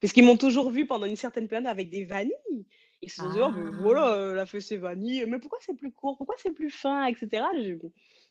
Parce 0.00 0.14
qu'ils 0.14 0.24
m'ont 0.24 0.38
toujours 0.38 0.70
vu 0.70 0.86
pendant 0.86 1.04
une 1.04 1.16
certaine 1.16 1.46
période 1.46 1.66
avec 1.66 1.90
des 1.90 2.04
vanilles. 2.06 2.66
Ils 3.02 3.10
se 3.10 3.16
sont 3.20 3.28
dit, 3.28 3.38
oh, 3.40 3.52
voilà, 3.80 4.02
Ah, 4.06 4.12
euh, 4.14 4.32
elle 4.32 4.38
a 4.38 4.46
fait 4.46 4.62
ses 4.62 4.78
vanilles, 4.78 5.26
mais 5.26 5.38
pourquoi 5.38 5.58
c'est 5.60 5.74
plus 5.74 5.92
court? 5.92 6.16
Pourquoi 6.16 6.34
c'est 6.38 6.52
plus 6.52 6.70
fin, 6.70 7.04
etc. 7.04 7.44
Je- 7.54 7.74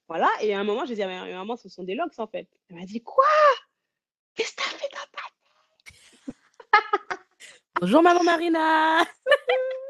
Voilà, 0.08 0.30
et 0.41 0.53
à 0.56 0.60
un 0.60 0.63
moment, 0.63 0.84
je 0.86 0.93
dit, 0.95 1.06
mais 1.06 1.32
maman, 1.34 1.56
ce 1.58 1.69
sont 1.69 1.84
des 1.84 1.93
locks 1.93 2.17
en 2.17 2.27
fait. 2.27 2.47
Elle 2.69 2.77
m'a 2.77 2.86
dit, 2.86 3.03
quoi? 3.03 3.23
Qu'est-ce 4.34 4.56
que 4.56 4.63
t'as 4.63 4.77
fait 4.77 4.89
ta 4.89 4.97
bonjour 7.80 8.01
maman 8.01 8.23
Marina! 8.23 9.06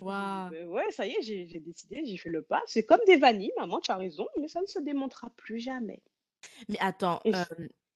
Waouh! 0.00 0.50
ben 0.50 0.66
ouais, 0.68 0.90
ça 0.90 1.06
y 1.06 1.10
est, 1.12 1.22
j'ai 1.22 1.44
décidé, 1.60 2.02
j'ai 2.04 2.16
fait 2.16 2.30
le 2.30 2.42
pas. 2.42 2.62
C'est 2.66 2.84
comme 2.84 3.00
des 3.06 3.16
vanilles, 3.16 3.52
maman, 3.56 3.80
tu 3.80 3.90
as 3.90 3.96
raison, 3.96 4.26
mais 4.40 4.48
ça 4.48 4.60
ne 4.60 4.66
se 4.66 4.78
démontera 4.78 5.30
plus 5.36 5.58
jamais. 5.58 6.02
Mais 6.68 6.76
attends, 6.80 7.20
euh, 7.26 7.32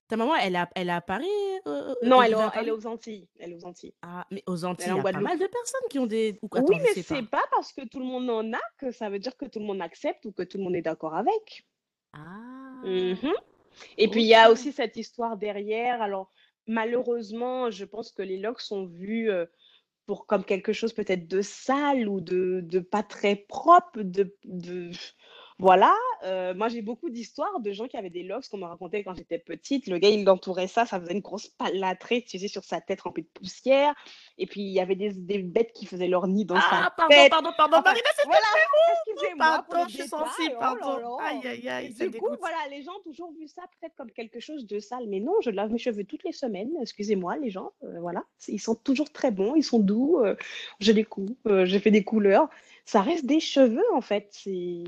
ta 0.09 0.17
maman, 0.17 0.35
elle 0.37 0.57
a, 0.57 0.69
elle 0.75 0.89
est 0.89 0.93
à 0.93 1.01
Paris? 1.01 1.27
euh, 1.67 1.95
Non, 2.03 2.21
elle 2.23 2.33
elle 2.35 2.41
est, 2.41 2.61
elle 2.61 2.71
aux 2.73 2.87
Antilles. 2.87 3.29
Elle 3.39 3.53
est 3.53 3.55
aux 3.55 3.65
Antilles. 3.67 3.95
Ah, 4.03 4.27
mais 4.31 4.43
aux 4.47 4.65
Antilles, 4.65 4.93
il 4.93 4.97
y 4.97 5.01
a 5.01 5.03
pas 5.03 5.21
mal 5.21 5.39
de 5.39 5.47
personnes 5.47 5.89
qui 5.91 5.99
ont 5.99 6.07
des... 6.07 6.39
ou- 6.43 6.49
Oui, 6.53 6.61
Attends, 6.61 6.79
mais 6.83 7.03
c'est 7.03 7.23
pas. 7.23 7.39
pas 7.41 7.45
parce 7.53 7.73
que 7.73 7.87
tout 7.87 7.99
le 8.01 8.05
monde 8.05 8.29
en 8.31 8.53
a 8.53 8.61
que 8.79 8.91
ça 8.91 9.09
veut 9.11 9.19
dire 9.19 9.37
que 9.37 9.47
tout 9.47 9.59
le 9.61 9.65
monde 9.65 9.81
accepte 9.81 10.25
ou 10.27 10.33
que 10.33 10.43
tout 10.43 10.59
le 10.59 10.65
monde 10.65 10.77
est 10.77 10.83
d'accord 10.83 11.15
avec. 11.15 11.65
Ah, 12.13 12.83
Mhm. 12.85 13.33
Et 13.97 14.09
puis 14.09 14.23
il 14.23 14.27
y 14.29 14.35
a 14.35 14.51
aussi 14.51 14.73
cette 14.73 14.97
histoire 14.97 15.37
derrière. 15.37 16.03
Alors 16.03 16.31
malheureusement, 16.67 17.71
je 17.71 17.85
pense 17.85 18.11
que 18.13 18.23
les 18.23 18.37
locks 18.39 18.61
sont 18.61 18.87
vus 18.87 19.31
euh, 19.31 19.47
pour 20.07 20.27
comme 20.27 20.45
quelque 20.45 20.73
chose 20.73 20.93
peut-être 20.93 21.29
de 21.29 21.43
sale 21.43 22.09
ou 22.09 22.21
de, 22.21 22.79
pas 22.81 23.03
très 23.03 23.37
propre, 23.37 24.01
de... 24.03 24.35
Voilà, 25.59 25.95
euh, 26.25 26.55
moi 26.55 26.69
j'ai 26.69 26.83
beaucoup 26.83 27.11
d'histoires 27.11 27.61
de 27.61 27.73
gens 27.73 27.87
qui 27.87 27.97
avaient 27.97 28.11
des 28.11 28.23
locks 28.23 28.49
qu'on 28.49 28.59
m'a 28.59 28.69
raconté 28.69 29.05
quand 29.05 29.15
j'étais 29.15 29.39
petite. 29.39 29.87
Le 29.87 29.99
gars, 29.99 30.09
il 30.09 30.29
entourait 30.29 30.67
ça, 30.67 30.87
ça 30.87 30.99
faisait 31.01 31.13
une 31.13 31.21
grosse 31.21 31.49
plâtrée, 31.49 32.25
tu 32.27 32.39
sais, 32.39 32.49
sur 32.49 32.65
sa 32.65 32.81
tête 32.81 33.01
remplie 33.03 33.23
de 33.23 33.29
poussière. 33.29 33.95
Et 34.39 34.47
puis 34.47 34.61
il 34.63 34.71
y 34.73 34.81
avait 34.81 34.97
des, 34.97 35.13
des 35.13 35.39
bêtes 35.39 35.73
qui 35.73 35.87
faisaient 35.87 36.09
leur 36.09 36.27
nid 36.27 36.45
dans 36.45 36.57
sa 36.57 36.63
Ah, 36.87 36.95
pardon, 36.97 37.15
tête. 37.15 37.31
pardon, 37.31 37.51
pardon, 37.57 37.77
Enfin, 37.79 37.91
Marina, 37.91 38.09
voilà, 38.25 38.41
excusez-moi 39.07 39.65
Pardon, 39.69 39.89
je 39.89 39.95
suis 39.95 40.09
sensible, 40.09 40.57
Oh 40.59 40.63
là 40.63 40.77
pardon. 40.81 41.17
Aïe, 41.19 41.47
aïe, 41.47 41.69
aïe, 41.69 41.95
du 41.95 42.11
coup, 42.19 42.29
voilà, 42.41 42.57
les 42.71 42.83
gens 42.83 42.93
ont 42.99 43.03
toujours 43.05 43.33
vu 43.33 43.47
ça 43.49 43.63
peut-être 43.81 43.95
comme 43.97 44.11
quelque 44.11 44.41
chose 44.41 44.67
de 44.67 44.79
sale. 44.81 45.05
Mais 45.09 45.21
non, 45.21 45.35
je 45.43 45.51
lave 45.51 45.71
mes 45.71 45.79
cheveux 45.79 46.05
toutes 46.05 46.25
les 46.25 46.33
semaines. 46.33 46.71
Excusez-moi, 46.81 47.37
les 47.37 47.51
gens. 47.51 47.73
euh, 47.85 48.01
voilà, 48.01 48.25
ils 48.49 48.61
sont 48.61 48.75
toujours 48.75 49.13
très 49.13 49.31
bons, 49.31 49.55
ils 49.55 49.63
sont 49.65 49.79
doux. 49.79 50.19
euh, 50.25 50.35
je 50.81 50.93
les 50.93 51.05
coupe, 51.05 51.39
euh, 51.47 51.67
je 51.67 51.79
fais 51.79 51.91
des 51.91 52.05
couleurs. 52.05 52.49
Ça 52.85 53.01
reste 53.03 53.27
des 53.27 53.41
cheveux, 53.41 53.85
en 53.95 54.01
fait. 54.01 54.29
C'est. 54.33 54.83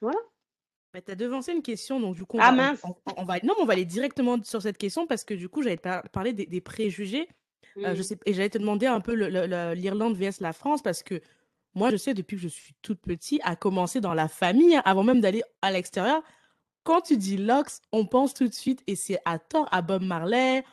Voilà. 0.00 0.18
Mais 0.94 1.02
t'as 1.02 1.14
devancé 1.14 1.52
une 1.52 1.62
question, 1.62 2.00
donc 2.00 2.16
du 2.16 2.24
coup, 2.24 2.38
on 2.38 2.40
Ah 2.40 2.50
va, 2.50 2.52
on, 2.52 2.56
mince. 2.56 2.80
on- 2.84 2.94
on 3.18 3.24
va, 3.24 3.34
non, 3.44 3.54
mais 3.56 3.62
on 3.62 3.66
va 3.66 3.74
aller 3.74 3.84
directement 3.84 4.42
sur 4.42 4.60
cette 4.62 4.76
question 4.78 5.06
parce 5.06 5.24
que 5.24 5.34
du 5.34 5.48
coup, 5.48 5.62
j'allais 5.62 5.76
te 5.76 5.82
par- 5.82 6.02
parler 6.10 6.32
des, 6.32 6.46
des 6.46 6.60
préjugés. 6.60 7.28
Euh, 7.78 7.94
je 7.94 8.00
Hmm. 8.00 8.02
sais, 8.02 8.18
et 8.26 8.34
j'allais 8.34 8.50
te 8.50 8.58
demander 8.58 8.86
un 8.86 9.00
peu 9.00 9.14
l'Irlande 9.74 10.16
vs 10.16 10.40
la 10.40 10.52
France 10.52 10.82
parce 10.82 11.02
que 11.04 11.20
moi, 11.74 11.90
je 11.92 11.96
sais 11.96 12.14
depuis 12.14 12.36
que 12.36 12.42
je 12.42 12.48
suis 12.48 12.74
toute 12.82 13.00
petite, 13.00 13.40
à 13.44 13.54
commencer 13.54 14.00
dans 14.00 14.14
la 14.14 14.26
famille, 14.26 14.74
hein, 14.74 14.82
avant 14.84 15.04
même 15.04 15.20
d'aller 15.20 15.42
à 15.62 15.70
l'extérieur. 15.70 16.22
Quand 16.82 17.02
tu 17.02 17.16
dis 17.16 17.36
locks, 17.36 17.70
on 17.92 18.06
pense 18.06 18.34
tout 18.34 18.48
de 18.48 18.54
suite, 18.54 18.82
et 18.88 18.96
c'est 18.96 19.20
à 19.24 19.38
tort, 19.38 19.68
à 19.70 19.82
Bob 19.82 20.02
Marley, 20.02 20.64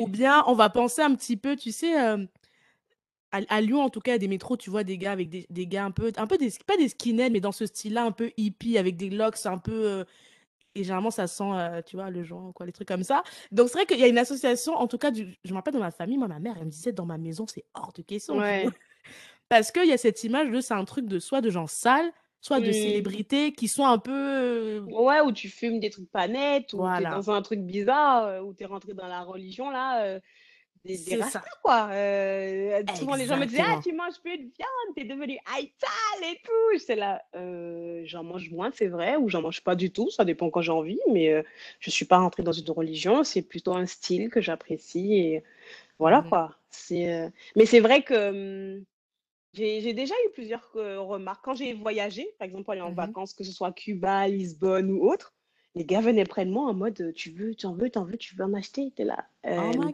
ou 0.00 0.06
bien 0.08 0.42
on 0.46 0.54
va 0.54 0.70
penser 0.70 1.02
un 1.02 1.14
petit 1.14 1.36
peu, 1.36 1.56
tu 1.56 1.72
sais, 1.72 2.00
euh, 2.00 2.24
à, 3.32 3.40
à 3.48 3.60
Lyon, 3.60 3.82
en 3.82 3.90
tout 3.90 4.00
cas, 4.00 4.18
des 4.18 4.28
métros, 4.28 4.56
tu 4.56 4.70
vois 4.70 4.84
des 4.84 4.98
gars 4.98 5.12
avec 5.12 5.28
des, 5.28 5.46
des 5.50 5.66
gars 5.66 5.84
un 5.84 5.90
peu, 5.90 6.12
un 6.16 6.26
peu 6.26 6.38
des, 6.38 6.50
pas 6.66 6.76
des 6.76 6.88
skinheads, 6.88 7.30
mais 7.30 7.40
dans 7.40 7.52
ce 7.52 7.66
style-là, 7.66 8.04
un 8.04 8.12
peu 8.12 8.32
hippie, 8.36 8.78
avec 8.78 8.96
des 8.96 9.10
locks 9.10 9.44
un 9.46 9.58
peu. 9.58 9.72
euh, 9.88 10.04
et 10.74 10.84
généralement, 10.84 11.10
ça 11.10 11.26
sent, 11.26 11.44
euh, 11.52 11.82
tu 11.82 11.96
vois, 11.96 12.10
le 12.10 12.22
joint, 12.24 12.52
quoi, 12.52 12.66
les 12.66 12.72
trucs 12.72 12.88
comme 12.88 13.02
ça. 13.04 13.24
Donc, 13.52 13.68
c'est 13.68 13.74
vrai 13.78 13.86
qu'il 13.86 13.98
y 13.98 14.04
a 14.04 14.08
une 14.08 14.18
association, 14.18 14.74
en 14.74 14.86
tout 14.88 14.98
cas, 14.98 15.10
du, 15.10 15.34
je 15.44 15.50
me 15.52 15.56
rappelle 15.56 15.74
dans 15.74 15.80
ma 15.80 15.90
famille, 15.90 16.18
moi, 16.18 16.28
ma 16.28 16.38
mère, 16.40 16.56
elle 16.58 16.66
me 16.66 16.70
disait, 16.70 16.92
dans 16.92 17.06
ma 17.06 17.18
maison, 17.18 17.46
c'est 17.46 17.64
hors 17.74 17.92
de 17.94 18.02
question. 18.02 18.42
tu 18.42 18.54
vois. 18.60 18.60
ouais. 18.62 18.76
Parce 19.48 19.72
qu'il 19.72 19.86
y 19.86 19.92
a 19.92 19.98
cette 19.98 20.24
image 20.24 20.50
de, 20.50 20.60
c'est 20.60 20.74
un 20.74 20.84
truc 20.84 21.06
de 21.06 21.18
soit 21.20 21.40
de 21.42 21.50
gens 21.50 21.66
sales, 21.68 22.12
soit 22.40 22.60
de 22.60 22.72
Hmm. 22.72 22.72
célébrités 22.72 23.52
qui 23.54 23.68
sont 23.68 23.86
un 23.86 23.98
peu. 23.98 24.12
euh, 24.12 24.86
Ouais, 24.86 25.20
où 25.20 25.32
tu 25.32 25.48
fumes 25.50 25.80
des 25.80 25.90
trucs 25.90 26.10
pas 26.12 26.28
nets, 26.28 26.72
ou 26.72 26.90
tu 26.92 27.02
es 27.02 27.06
Voilà, 27.06 27.06
dans 27.06 27.30
un 27.30 27.42
truc 27.42 27.58
bizarre, 27.60 28.24
euh, 28.24 28.40
ou 28.42 28.54
tu 28.54 28.62
es 28.62 28.66
rentré 28.66 28.94
dans 28.94 29.08
la 29.08 29.22
religion, 29.24 29.68
là. 29.70 30.04
euh, 30.04 30.20
des, 30.86 30.98
des 30.98 31.14
c'est 31.14 31.22
rastas, 31.22 31.38
ça. 31.38 31.50
quoi. 31.62 31.88
Euh, 31.92 32.82
souvent, 32.94 33.16
les 33.16 33.26
gens 33.26 33.36
me 33.36 33.46
disaient, 33.46 33.60
ah, 33.60 33.78
tu 33.82 33.92
manges 33.92 34.20
plus 34.22 34.38
de 34.38 34.42
viande, 34.44 34.94
t'es 34.96 35.04
devenu 35.04 35.38
haïtal 35.54 36.22
et 36.22 36.40
tout. 36.44 36.78
C'est 36.78 36.96
là, 36.96 37.22
euh, 37.36 38.02
j'en 38.06 38.24
mange 38.24 38.50
moins, 38.50 38.70
c'est 38.72 38.88
vrai, 38.88 39.16
ou 39.16 39.28
j'en 39.28 39.42
mange 39.42 39.62
pas 39.62 39.74
du 39.76 39.90
tout, 39.92 40.10
ça 40.10 40.24
dépend 40.24 40.50
quand 40.50 40.62
j'ai 40.62 40.72
envie, 40.72 41.00
mais 41.12 41.30
euh, 41.32 41.42
je 41.80 41.90
suis 41.90 42.04
pas 42.06 42.18
rentrée 42.18 42.42
dans 42.42 42.52
une 42.52 42.70
religion, 42.70 43.24
c'est 43.24 43.42
plutôt 43.42 43.74
un 43.74 43.86
style 43.86 44.30
que 44.30 44.40
j'apprécie, 44.40 45.14
et 45.14 45.44
voilà, 45.98 46.22
Mhm, 46.22 46.28
quoi. 46.28 46.56
C'est, 46.70 47.12
euh, 47.12 47.30
Mais 47.56 47.66
c'est 47.66 47.80
vrai 47.80 48.02
que 48.02 48.76
hum, 48.78 48.84
j'ai 49.54 49.94
déjà 49.94 50.14
eu 50.26 50.32
plusieurs 50.34 50.70
euh, 50.76 51.00
remarques. 51.00 51.44
Quand 51.44 51.54
j'ai 51.54 51.74
voyagé, 51.74 52.28
par 52.38 52.46
exemple, 52.46 52.70
aller 52.72 52.82
en 52.82 52.92
mhm, 52.92 52.92
vacances, 52.92 53.34
que 53.34 53.44
ce 53.44 53.52
soit 53.52 53.72
Cuba, 53.72 54.28
Lisbonne 54.28 54.90
ou 54.92 55.08
autre, 55.10 55.34
Les 55.76 55.84
gars 55.84 56.00
venaient 56.00 56.24
près 56.24 56.44
de 56.46 56.50
moi 56.50 56.68
en 56.70 56.74
mode 56.74 57.12
tu 57.14 57.30
veux, 57.30 57.54
tu 57.54 57.66
en 57.66 57.74
veux, 57.74 57.90
tu 57.90 57.98
en 57.98 58.04
veux, 58.04 58.16
tu 58.16 58.34
veux 58.34 58.44
en 58.44 58.54
acheter? 58.54 58.90
T'es 58.96 59.04
là. 59.04 59.26
Oh 59.44 59.48
Euh, 59.48 59.72
my 59.78 59.92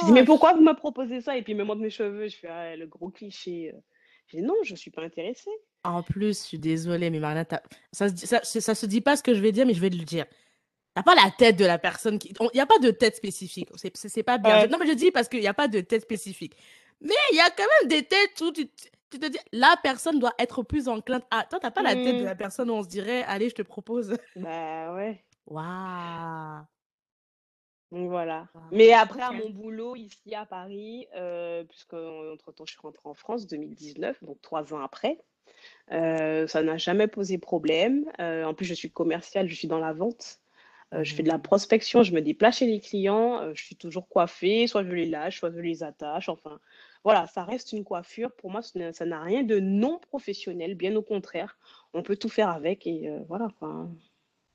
je 0.00 0.06
dis 0.06 0.12
mais 0.12 0.24
pourquoi 0.24 0.52
vous 0.52 0.60
me 0.62 0.74
proposez 0.74 1.20
ça? 1.22 1.36
Et 1.36 1.42
puis 1.42 1.52
il 1.54 1.56
me 1.56 1.64
montre 1.64 1.80
mes 1.80 1.88
cheveux. 1.90 2.28
Je 2.28 2.36
fais 2.36 2.48
ah, 2.48 2.76
le 2.76 2.86
gros 2.86 3.08
cliché. 3.08 3.72
euh. 3.74 3.78
Je 4.26 4.36
dis 4.36 4.42
non, 4.42 4.54
je 4.62 4.74
suis 4.74 4.90
pas 4.90 5.02
intéressée. 5.02 5.50
En 5.82 6.02
plus, 6.02 6.38
je 6.38 6.44
suis 6.46 6.58
désolée, 6.58 7.10
mais 7.10 7.20
Marina, 7.20 7.44
ça 7.92 8.08
se 8.08 8.14
dit, 8.14 8.26
ça, 8.26 8.42
se 8.74 8.86
dit 8.86 9.00
pas 9.00 9.16
ce 9.16 9.22
que 9.22 9.34
je 9.34 9.40
vais 9.40 9.52
dire, 9.52 9.66
mais 9.66 9.74
je 9.74 9.80
vais 9.80 9.90
le 9.90 10.04
dire. 10.04 10.26
T'as 10.94 11.02
pas 11.02 11.14
la 11.14 11.30
tête 11.30 11.56
de 11.56 11.64
la 11.64 11.78
personne 11.78 12.18
qui. 12.18 12.28
Il 12.40 12.50
n'y 12.54 12.60
a 12.60 12.66
pas 12.66 12.78
de 12.78 12.90
tête 12.90 13.16
spécifique. 13.16 13.68
C'est 13.94 14.22
pas 14.22 14.38
bien. 14.38 14.56
Ouais. 14.56 14.62
Je- 14.66 14.70
Non, 14.72 14.78
mais 14.78 14.86
je 14.86 14.92
dis 14.92 15.10
parce 15.10 15.28
qu'il 15.28 15.40
n'y 15.40 15.46
a 15.46 15.54
pas 15.54 15.68
de 15.68 15.80
tête 15.80 16.02
spécifique. 16.02 16.54
Mais 17.00 17.14
il 17.32 17.36
y 17.36 17.40
a 17.40 17.50
quand 17.50 17.66
même 17.80 17.88
des 17.88 18.02
têtes 18.04 18.40
où 18.42 18.52
tu, 18.52 18.66
tu 19.14 19.20
te 19.20 19.26
dis, 19.26 19.38
la 19.52 19.76
personne 19.82 20.18
doit 20.18 20.34
être 20.38 20.62
plus 20.62 20.88
enclin. 20.88 21.20
Ah, 21.30 21.46
toi, 21.48 21.58
t'as 21.60 21.70
pas 21.70 21.82
la 21.82 21.94
tête 21.96 22.16
de 22.16 22.24
la 22.24 22.34
personne 22.34 22.70
où 22.70 22.74
on 22.74 22.82
se 22.82 22.88
dirait, 22.88 23.22
allez, 23.24 23.48
je 23.48 23.54
te 23.54 23.62
propose. 23.62 24.16
Bah 24.36 24.94
ouais. 24.94 25.24
Waouh! 25.46 26.62
Donc 27.92 28.08
voilà. 28.08 28.48
Mais 28.72 28.92
après, 28.92 29.22
à 29.22 29.30
mon 29.30 29.50
boulot 29.50 29.94
ici 29.94 30.34
à 30.34 30.46
Paris, 30.46 31.06
euh, 31.14 31.62
puisque 31.64 31.94
entre-temps 31.94 32.64
je 32.66 32.72
suis 32.72 32.80
rentrée 32.80 33.08
en 33.08 33.14
France 33.14 33.46
2019, 33.46 34.24
donc 34.24 34.40
trois 34.42 34.74
ans 34.74 34.80
après, 34.80 35.18
euh, 35.92 36.46
ça 36.48 36.62
n'a 36.62 36.76
jamais 36.76 37.06
posé 37.06 37.38
problème. 37.38 38.10
Euh, 38.20 38.44
en 38.44 38.54
plus, 38.54 38.64
je 38.64 38.74
suis 38.74 38.90
commerciale, 38.90 39.48
je 39.48 39.54
suis 39.54 39.68
dans 39.68 39.78
la 39.78 39.92
vente. 39.92 40.40
Euh, 40.92 41.04
je 41.04 41.14
fais 41.14 41.22
de 41.22 41.28
la 41.28 41.36
Mhm. 41.36 41.42
prospection, 41.42 42.02
je 42.02 42.12
me 42.12 42.20
déplace 42.20 42.58
chez 42.58 42.66
les 42.66 42.80
clients, 42.80 43.40
euh, 43.42 43.52
je 43.54 43.64
suis 43.64 43.76
toujours 43.76 44.08
coiffée, 44.08 44.66
soit 44.66 44.84
je 44.84 44.90
les 44.90 45.06
lâche, 45.06 45.38
soit 45.38 45.50
je 45.52 45.60
les 45.60 45.82
attache. 45.82 46.28
Enfin, 46.28 46.60
voilà, 47.04 47.26
ça 47.26 47.44
reste 47.44 47.72
une 47.72 47.84
coiffure. 47.84 48.32
Pour 48.32 48.50
moi, 48.50 48.62
ça 48.62 49.06
n'a 49.06 49.22
rien 49.22 49.42
de 49.42 49.60
non 49.60 49.98
professionnel, 49.98 50.74
bien 50.74 50.94
au 50.96 51.02
contraire. 51.02 51.58
On 51.92 52.02
peut 52.02 52.16
tout 52.16 52.28
faire 52.30 52.48
avec 52.48 52.86
et 52.86 53.08
euh, 53.08 53.20
voilà. 53.28 53.48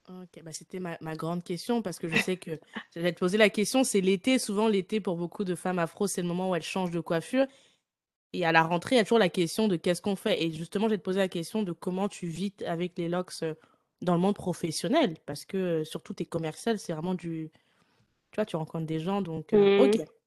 Ok, 0.09 0.41
bah 0.43 0.51
c'était 0.51 0.79
ma, 0.79 0.97
ma 1.01 1.15
grande 1.15 1.43
question 1.43 1.83
parce 1.83 1.99
que 1.99 2.09
je 2.09 2.17
sais 2.17 2.37
que 2.37 2.59
j'allais 2.95 3.13
te 3.13 3.19
poser 3.19 3.37
la 3.37 3.49
question, 3.49 3.83
c'est 3.83 4.01
l'été. 4.01 4.39
Souvent, 4.39 4.67
l'été, 4.67 4.99
pour 4.99 5.15
beaucoup 5.17 5.43
de 5.43 5.53
femmes 5.55 5.77
afro, 5.79 6.07
c'est 6.07 6.21
le 6.23 6.27
moment 6.27 6.49
où 6.49 6.55
elles 6.55 6.63
changent 6.63 6.89
de 6.91 6.99
coiffure. 6.99 7.45
Et 8.33 8.45
à 8.45 8.51
la 8.51 8.63
rentrée, 8.63 8.95
il 8.95 8.99
y 8.99 9.01
a 9.01 9.03
toujours 9.05 9.19
la 9.19 9.29
question 9.29 9.67
de 9.67 9.75
qu'est-ce 9.75 10.01
qu'on 10.01 10.15
fait? 10.15 10.43
Et 10.43 10.51
justement, 10.51 10.85
je 10.87 10.91
vais 10.93 10.97
te 10.99 11.03
poser 11.03 11.19
la 11.19 11.29
question 11.29 11.63
de 11.63 11.71
comment 11.71 12.09
tu 12.09 12.27
vis 12.27 12.53
avec 12.65 12.97
les 12.97 13.09
locks 13.09 13.33
euh, 13.43 13.55
dans 14.01 14.13
le 14.15 14.19
monde 14.21 14.35
professionnel. 14.35 15.17
Parce 15.25 15.45
que 15.45 15.57
euh, 15.57 15.83
surtout, 15.85 16.13
tes 16.13 16.25
commerciales, 16.25 16.79
c'est 16.79 16.93
vraiment 16.93 17.15
du... 17.15 17.51
Tu 18.31 18.35
vois, 18.37 18.45
tu 18.45 18.55
rencontres 18.57 18.85
des 18.87 18.99
gens, 18.99 19.21
donc... 19.21 19.53
euh, 19.53 19.79
Mhm. 19.79 19.81
ok. 19.81 20.18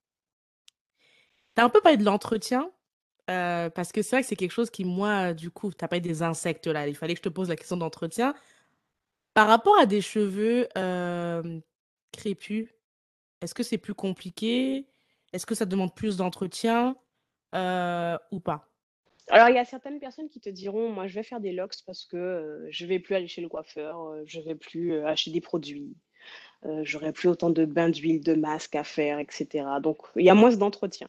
T'as 1.55 1.65
un 1.65 1.69
peu 1.69 1.81
parlé 1.81 1.99
de 1.99 2.05
l'entretien, 2.05 2.71
euh, 3.31 3.71
parce 3.71 3.93
que 3.93 4.03
c'est 4.03 4.17
vrai 4.17 4.23
que 4.23 4.29
c'est 4.29 4.37
quelque 4.37 4.53
chose 4.53 4.71
qui, 4.71 4.85
moi, 4.85 5.35
du 5.35 5.51
coup, 5.51 5.73
t'as 5.73 5.89
parlé 5.89 6.01
des 6.01 6.23
insectes 6.23 6.67
là. 6.67 6.89
Il 6.89 6.97
fallait 6.97 7.15
que 7.15 7.19
je 7.19 7.23
te 7.23 7.29
pose 7.29 7.49
la 7.49 7.57
question 7.57 7.77
d'entretien. 7.77 8.35
Par 9.35 9.49
rapport 9.49 9.79
à 9.79 9.87
des 9.87 10.01
cheveux 10.01 10.69
euh, 10.77 11.61
crépus, 12.13 12.69
est-ce 13.43 13.55
que 13.55 13.63
c'est 13.63 13.79
plus 13.79 13.95
compliqué? 13.95 14.87
Est-ce 15.33 15.47
que 15.47 15.55
ça 15.55 15.65
demande 15.65 15.95
plus 15.95 16.17
d'entretien 16.17 16.97
euh, 17.55 18.17
ou 18.31 18.41
pas? 18.41 18.69
Alors, 19.29 19.49
il 19.49 19.55
y 19.55 19.59
a 19.59 19.65
certaines 19.65 19.99
personnes 19.99 20.29
qui 20.29 20.41
te 20.41 20.51
diront, 20.51 20.91
moi, 20.91 21.07
je 21.07 21.15
vais 21.15 21.23
faire 21.23 21.41
des 21.41 21.53
locks 21.53 21.77
parce 21.87 22.05
que 22.05 22.17
euh, 22.17 22.67
je 22.71 22.87
vais 22.87 22.99
plus 22.99 23.15
aller 23.15 23.29
chez 23.29 23.41
le 23.41 23.49
coiffeur, 23.49 24.01
euh, 24.01 24.23
je 24.27 24.41
vais 24.41 24.55
plus 24.55 25.01
acheter 25.05 25.31
des 25.31 25.41
produits, 25.41 25.97
j'aurai 26.83 27.13
plus 27.13 27.29
autant 27.29 27.51
de 27.51 27.65
bains 27.65 27.89
d'huile, 27.89 28.23
de 28.23 28.35
masques 28.35 28.77
à 28.77 28.85
faire, 28.85 29.19
etc. 29.19 29.65
Donc, 29.81 29.99
il 30.17 30.25
y 30.25 30.31
a 30.31 30.35
moins 30.35 30.55
d'entretien. 30.55 31.09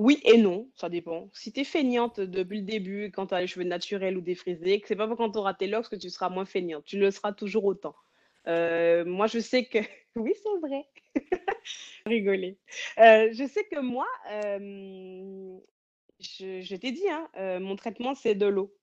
Oui 0.00 0.18
et 0.24 0.38
non, 0.38 0.66
ça 0.76 0.88
dépend. 0.88 1.28
Si 1.34 1.52
tu 1.52 1.60
es 1.60 1.64
feignante 1.64 2.20
depuis 2.20 2.60
le 2.60 2.64
début, 2.64 3.10
quand 3.12 3.26
tu 3.26 3.34
as 3.34 3.40
les 3.42 3.46
cheveux 3.46 3.66
naturels 3.66 4.16
ou 4.16 4.22
défrisés, 4.22 4.80
que 4.80 4.88
c'est 4.88 4.96
pas 4.96 5.14
quand 5.14 5.30
tu 5.30 5.38
auras 5.38 5.52
tes 5.52 5.66
locks 5.66 5.90
que 5.90 5.96
tu 5.96 6.08
seras 6.08 6.30
moins 6.30 6.46
feignante. 6.46 6.86
Tu 6.86 6.98
le 6.98 7.10
seras 7.10 7.34
toujours 7.34 7.66
autant. 7.66 7.94
Euh, 8.46 9.04
moi, 9.04 9.26
je 9.26 9.38
sais 9.40 9.66
que... 9.66 9.78
Oui, 10.16 10.32
c'est 10.42 10.66
vrai. 10.66 10.86
Rigoler. 12.06 12.56
Euh, 12.98 13.28
je 13.32 13.46
sais 13.46 13.64
que 13.70 13.78
moi, 13.78 14.06
euh, 14.30 15.58
je, 16.18 16.74
t'ai 16.76 16.92
dit, 16.92 17.08
hein, 17.10 17.60
mon 17.60 17.76
traitement, 17.76 18.14
c'est 18.14 18.34
de 18.34 18.46
l'eau. 18.46 18.74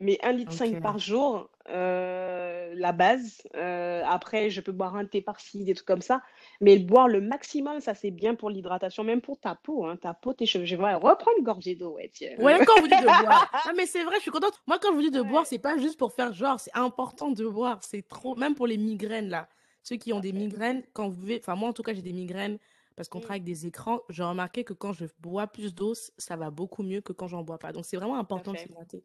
Mais 0.00 0.18
1,5 0.22 0.32
litre 0.36 0.76
Ok. 0.76 0.82
par 0.82 0.98
jour, 0.98 1.48
euh, 1.70 2.74
la 2.76 2.92
base. 2.92 3.42
Euh, 3.54 4.02
après, 4.04 4.50
je 4.50 4.60
peux 4.60 4.72
boire 4.72 4.96
un 4.96 5.06
thé 5.06 5.22
par-ci, 5.22 5.64
des 5.64 5.74
trucs 5.74 5.86
comme 5.86 6.02
ça. 6.02 6.20
Mais 6.60 6.78
boire 6.78 7.06
le 7.08 7.20
maximum, 7.20 7.80
ça, 7.80 7.94
c'est 7.94 8.10
bien 8.10 8.34
pour 8.34 8.50
l'hydratation, 8.50 9.04
même 9.04 9.20
pour 9.20 9.38
ta 9.38 9.54
peau. 9.54 9.86
Hein, 9.86 9.96
ta 9.96 10.12
peau, 10.12 10.32
tes 10.32 10.46
cheveux. 10.46 10.64
Je 10.64 10.74
vais 10.76 10.94
reprendre 10.94 11.36
une 11.38 11.44
gorgée 11.44 11.76
d'eau, 11.76 11.92
ouais, 11.94 12.10
tiens. 12.12 12.34
Ouais, 12.38 12.58
quand 12.66 12.80
vous 12.80 12.88
dites 12.88 13.00
de 13.00 13.04
boire. 13.06 13.50
Non, 13.66 13.72
mais 13.76 13.86
c'est 13.86 14.02
vrai, 14.04 14.16
je 14.16 14.22
suis 14.22 14.30
contente. 14.32 14.60
Moi, 14.66 14.78
quand 14.80 14.88
je 14.90 14.94
vous 14.94 15.02
dis 15.02 15.10
de 15.12 15.22
boire, 15.22 15.42
Ouais. 15.42 15.48
c'est 15.48 15.58
pas 15.60 15.78
juste 15.78 15.98
pour 15.98 16.12
faire 16.12 16.32
genre, 16.32 16.58
c'est 16.58 16.74
important 16.76 17.30
de 17.30 17.46
boire. 17.46 17.78
C'est 17.82 18.06
trop, 18.06 18.34
même 18.36 18.54
pour 18.54 18.66
les 18.66 18.76
migraines, 18.78 19.28
là. 19.28 19.48
Ceux 19.84 19.96
qui 19.96 20.12
ont 20.12 20.20
des 20.20 20.32
migraines, 20.32 20.82
quand 20.92 21.08
vous 21.08 21.20
buvez, 21.20 21.38
enfin, 21.40 21.54
moi, 21.54 21.68
en 21.68 21.72
tout 21.72 21.82
cas, 21.82 21.94
j'ai 21.94 22.02
des 22.02 22.12
migraines 22.12 22.58
parce 22.96 23.08
qu'on 23.08 23.20
travaille 23.20 23.40
avec 23.40 23.44
des 23.44 23.66
écrans. 23.66 24.00
J'ai 24.08 24.22
remarqué 24.22 24.64
que 24.64 24.72
quand 24.72 24.92
je 24.92 25.04
bois 25.20 25.46
plus 25.46 25.74
d'eau, 25.74 25.94
ça 26.18 26.36
va 26.36 26.50
beaucoup 26.50 26.82
mieux 26.82 27.00
que 27.00 27.12
quand 27.12 27.28
j'en 27.28 27.42
bois 27.42 27.58
pas. 27.58 27.72
Donc, 27.72 27.84
c'est 27.84 27.96
vraiment 27.96 28.18
important 28.18 28.52
de 28.52 28.58
s'hydrater. 28.58 29.04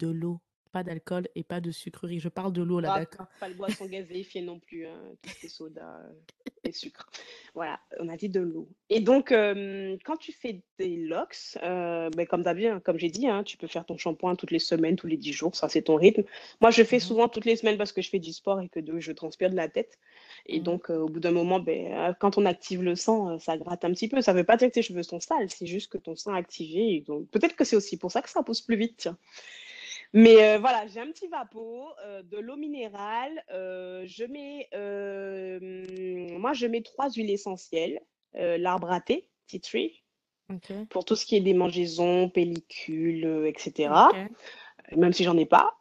De 0.00 0.08
l'eau, 0.08 0.40
pas 0.72 0.82
d'alcool 0.82 1.28
et 1.36 1.44
pas 1.44 1.60
de 1.60 1.70
sucreries. 1.70 2.18
Je 2.18 2.28
parle 2.28 2.52
de 2.52 2.62
l'eau, 2.62 2.80
là, 2.80 2.88
Ah, 2.92 2.98
d'accord? 2.98 3.26
pas 3.38 3.48
de 3.48 3.54
boisson 3.54 3.86
gazéifiée 3.86 4.42
non 4.42 4.58
plus, 4.58 4.86
hein, 4.86 4.98
tout 5.22 5.30
ce 5.30 5.38
qui 5.38 5.46
est 5.46 5.48
soda 5.48 6.00
euh, 6.04 6.12
et 6.64 6.72
sucre. 6.72 7.08
Voilà, 7.54 7.78
on 8.00 8.08
a 8.08 8.16
dit 8.16 8.28
de 8.28 8.40
l'eau. 8.40 8.68
Et 8.90 8.98
donc, 8.98 9.30
euh, 9.30 9.96
quand 10.04 10.16
tu 10.16 10.32
fais 10.32 10.62
des 10.80 10.96
locks, 10.96 11.36
euh, 11.62 12.10
ben, 12.10 12.26
comme 12.26 12.42
bien, 12.42 12.80
comme 12.80 12.98
j'ai 12.98 13.08
dit, 13.08 13.28
hein, 13.28 13.44
tu 13.44 13.56
peux 13.56 13.68
faire 13.68 13.86
ton 13.86 13.96
shampoing 13.96 14.34
toutes 14.34 14.50
les 14.50 14.58
semaines, 14.58 14.96
tous 14.96 15.06
les 15.06 15.16
10 15.16 15.32
jours, 15.32 15.54
ça 15.54 15.68
c'est 15.68 15.82
ton 15.82 15.94
rythme. 15.94 16.24
Moi, 16.60 16.72
je 16.72 16.82
fais 16.82 16.98
souvent 16.98 17.28
toutes 17.28 17.44
les 17.44 17.54
semaines 17.54 17.78
parce 17.78 17.92
que 17.92 18.02
je 18.02 18.10
fais 18.10 18.18
du 18.18 18.32
sport 18.32 18.60
et 18.60 18.68
que 18.68 18.80
de- 18.80 18.98
je 18.98 19.12
transpire 19.12 19.50
de 19.50 19.56
la 19.56 19.68
tête. 19.68 20.00
Et 20.46 20.58
donc, 20.58 20.90
euh, 20.90 20.98
au 20.98 21.08
bout 21.08 21.20
d'un 21.20 21.30
moment, 21.30 21.60
ben, 21.60 22.14
quand 22.18 22.36
on 22.36 22.44
active 22.46 22.82
le 22.82 22.96
sang, 22.96 23.38
ça 23.38 23.56
gratte 23.56 23.84
un 23.84 23.92
petit 23.92 24.08
peu. 24.08 24.20
Ça 24.22 24.32
ne 24.32 24.38
veut 24.38 24.44
pas 24.44 24.56
dire 24.56 24.68
que 24.68 24.74
tes 24.74 24.82
cheveux 24.82 25.04
sont 25.04 25.20
sales, 25.20 25.50
c'est 25.50 25.66
juste 25.66 25.92
que 25.92 25.98
ton 25.98 26.16
sang 26.16 26.34
est 26.34 26.38
activé. 26.40 27.04
Donc, 27.06 27.28
peut-être 27.30 27.54
que 27.54 27.62
c'est 27.64 27.76
aussi 27.76 27.96
pour 27.96 28.10
ça 28.10 28.22
que 28.22 28.28
ça 28.28 28.42
pousse 28.42 28.60
plus 28.60 28.76
vite. 28.76 28.96
tiens. 28.98 29.16
Mais 30.14 30.42
euh, 30.54 30.58
voilà, 30.58 30.86
j'ai 30.86 31.00
un 31.00 31.08
petit 31.10 31.26
vapeau, 31.26 31.88
euh, 32.06 32.22
de 32.22 32.38
l'eau 32.38 32.56
minérale. 32.56 33.44
euh, 33.50 34.04
je 34.06 34.24
mets, 34.24 34.68
moi, 36.38 36.52
je 36.52 36.66
mets 36.66 36.82
trois 36.82 37.10
huiles 37.10 37.30
essentielles. 37.30 38.00
l'arbre 38.34 38.90
à 38.92 39.00
thé, 39.00 39.28
tea 39.48 39.60
tree, 39.60 40.04
pour 40.88 41.04
tout 41.04 41.16
ce 41.16 41.26
qui 41.26 41.36
est 41.36 41.40
démangeaisons, 41.40 42.28
pellicules, 42.30 43.44
etc. 43.46 43.92
Même 44.96 45.12
si 45.12 45.24
j'en 45.24 45.36
ai 45.36 45.46
pas. 45.46 45.72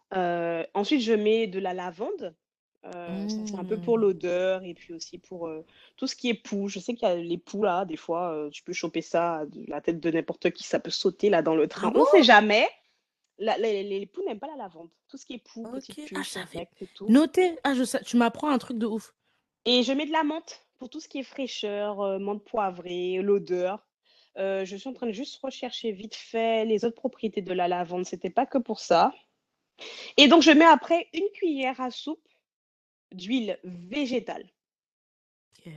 Ensuite, 0.73 1.01
je 1.01 1.13
mets 1.13 1.47
de 1.47 1.59
la 1.59 1.73
lavande. 1.73 2.35
Euh, 2.85 3.25
c'est 3.27 3.55
un 3.57 3.63
peu 3.63 3.77
pour 3.77 3.97
Mm. 3.97 4.01
l'odeur 4.01 4.63
et 4.63 4.73
puis 4.73 4.93
aussi 4.93 5.17
pour 5.17 5.47
euh, 5.47 5.65
tout 5.95 6.05
ce 6.05 6.15
qui 6.17 6.29
est 6.29 6.33
poux. 6.33 6.67
Je 6.67 6.79
sais 6.79 6.95
qu'il 6.95 7.07
y 7.07 7.11
a 7.11 7.15
les 7.15 7.37
poux 7.37 7.63
là, 7.63 7.85
des 7.85 7.95
fois, 7.95 8.33
euh, 8.33 8.49
tu 8.49 8.61
peux 8.63 8.73
choper 8.73 9.01
ça 9.01 9.45
de 9.47 9.63
la 9.69 9.79
tête 9.79 10.01
de 10.01 10.11
n'importe 10.11 10.51
qui, 10.51 10.63
ça 10.65 10.79
peut 10.81 10.91
sauter 10.91 11.29
là 11.29 11.41
dans 11.41 11.55
le 11.55 11.63
Ah 11.63 11.67
train. 11.69 11.91
bon? 11.91 12.01
On 12.01 12.05
sait 12.05 12.23
jamais. 12.23 12.67
La- 13.39 13.57
les, 13.57 14.05
poux 14.05 14.23
n'aiment 14.23 14.39
pas 14.39 14.47
la 14.47 14.55
lavande. 14.55 14.89
Tout 15.07 15.17
ce 15.17 15.25
qui 15.25 15.33
est 15.33 15.43
poux, 15.43 15.63
petites 15.71 16.11
Ok. 16.11 16.13
Ah, 16.15 16.39
insectes 16.39 16.81
et 16.81 16.87
tout. 16.87 17.07
Notez. 17.09 17.57
Ah, 17.63 17.73
je. 17.73 18.03
Tu 18.03 18.17
m'apprends 18.17 18.49
un 18.49 18.57
truc 18.57 18.77
de 18.77 18.85
ouf. 18.85 19.13
Et 19.65 19.83
je 19.83 19.91
mets 19.91 20.05
de 20.05 20.11
la 20.11 20.23
menthe 20.23 20.65
pour 20.77 20.89
tout 20.89 20.99
ce 20.99 21.07
qui 21.07 21.19
est 21.19 21.23
fraîcheur, 21.23 22.01
euh, 22.01 22.19
menthe 22.19 22.43
poivrée, 22.43 23.19
l'odeur. 23.21 23.87
Euh, 24.37 24.65
je 24.65 24.75
suis 24.75 24.89
en 24.89 24.93
train 24.93 25.07
de 25.07 25.11
juste 25.11 25.39
rechercher 25.41 25.91
vite 25.91 26.15
fait 26.15 26.65
les 26.65 26.85
autres 26.85 26.95
propriétés 26.95 27.41
de 27.41 27.53
la 27.53 27.67
lavande. 27.67 28.05
C'était 28.05 28.29
pas 28.29 28.45
que 28.45 28.57
pour 28.57 28.79
ça. 28.79 29.13
Et 30.17 30.27
donc, 30.27 30.41
je 30.41 30.51
mets 30.51 30.65
après 30.65 31.07
une 31.13 31.29
cuillère 31.33 31.79
à 31.79 31.91
soupe 31.91 32.27
d'huile 33.11 33.59
végétale. 33.63 34.49
Ok. 35.59 35.71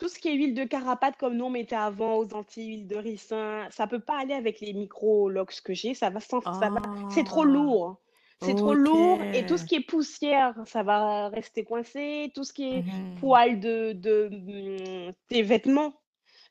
Tout 0.00 0.08
ce 0.08 0.18
qui 0.18 0.28
est 0.28 0.34
huile 0.34 0.54
de 0.54 0.64
carapate, 0.64 1.16
comme 1.18 1.36
nous 1.36 1.44
on 1.44 1.50
mettait 1.50 1.76
avant 1.76 2.16
aux 2.16 2.34
Antilles, 2.34 2.66
huile 2.68 2.86
de 2.88 2.96
ricin, 2.96 3.68
ça 3.70 3.86
peut 3.86 4.00
pas 4.00 4.18
aller 4.18 4.32
avec 4.34 4.60
les 4.60 4.72
micro-locks 4.72 5.60
que 5.62 5.74
j'ai. 5.74 5.92
Ça 5.94 6.08
va, 6.10 6.20
sans- 6.20 6.40
ça 6.40 6.70
va, 6.70 6.80
c'est 7.10 7.22
trop 7.24 7.42
Ah. 7.42 7.44
lourd. 7.44 7.96
C'est 8.42 8.54
trop 8.54 8.72
lourd. 8.72 9.20
Et 9.34 9.44
tout 9.44 9.58
ce 9.58 9.66
qui 9.66 9.74
est 9.74 9.86
poussière, 9.86 10.54
ça 10.64 10.82
va 10.82 11.28
rester 11.28 11.62
coincé. 11.62 12.32
Tout 12.34 12.42
ce 12.44 12.54
qui 12.54 12.64
est 12.78 12.82
Mhm. 12.82 13.16
poils 13.20 13.60
de, 13.60 13.92
de 13.92 14.30
hum, 14.32 15.12
tes 15.28 15.42
vêtements, 15.42 15.92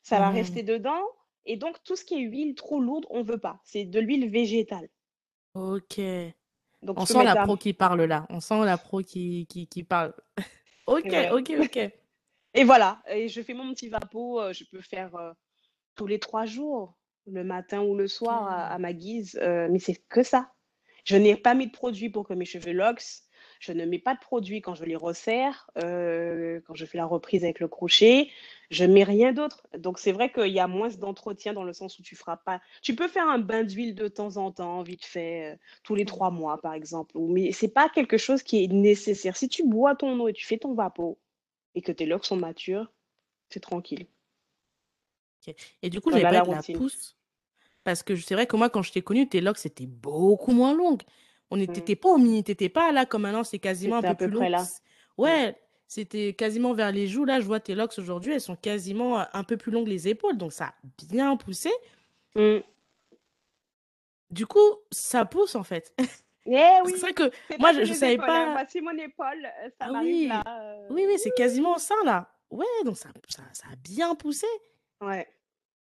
ça 0.04 0.20
va 0.20 0.28
Mhm. 0.30 0.36
rester 0.36 0.62
dedans. 0.62 1.02
Et 1.46 1.56
donc, 1.56 1.82
tout 1.82 1.96
ce 1.96 2.04
qui 2.04 2.14
est 2.14 2.20
huile 2.20 2.54
trop 2.54 2.80
lourde, 2.80 3.06
on 3.10 3.24
veut 3.24 3.38
pas. 3.38 3.58
C'est 3.64 3.84
de 3.86 3.98
l'huile 3.98 4.30
végétale. 4.30 4.88
Ok. 5.54 6.00
Donc, 6.82 7.00
On 7.00 7.04
sent 7.06 7.24
la 7.24 7.42
un- 7.42 7.44
pro 7.44 7.56
qui 7.56 7.72
parle 7.72 8.02
là. 8.04 8.24
On 8.30 8.38
sent 8.38 8.64
la 8.64 8.78
pro 8.78 9.00
qui, 9.02 9.46
qui, 9.48 9.66
qui 9.66 9.82
parle. 9.82 10.14
Ok, 10.86 11.04
Ouais. 11.04 11.30
ok, 11.30 11.52
ok. 11.60 11.90
Et 12.54 12.64
voilà. 12.64 13.00
Et 13.08 13.28
je 13.28 13.42
fais 13.42 13.54
mon 13.54 13.72
petit 13.74 13.88
vapeau. 13.88 14.40
euh, 14.40 14.52
Je 14.52 14.64
peux 14.64 14.80
faire 14.80 15.14
euh, 15.16 15.32
tous 15.96 16.06
les 16.06 16.18
trois 16.18 16.46
jours, 16.46 16.96
le 17.26 17.44
matin 17.44 17.82
ou 17.82 17.96
le 17.96 18.08
soir 18.08 18.44
à, 18.48 18.66
à 18.68 18.78
ma 18.78 18.92
guise. 18.92 19.38
euh, 19.42 19.68
mais 19.70 19.78
c'est 19.78 19.96
que 20.08 20.22
ça. 20.22 20.52
Je 21.04 21.16
n'ai 21.16 21.36
pas 21.36 21.54
mis 21.54 21.66
de 21.66 21.72
produit 21.72 22.10
pour 22.10 22.26
que 22.28 22.34
mes 22.34 22.44
cheveux 22.44 22.72
locks. 22.72 23.02
Je 23.60 23.72
ne 23.72 23.84
mets 23.86 23.98
pas 23.98 24.14
de 24.14 24.20
produit 24.20 24.60
quand 24.62 24.74
je 24.74 24.84
les 24.84 24.96
resserre, 24.96 25.70
euh, 25.82 26.60
quand 26.66 26.74
je 26.74 26.86
fais 26.86 26.98
la 26.98 27.06
reprise 27.06 27.44
avec 27.44 27.60
le 27.60 27.68
crochet. 27.68 28.30
Je 28.70 28.84
mets 28.84 29.04
rien 29.04 29.32
d'autre. 29.32 29.66
Donc, 29.78 29.98
c'est 29.98 30.12
vrai 30.12 30.30
qu'il 30.32 30.48
y 30.52 30.60
a 30.60 30.66
moins 30.66 30.88
d'entretien 30.88 31.52
dans 31.52 31.64
le 31.64 31.72
sens 31.72 31.98
où 31.98 32.02
tu 32.02 32.16
feras 32.16 32.36
pas. 32.38 32.60
Tu 32.82 32.94
peux 32.94 33.08
faire 33.08 33.28
un 33.28 33.38
bain 33.38 33.64
d'huile 33.64 33.94
de 33.94 34.08
temps 34.08 34.36
en 34.38 34.52
temps, 34.52 34.82
vite 34.82 35.04
fait, 35.04 35.52
euh, 35.54 35.56
tous 35.84 35.94
les 35.94 36.04
trois 36.06 36.30
mois, 36.30 36.60
par 36.60 36.74
exemple. 36.74 37.18
Mais 37.18 37.52
c'est 37.52 37.68
pas 37.72 37.88
quelque 37.88 38.18
chose 38.18 38.42
qui 38.42 38.64
est 38.64 38.68
nécessaire. 38.68 39.36
Si 39.36 39.48
tu 39.48 39.66
bois 39.66 39.94
ton 39.96 40.18
eau 40.20 40.28
et 40.28 40.32
tu 40.32 40.46
fais 40.46 40.58
ton 40.58 40.74
vapeau 40.74 41.18
et 41.74 41.82
que 41.82 41.92
tes 41.92 42.06
locks 42.06 42.24
sont 42.24 42.36
matures, 42.36 42.90
c'est 43.48 43.60
tranquille. 43.60 44.06
Et 45.82 45.90
du 45.90 46.00
coup, 46.00 46.10
j'avais 46.10 46.22
pas 46.22 46.32
la, 46.32 46.44
la 46.44 46.62
pousse. 46.78 47.16
Parce 47.84 48.02
que 48.02 48.14
c'est 48.16 48.34
vrai 48.34 48.46
que 48.46 48.56
moi, 48.56 48.68
quand 48.68 48.82
je 48.82 48.92
t'ai 48.92 49.02
connu, 49.02 49.28
tes 49.28 49.40
locks, 49.40 49.58
c'était 49.58 49.86
beaucoup 49.86 50.52
moins 50.52 50.74
longues. 50.74 51.02
On 51.50 51.56
n'était 51.56 51.94
mmh. 51.94 51.96
pas 51.96 52.08
au 52.10 52.18
mini, 52.18 52.44
t'étais 52.44 52.68
pas 52.68 52.92
là 52.92 53.06
comme 53.06 53.22
maintenant, 53.22 53.42
c'est 53.42 53.58
quasiment 53.58 53.96
un 53.96 54.14
peu, 54.14 54.26
plus 54.28 54.34
long. 54.34 54.48
Là. 54.48 54.64
Ouais, 55.18 55.56
c'était 55.88 56.34
quasiment 56.34 56.74
vers 56.74 56.92
les 56.92 57.08
joues. 57.08 57.24
Là, 57.24 57.40
je 57.40 57.46
vois 57.46 57.58
tes 57.58 57.74
locks 57.74 57.98
aujourd'hui, 57.98 58.34
elles 58.34 58.40
sont 58.40 58.56
quasiment 58.56 59.24
un 59.32 59.44
peu 59.44 59.56
plus 59.56 59.72
longues 59.72 59.88
les 59.88 60.08
épaules, 60.08 60.36
donc 60.36 60.52
ça 60.52 60.66
a 60.66 60.74
bien 61.08 61.36
poussé. 61.36 61.70
Mmh. 62.36 62.58
Du 64.30 64.46
coup, 64.46 64.58
ça 64.92 65.24
pousse 65.24 65.56
en 65.56 65.64
fait. 65.64 65.94
Eh 66.46 66.80
oui, 66.84 66.92
c'est 66.92 67.00
vrai 67.00 67.12
que 67.12 67.30
moi, 67.58 67.72
je, 67.72 67.80
ne 67.80 67.84
savais 67.86 68.16
pas. 68.16 68.46
Hein. 68.46 68.52
Voici 68.52 68.80
mon 68.80 68.96
épaule, 68.96 69.48
ça 69.78 69.86
ah 69.88 70.00
oui. 70.02 70.26
là. 70.28 70.42
Oui, 70.90 71.04
oui, 71.06 71.18
c'est 71.18 71.32
quasiment 71.32 71.78
ça 71.78 71.94
là. 72.04 72.30
Ouais, 72.50 72.66
donc 72.84 72.96
ça, 72.96 73.10
ça, 73.28 73.42
ça 73.52 73.66
a 73.72 73.76
bien 73.76 74.14
poussé. 74.14 74.46
Ouais. 75.00 75.28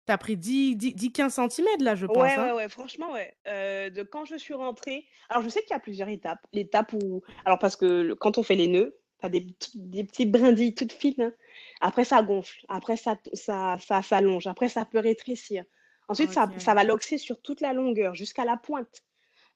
T'as 0.04 0.18
pris 0.18 0.36
10, 0.36 0.76
10, 0.76 1.12
15 1.12 1.34
cm 1.48 1.66
là, 1.80 1.94
je 1.94 2.06
pense. 2.06 2.16
Ouais, 2.16 2.32
hein. 2.32 2.46
ouais, 2.46 2.52
ouais, 2.52 2.68
franchement, 2.68 3.12
ouais. 3.12 3.36
Euh, 3.46 3.88
de 3.88 4.02
quand 4.02 4.24
je 4.24 4.36
suis 4.36 4.54
rentrée. 4.54 5.06
Alors, 5.28 5.42
je 5.42 5.48
sais 5.48 5.60
qu'il 5.62 5.70
y 5.70 5.74
a 5.74 5.80
plusieurs 5.80 6.08
étapes. 6.08 6.40
L'étape 6.52 6.92
où. 6.92 7.22
Alors, 7.44 7.58
parce 7.58 7.76
que 7.76 8.12
quand 8.14 8.36
on 8.36 8.42
fait 8.42 8.56
les 8.56 8.66
nœuds, 8.66 8.98
t'as 9.20 9.28
des, 9.28 9.46
des 9.74 10.02
petites 10.04 10.32
brindilles 10.32 10.74
toutes 10.74 10.92
fines. 10.92 11.22
Hein. 11.22 11.32
Après, 11.80 12.04
ça 12.04 12.22
gonfle. 12.22 12.64
Après, 12.68 12.96
ça, 12.96 13.16
ça, 13.32 13.76
ça 13.78 14.02
s'allonge. 14.02 14.48
Après, 14.48 14.68
ça 14.68 14.84
peut 14.84 14.98
rétrécir. 14.98 15.64
Ensuite, 16.08 16.32
ça, 16.32 16.50
ça 16.58 16.74
va 16.74 16.82
loxer 16.82 17.16
sur 17.16 17.40
toute 17.40 17.60
la 17.60 17.72
longueur, 17.72 18.14
jusqu'à 18.14 18.44
la 18.44 18.56
pointe. 18.56 19.04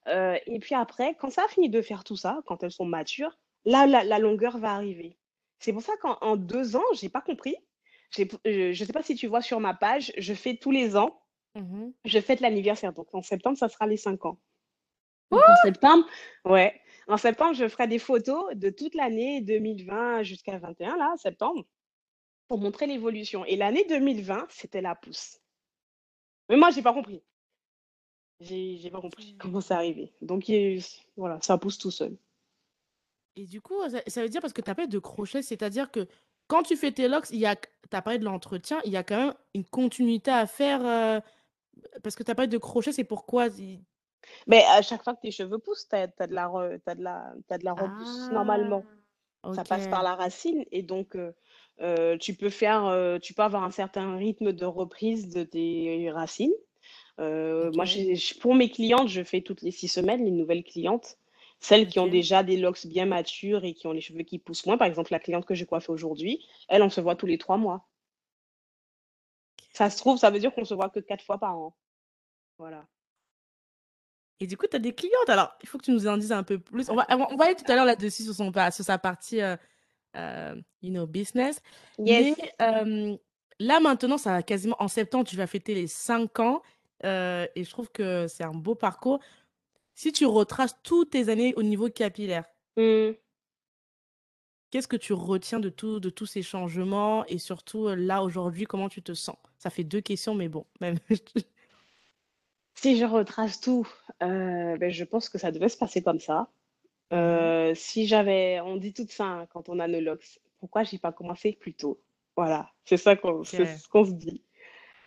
Euh, 0.07 0.37
et 0.45 0.59
puis 0.59 0.75
après, 0.75 1.15
quand 1.15 1.29
ça 1.29 1.43
a 1.43 1.47
fini 1.47 1.69
de 1.69 1.81
faire 1.81 2.03
tout 2.03 2.15
ça, 2.15 2.41
quand 2.45 2.63
elles 2.63 2.71
sont 2.71 2.85
matures, 2.85 3.37
là, 3.65 3.85
la, 3.85 4.03
la 4.03 4.19
longueur 4.19 4.57
va 4.57 4.73
arriver. 4.73 5.17
C'est 5.59 5.73
pour 5.73 5.81
ça 5.81 5.93
qu'en 5.97 6.35
deux 6.37 6.75
ans, 6.75 6.83
j'ai 6.93 7.09
pas 7.09 7.21
compris. 7.21 7.55
Je 8.11 8.23
ne 8.69 8.73
sais 8.73 8.93
pas 8.93 9.03
si 9.03 9.15
tu 9.15 9.27
vois 9.27 9.41
sur 9.41 9.59
ma 9.59 9.73
page, 9.73 10.13
je 10.17 10.33
fais 10.33 10.55
tous 10.55 10.71
les 10.71 10.95
ans, 10.95 11.21
mmh 11.55 11.89
je 12.05 12.19
fête 12.19 12.39
l'anniversaire. 12.39 12.93
Donc 12.93 13.13
en 13.13 13.21
septembre, 13.21 13.57
ça 13.57 13.67
sera 13.69 13.85
les 13.87 13.97
5 13.97 14.25
ans. 14.25 14.39
en 15.31 15.55
septembre, 15.63 16.05
ouais. 16.45 16.79
En 17.07 17.17
septembre, 17.17 17.53
je 17.53 17.67
ferai 17.67 17.87
des 17.87 17.99
photos 17.99 18.53
de 18.55 18.69
toute 18.69 18.95
l'année 18.95 19.41
2020 19.41 20.23
jusqu'à 20.23 20.57
21, 20.57 20.97
là, 20.97 21.13
septembre, 21.17 21.65
pour 22.47 22.59
montrer 22.59 22.85
l'évolution. 22.85 23.45
Et 23.45 23.55
l'année 23.55 23.85
2020, 23.89 24.47
c'était 24.49 24.81
la 24.81 24.95
pousse. 24.95 25.39
Mais 26.49 26.57
moi, 26.57 26.69
j'ai 26.71 26.81
pas 26.81 26.93
compris. 26.93 27.23
J'ai 28.39 28.89
pas 28.91 29.01
compris 29.01 29.35
comment 29.39 29.61
c'est 29.61 29.73
arrivé. 29.73 30.13
Donc 30.21 30.51
voilà, 31.15 31.39
ça 31.41 31.57
pousse 31.57 31.77
tout 31.77 31.91
seul. 31.91 32.15
Et 33.35 33.45
du 33.45 33.61
coup, 33.61 33.75
ça, 34.07 34.21
veut 34.21 34.29
dire 34.29 34.41
parce 34.41 34.53
que 34.53 34.61
tu 34.61 34.69
n'as 34.69 34.75
pas 34.75 34.87
de 34.87 34.99
crochet, 34.99 35.41
c'est-à-dire 35.41 35.91
que 35.91 36.07
quand 36.47 36.63
tu 36.63 36.75
fais 36.75 36.91
tes 36.91 37.07
locks, 37.07 37.31
a, 37.43 37.55
as 37.91 38.01
parlé 38.01 38.19
de 38.19 38.25
l'entretien, 38.25 38.79
il 38.85 38.91
y 38.91 38.97
a 38.97 39.03
quand 39.03 39.17
même 39.17 39.33
une 39.53 39.65
continuité 39.65 40.31
à 40.31 40.47
faire 40.47 40.85
euh, 40.85 41.19
parce 42.01 42.15
que 42.15 42.23
tu 42.23 42.31
as 42.31 42.35
parlé 42.35 42.47
de 42.47 42.57
crochet, 42.57 42.91
c'est 42.91 43.03
pourquoi 43.03 43.47
Mais 44.47 44.63
à 44.71 44.81
chaque 44.81 45.03
fois 45.03 45.13
que 45.13 45.21
tes 45.21 45.31
cheveux 45.31 45.59
poussent, 45.59 45.87
tu 45.87 45.95
as, 45.95 46.07
de 46.07 46.33
la, 46.33 46.47
de 46.49 47.03
la, 47.03 47.33
de 47.35 47.63
la 47.63 47.73
repousse 47.73 48.31
normalement. 48.31 48.83
Ah, 49.43 49.53
ça 49.53 49.63
passe 49.63 49.87
par 49.87 50.01
la 50.01 50.15
racine 50.15 50.65
et 50.71 50.81
donc 50.81 51.15
euh, 51.15 51.31
euh, 51.81 52.17
tu 52.17 52.33
peux 52.33 52.49
faire, 52.49 53.19
tu 53.21 53.35
peux 53.35 53.43
avoir 53.43 53.63
un 53.63 53.71
certain 53.71 54.17
rythme 54.17 54.51
de 54.51 54.65
reprise 54.65 55.29
de 55.29 55.43
tes 55.43 56.09
racines. 56.11 56.53
Moi, 57.17 57.85
pour 58.41 58.55
mes 58.55 58.69
clientes, 58.69 59.07
je 59.07 59.23
fais 59.23 59.41
toutes 59.41 59.61
les 59.61 59.71
six 59.71 59.87
semaines, 59.87 60.23
les 60.23 60.31
nouvelles 60.31 60.63
clientes. 60.63 61.17
Celles 61.59 61.87
qui 61.87 61.97
ont 61.97 62.07
déjà 62.07 62.43
des 62.43 62.57
locks 62.57 62.85
bien 62.85 63.07
matures 63.07 63.65
et 63.65 63.73
qui 63.73 63.87
ont 63.87 63.91
les 63.91 64.01
cheveux 64.01 64.21
qui 64.21 64.37
poussent 64.37 64.67
moins, 64.67 64.77
par 64.77 64.87
exemple 64.87 65.11
la 65.11 65.19
cliente 65.19 65.45
que 65.45 65.55
j'ai 65.55 65.65
coiffée 65.65 65.91
aujourd'hui, 65.91 66.45
elle, 66.67 66.83
on 66.83 66.89
se 66.91 67.01
voit 67.01 67.15
tous 67.15 67.25
les 67.25 67.39
trois 67.39 67.57
mois. 67.57 67.87
Ça 69.73 69.89
se 69.89 69.97
trouve, 69.97 70.19
ça 70.19 70.29
veut 70.29 70.39
dire 70.39 70.53
qu'on 70.53 70.65
se 70.65 70.75
voit 70.75 70.89
que 70.89 70.99
quatre 70.99 71.23
fois 71.23 71.39
par 71.39 71.57
an. 71.57 71.75
Voilà. 72.59 72.85
Et 74.39 74.45
du 74.45 74.55
coup, 74.55 74.67
tu 74.69 74.75
as 74.75 74.79
des 74.79 74.93
clientes. 74.93 75.29
Alors, 75.29 75.51
il 75.63 75.67
faut 75.67 75.79
que 75.79 75.85
tu 75.85 75.91
nous 75.91 76.07
en 76.07 76.17
dises 76.17 76.31
un 76.31 76.43
peu 76.43 76.59
plus. 76.59 76.89
On 76.89 76.95
va, 76.95 77.07
on 77.09 77.35
va 77.35 77.45
aller 77.45 77.55
tout 77.55 77.71
à 77.71 77.75
l'heure 77.75 77.85
là-dessus 77.85 78.23
sur, 78.23 78.35
son, 78.35 78.51
sur 78.53 78.85
sa 78.85 78.99
partie, 78.99 79.41
euh, 79.41 79.55
euh, 80.15 80.55
you 80.83 80.91
know, 80.91 81.07
business. 81.07 81.59
Yes. 81.97 82.37
Mais 82.37 82.53
euh, 82.61 83.17
là, 83.59 83.79
maintenant, 83.79 84.19
ça 84.19 84.31
va 84.31 84.43
quasiment 84.43 84.75
en 84.79 84.87
septembre, 84.87 85.25
tu 85.25 85.35
vas 85.35 85.47
fêter 85.47 85.73
les 85.73 85.87
cinq 85.87 86.39
ans. 86.39 86.61
Et 87.03 87.63
je 87.63 87.69
trouve 87.69 87.89
que 87.91 88.27
c'est 88.27 88.43
un 88.43 88.53
beau 88.53 88.75
parcours 88.75 89.19
si 89.97 90.11
tu 90.11 90.27
retraces 90.27 90.77
toutes 90.83 91.09
tes 91.09 91.29
années 91.29 91.55
au 91.55 91.63
niveau 91.63 91.89
capillaire, 91.89 92.45
mmh. 92.77 93.13
qu'est-ce 94.69 94.87
que 94.87 94.95
tu 94.95 95.11
retiens 95.13 95.59
de, 95.59 95.69
tout, 95.69 95.99
de 95.99 96.11
tous 96.11 96.27
ces 96.27 96.43
changements 96.43 97.25
et 97.25 97.39
surtout 97.39 97.87
là 97.87 98.21
aujourd'hui, 98.21 98.65
comment 98.65 98.89
tu 98.89 99.01
te 99.01 99.15
sens? 99.15 99.37
Ça 99.57 99.71
fait 99.71 99.83
deux 99.83 100.01
questions, 100.01 100.35
mais 100.35 100.49
bon, 100.49 100.67
même. 100.81 100.97
si 102.75 102.95
je 102.95 103.05
retrace 103.05 103.59
tout, 103.59 103.87
ben, 104.21 104.91
je 104.91 105.03
pense 105.03 105.29
que 105.29 105.39
ça 105.39 105.51
devait 105.51 105.69
se 105.69 105.77
passer 105.77 106.03
comme 106.03 106.19
ça. 106.19 106.47
Mmh 107.11 107.73
si 107.73 108.05
j'avais, 108.05 108.59
on 108.61 108.77
dit 108.77 108.93
tout 108.93 109.07
ça 109.09 109.25
hein, 109.25 109.45
quand 109.47 109.69
on 109.69 109.79
a 109.79 109.87
nos 109.87 110.01
locks, 110.01 110.39
pourquoi 110.59 110.83
j'ai 110.83 110.99
pas 110.99 111.11
commencé 111.11 111.53
plus 111.53 111.73
tôt? 111.73 111.99
Voilà, 112.35 112.69
c'est 112.85 112.97
ça 112.97 113.15
qu'on 113.15 113.43
se 113.43 114.11
dit. 114.11 114.43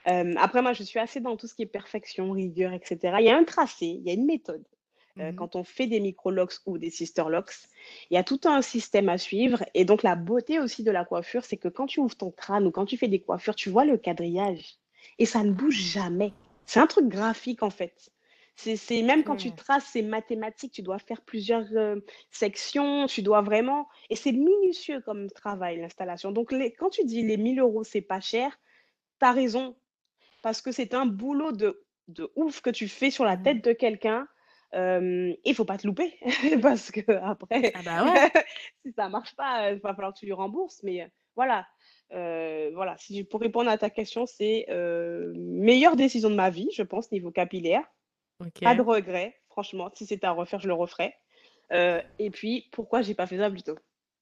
Après, 0.04 0.62
moi, 0.62 0.72
je 0.72 0.82
suis 0.82 0.98
assez 0.98 1.20
dans 1.20 1.36
tout 1.36 1.46
ce 1.46 1.54
qui 1.54 1.62
est 1.62 1.66
perfection, 1.66 2.30
rigueur, 2.32 2.72
etc. 2.72 3.16
Il 3.20 3.26
y 3.26 3.30
a 3.30 3.36
un 3.36 3.44
tracé, 3.44 3.86
il 3.86 4.02
y 4.02 4.10
a 4.10 4.14
une 4.14 4.26
méthode. 4.26 4.64
Euh, 5.18 5.32
mmh 5.32 5.36
quand 5.36 5.56
on 5.56 5.64
fait 5.64 5.86
des 5.86 6.00
micro-locks 6.00 6.54
ou 6.66 6.78
des 6.78 6.90
sister-locks, 6.90 7.52
il 8.10 8.14
y 8.14 8.16
a 8.16 8.22
tout 8.22 8.40
un 8.44 8.62
système 8.62 9.08
à 9.08 9.18
suivre. 9.18 9.64
Et 9.74 9.84
donc, 9.84 10.02
la 10.02 10.14
beauté 10.14 10.60
aussi 10.60 10.84
de 10.84 10.90
la 10.90 11.04
coiffure, 11.04 11.44
c'est 11.44 11.56
que 11.56 11.68
quand 11.68 11.86
tu 11.86 12.00
ouvres 12.00 12.16
ton 12.16 12.30
crâne 12.30 12.66
ou 12.66 12.70
quand 12.70 12.86
tu 12.86 12.96
fais 12.96 13.08
des 13.08 13.20
coiffures, 13.20 13.54
tu 13.54 13.70
vois 13.70 13.84
le 13.84 13.96
quadrillage 13.98 14.78
et 15.18 15.26
ça 15.26 15.42
ne 15.42 15.52
bouge 15.52 15.74
jamais. 15.74 16.32
C'est 16.66 16.80
un 16.80 16.86
truc 16.86 17.08
graphique, 17.08 17.62
en 17.62 17.70
fait. 17.70 18.10
C'est 18.56 19.02
même 19.02 19.24
quand 19.24 19.36
tu 19.36 19.52
traces, 19.54 19.88
c'est 19.90 20.02
mathématique, 20.02 20.72
tu 20.72 20.82
dois 20.82 20.98
faire 20.98 21.22
plusieurs 21.22 21.64
euh, 21.72 21.96
sections, 22.30 23.06
tu 23.06 23.22
dois 23.22 23.40
vraiment... 23.40 23.88
Et 24.10 24.16
c'est 24.16 24.32
minutieux 24.32 25.00
comme 25.00 25.30
travail, 25.30 25.80
l'installation. 25.80 26.30
Donc, 26.30 26.52
les, 26.52 26.70
quand 26.72 26.90
tu 26.90 27.04
dis 27.04 27.22
les 27.22 27.38
1000 27.38 27.60
euros, 27.60 27.84
c'est 27.84 28.02
pas 28.02 28.20
cher, 28.20 28.58
tu 29.18 29.26
as 29.26 29.32
raison. 29.32 29.76
Parce 30.42 30.62
que 30.62 30.72
c'est 30.72 30.94
un 30.94 31.06
boulot 31.06 31.52
de, 31.52 31.84
de 32.08 32.30
ouf 32.36 32.60
que 32.60 32.70
tu 32.70 32.88
fais 32.88 33.10
sur 33.10 33.24
la 33.24 33.36
mmh. 33.36 33.42
tête 33.42 33.64
de 33.64 33.72
quelqu'un 33.72 34.26
il 34.72 35.38
il 35.44 35.54
faut 35.54 35.64
pas 35.64 35.78
te 35.78 35.86
louper 35.86 36.18
parce 36.62 36.90
que 36.90 37.10
après, 37.10 37.72
ah 37.74 37.80
bah 37.84 38.30
si 38.84 38.92
ça 38.92 39.08
marche 39.08 39.34
pas, 39.34 39.72
il 39.72 39.80
va 39.80 39.94
falloir 39.94 40.14
que 40.14 40.18
tu 40.18 40.26
lui 40.26 40.32
rembourses. 40.32 40.82
Mais 40.82 41.10
voilà, 41.36 41.66
voilà. 42.10 42.96
Si 42.98 43.24
pour 43.24 43.40
répondre 43.40 43.70
à 43.70 43.78
ta 43.78 43.90
question, 43.90 44.26
c'est 44.26 44.66
meilleure 45.34 45.96
décision 45.96 46.30
de 46.30 46.34
ma 46.34 46.50
vie, 46.50 46.68
je 46.74 46.82
pense 46.82 47.10
niveau 47.12 47.30
capillaire. 47.30 47.84
Pas 48.62 48.74
de 48.74 48.82
regret, 48.82 49.36
franchement. 49.48 49.90
Si 49.94 50.06
c'était 50.06 50.26
à 50.26 50.32
refaire, 50.32 50.60
je 50.60 50.68
le 50.68 50.74
referais. 50.74 51.14
et 51.70 52.30
puis, 52.30 52.68
pourquoi 52.72 53.02
j'ai 53.02 53.14
pas 53.14 53.26
fait 53.26 53.38
ça 53.38 53.50
plus 53.50 53.62
tôt? 53.62 53.78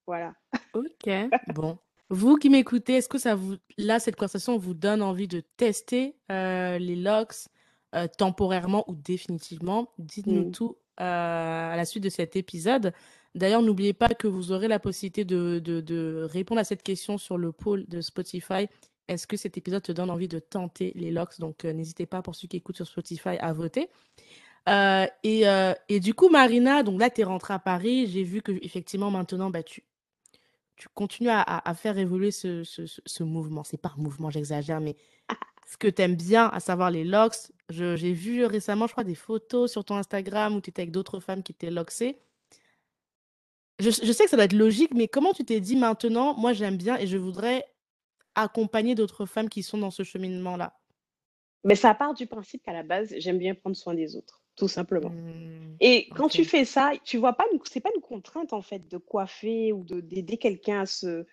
Voilà. 0.06 0.34
Ok. 0.72 1.10
bon. 1.48 1.78
Vous 2.10 2.36
qui 2.36 2.48
m'écoutez, 2.48 2.94
est-ce 2.94 3.08
que 3.08 3.18
ça 3.18 3.34
vous, 3.34 3.56
là, 3.76 3.98
cette 3.98 4.16
conversation 4.16 4.56
vous 4.56 4.74
donne 4.74 5.02
envie 5.02 5.28
de 5.28 5.40
tester 5.56 6.16
les 6.30 6.96
locks, 6.96 7.48
euh, 7.94 8.06
temporairement 8.06 8.84
ou 8.86 8.94
définitivement? 8.94 9.92
Dites-nous 9.98 10.48
mmh. 10.48 10.52
tout 10.52 10.76
euh, 11.00 11.72
à 11.72 11.74
la 11.74 11.84
suite 11.86 12.04
de 12.04 12.10
cet 12.10 12.36
épisode. 12.36 12.92
D'ailleurs, 13.34 13.62
n'oubliez 13.62 13.94
pas 13.94 14.08
que 14.08 14.26
vous 14.26 14.52
aurez 14.52 14.68
la 14.68 14.78
possibilité 14.78 15.24
de, 15.24 15.58
de, 15.58 16.28
répondre 16.30 16.60
à 16.60 16.64
cette 16.64 16.82
question 16.82 17.16
sur 17.16 17.38
le 17.38 17.50
pôle 17.50 17.86
de 17.86 18.02
Spotify. 18.02 18.68
Est-ce 19.08 19.26
que 19.26 19.38
cet 19.38 19.56
épisode 19.56 19.82
te 19.82 19.92
donne 19.92 20.10
envie 20.10 20.28
de 20.28 20.38
tenter 20.38 20.92
les 20.96 21.10
locks? 21.10 21.38
Donc, 21.40 21.64
euh, 21.64 21.72
n'hésitez 21.72 22.04
pas 22.04 22.20
pour 22.20 22.34
ceux 22.34 22.46
qui 22.46 22.58
écoutent 22.58 22.76
sur 22.76 22.86
Spotify 22.86 23.38
à 23.40 23.54
voter. 23.54 23.88
et, 24.66 25.44
et, 25.88 26.00
du 26.00 26.12
coup, 26.12 26.28
Marina, 26.28 26.82
donc 26.82 27.00
là, 27.00 27.08
tu 27.08 27.22
es 27.22 27.24
rentrée 27.24 27.54
à 27.54 27.58
Paris. 27.58 28.06
J'ai 28.06 28.22
vu 28.22 28.42
que 28.42 28.52
effectivement 28.62 29.10
maintenant, 29.10 29.48
bah, 29.48 29.62
tu, 29.62 29.82
tu 30.78 30.88
continues 30.94 31.30
à, 31.30 31.74
faire 31.74 31.98
évoluer 31.98 32.30
ce, 32.30 32.62
ce, 32.62 33.22
mouvement. 33.24 33.64
C'est 33.64 33.80
pas 33.80 33.92
mouvement, 33.96 34.30
j'exagère, 34.30 34.80
mais 34.80 34.96
ce 35.66 35.76
que 35.76 35.88
tu 35.88 36.00
aimes 36.02 36.14
bien, 36.14 36.46
à 36.46 36.60
savoir 36.60 36.90
les 36.90 37.04
locks. 37.04 37.50
J'ai 37.68 38.12
vu 38.12 38.44
récemment, 38.44 38.86
je 38.86 38.92
crois, 38.92 39.04
des 39.04 39.16
photos 39.16 39.70
sur 39.70 39.84
ton 39.84 39.96
Instagram 39.96 40.54
où 40.54 40.60
tu 40.60 40.70
étais 40.70 40.82
avec 40.82 40.92
d'autres 40.92 41.20
femmes 41.20 41.42
qui 41.42 41.52
étaient 41.52 41.70
loxées. 41.70 42.16
Je, 43.80 43.90
je, 43.90 44.12
sais 44.12 44.24
que 44.24 44.30
ça 44.30 44.36
doit 44.36 44.46
être 44.46 44.54
logique, 44.54 44.92
mais 44.94 45.08
comment 45.08 45.32
tu 45.32 45.44
t'es 45.44 45.60
dit 45.60 45.76
maintenant, 45.76 46.34
moi 46.36 46.52
j'aime 46.52 46.76
bien 46.76 46.96
et 46.96 47.06
je 47.06 47.16
voudrais 47.16 47.64
accompagner 48.34 48.96
d'autres 48.96 49.24
femmes 49.24 49.48
qui 49.48 49.62
sont 49.62 49.78
dans 49.78 49.90
ce 49.92 50.02
cheminement-là? 50.02 50.76
Mais 51.64 51.74
ça 51.74 51.94
part 51.94 52.14
du 52.14 52.26
principe 52.26 52.62
qu'à 52.62 52.72
la 52.72 52.82
base, 52.82 53.14
j'aime 53.18 53.38
bien 53.38 53.54
prendre 53.54 53.76
soin 53.76 53.94
des 53.94 54.16
autres. 54.16 54.42
Tout 54.58 54.68
simplement. 54.68 55.10
Mmh, 55.10 55.76
Et 55.80 56.08
quand 56.16 56.28
tu 56.28 56.44
fais 56.44 56.64
ça, 56.64 56.92
tu 57.04 57.18
vois 57.18 57.34
pas 57.34 57.44
une 57.52 57.60
c'est 57.64 57.80
pas 57.80 57.90
une 57.94 58.02
contrainte 58.02 58.52
en 58.52 58.62
fait 58.62 58.88
de 58.88 58.98
coiffer 58.98 59.72
ou 59.72 59.84
de 59.84 60.00
d'aider 60.00 60.38
quelqu'un 60.38 60.80
à 60.82 60.86
se 60.86 61.26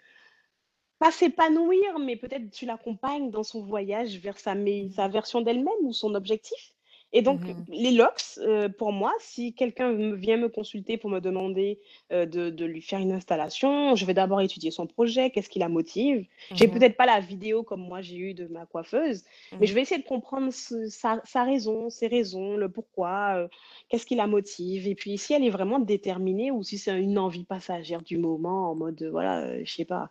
pas 0.99 1.11
s'épanouir, 1.11 1.99
mais 1.99 2.17
peut-être 2.17 2.49
tu 2.51 2.65
l'accompagnes 2.65 3.32
dans 3.32 3.43
son 3.43 3.63
voyage 3.63 4.17
vers 4.19 4.38
sa 4.38 4.55
sa 4.93 5.07
version 5.07 5.41
d'elle-même 5.41 5.86
ou 5.86 5.93
son 5.93 6.15
objectif. 6.15 6.74
Et 7.18 7.22
Mmh 7.26 7.38
donc 7.38 7.55
mh. 7.57 7.66
les 7.70 7.91
locks, 7.91 8.38
heu, 8.39 8.70
pour 8.78 8.91
moi, 8.91 9.13
si 9.20 9.53
quelqu'un 9.55 9.93
me 9.93 10.16
vient 10.16 10.36
me 10.38 10.49
consulter 10.49 10.97
pour 10.97 11.09
me 11.09 11.22
demander, 11.22 11.80
heu, 12.11 12.26
de 12.28 12.49
de 12.49 12.66
lui 12.66 12.82
faire 12.82 12.99
une 12.99 13.13
installation, 13.13 13.95
je 13.95 14.05
vais 14.05 14.13
d'abord 14.13 14.41
étudier 14.41 14.70
son 14.72 14.86
projet, 14.86 15.32
qu'est-ce 15.32 15.49
qui 15.49 15.59
la 15.59 15.70
motive? 15.70 16.28
J'ai 16.55 16.68
Mmh 16.68 16.76
mh. 16.76 16.86
peut-être 16.86 16.97
pas 16.97 17.05
la 17.05 17.22
vidéo 17.22 17.63
comme 17.63 17.82
moi 17.82 18.01
j'ai 18.01 18.18
eu 18.18 18.34
de 18.34 18.47
ma 18.47 18.66
coiffeuse, 18.66 19.24
mais 19.59 19.66
Mmh. 19.66 19.68
je 19.68 19.74
vais 19.74 19.82
essayer 19.84 20.01
de 20.01 20.07
comprendre 20.07 20.51
ce 20.51 20.88
sa 20.89 21.22
sa 21.26 21.43
raison, 21.45 21.89
ses 21.89 22.07
raisons, 22.07 22.57
le 22.57 22.70
pourquoi, 22.70 23.38
heu, 23.45 23.49
qu'est-ce 23.89 24.05
qui 24.05 24.16
la 24.16 24.28
motive? 24.28 24.88
Et 24.88 24.95
puis 24.95 25.18
si 25.18 25.34
elle 25.34 25.45
est 25.45 25.49
vraiment 25.49 25.80
déterminée 25.80 26.51
ou 26.51 26.63
si 26.63 26.78
c'est 26.78 26.99
une 26.99 27.18
envie 27.18 27.45
passagère 27.45 28.01
du 28.03 28.18
moment 28.18 28.70
en 28.72 28.76
mode, 28.76 29.01
voilà, 29.11 29.63
je 29.63 29.72
sais 29.74 29.86
pas. 29.86 30.09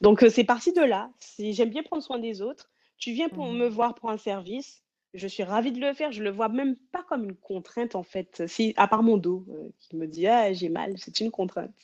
Donc 0.00 0.24
c'est 0.30 0.44
parti 0.44 0.72
de 0.72 0.82
là. 0.82 1.10
J'aime 1.38 1.70
bien 1.70 1.82
prendre 1.82 2.02
soin 2.02 2.18
des 2.18 2.42
autres. 2.42 2.70
Tu 2.98 3.12
viens 3.12 3.28
pour 3.28 3.46
Mmh 3.46 3.52
me 3.52 3.68
voir 3.68 3.94
pour 3.94 4.10
un 4.10 4.16
service, 4.16 4.82
je 5.16 5.26
suis 5.26 5.42
ravie 5.42 5.72
de 5.72 5.80
le 5.80 5.92
faire. 5.94 6.12
Je 6.12 6.22
le 6.22 6.30
vois 6.30 6.48
même 6.48 6.76
pas 6.92 7.02
comme 7.08 7.24
une 7.24 7.34
contrainte 7.36 7.94
en 7.96 8.02
fait, 8.02 8.46
si 8.46 8.74
à 8.76 8.88
part 8.88 9.02
mon 9.02 9.16
dos, 9.16 9.44
heu, 9.50 9.72
qui 9.80 9.96
me 9.96 10.06
dit: 10.06 10.26
«Ah 10.26 10.52
j'ai 10.52 10.68
mal», 10.68 10.94
c'est 10.98 11.20
une 11.20 11.30
contrainte. 11.30 11.74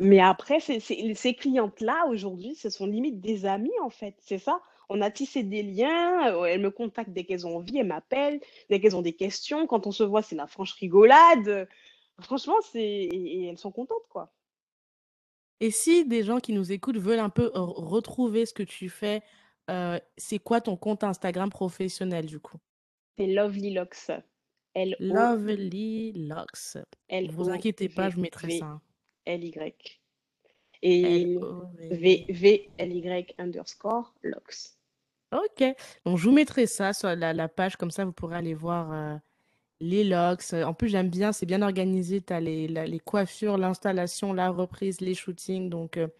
Mais 0.00 0.20
après 0.20 0.60
ces 0.60 1.34
clientes-là 1.34 2.06
aujourd'hui, 2.08 2.54
ce 2.54 2.70
sont 2.70 2.86
limite 2.86 3.20
des 3.20 3.46
amies 3.46 3.78
en 3.82 3.90
fait, 3.90 4.14
c'est 4.20 4.38
ça. 4.38 4.60
On 4.88 5.00
a 5.00 5.10
tissé 5.10 5.42
des 5.42 5.62
liens, 5.62 6.34
heu, 6.34 6.46
elles 6.46 6.60
me 6.60 6.70
contactent 6.70 7.12
dès 7.12 7.24
qu'elles 7.24 7.46
ont 7.46 7.56
envie, 7.58 7.78
elles 7.78 7.86
m'appellent, 7.86 8.40
dès 8.70 8.80
qu'elles 8.80 8.96
ont 8.96 9.02
des 9.02 9.14
questions. 9.14 9.66
Quand 9.66 9.86
on 9.86 9.92
se 9.92 10.02
voit, 10.04 10.22
c'est 10.22 10.36
la 10.36 10.46
franche 10.46 10.72
rigolade, 10.74 11.68
franchement 12.20 12.56
c'est 12.72 12.80
et 12.80 13.46
elles 13.46 13.58
sont 13.58 13.72
contentes 13.72 14.06
quoi. 14.10 14.32
Et 15.60 15.70
si 15.70 16.04
des 16.04 16.24
gens 16.24 16.40
qui 16.40 16.52
nous 16.52 16.72
écoutent 16.72 16.98
veulent 16.98 17.20
un 17.20 17.30
peu 17.30 17.50
re 17.54 17.88
retrouver 17.88 18.46
ce 18.46 18.52
que 18.52 18.64
tu 18.64 18.88
fais, 18.88 19.22
heu, 19.70 20.00
c'est 20.16 20.38
quoi 20.38 20.60
ton 20.60 20.76
compte 20.76 21.04
Instagram 21.04 21.50
professionnel 21.50 22.26
du 22.26 22.40
coup? 22.40 22.58
C'est 23.18 23.26
Lovely 23.26 23.74
Locks, 23.74 24.10
L-O 24.74 24.96
Lovely 25.04 26.12
Locks. 26.28 26.78
Vous 27.28 27.50
inquiétez 27.50 27.88
pas, 27.88 28.10
je 28.10 28.18
mettrai 28.18 28.50
ça. 28.50 28.80
L-O-V-V-L-Y 29.26 30.00
et 30.82 31.02
V 31.94 32.26
L-O-V-V. 32.26 32.26
V-L-Y 32.28 33.34
underscore 33.38 34.14
locks. 34.22 34.76
OK. 35.32 35.64
Donc 36.04 36.18
je 36.18 36.24
vous 36.28 36.34
mettrai 36.34 36.66
ça 36.66 36.92
sur 36.92 37.14
la 37.14 37.32
la 37.32 37.48
page 37.48 37.76
comme 37.76 37.90
ça 37.90 38.04
vous 38.04 38.12
pourrez 38.12 38.36
aller 38.36 38.54
voir, 38.54 38.92
heu, 38.92 39.18
les 39.80 40.04
locks. 40.04 40.52
En 40.54 40.74
plus 40.74 40.88
j'aime 40.88 41.10
bien, 41.10 41.32
c'est 41.32 41.46
bien 41.46 41.62
organisé, 41.62 42.20
tu 42.22 42.32
as 42.32 42.40
les 42.40 42.68
la 42.68 42.86
les 42.86 43.00
coiffures, 43.00 43.58
l'installation, 43.58 44.32
la 44.32 44.50
reprise, 44.50 45.00
les 45.00 45.14
shootings 45.14 45.70
donc 45.70 45.96
heu, 45.98 46.10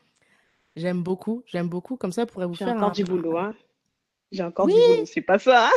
j'aime 0.77 1.03
beaucoup, 1.03 1.43
j'aime 1.47 1.69
beaucoup. 1.69 1.97
Comme 1.97 2.13
ça, 2.13 2.25
vous 2.25 2.33
pourrez 2.33 2.47
vous 2.47 2.55
J'ai 2.55 2.65
faire 2.65 2.77
encore 2.77 2.93
un 2.93 2.93
du 2.93 3.05
boulot, 3.05 3.37
hein. 3.37 3.55
J'ai 4.33 4.45
encore 4.45 4.69
oui! 4.69 4.73
du 4.73 4.81
boulot, 4.83 5.05
c'est 5.07 5.23
pas 5.23 5.39
ça, 5.39 5.69
hein. 5.69 5.73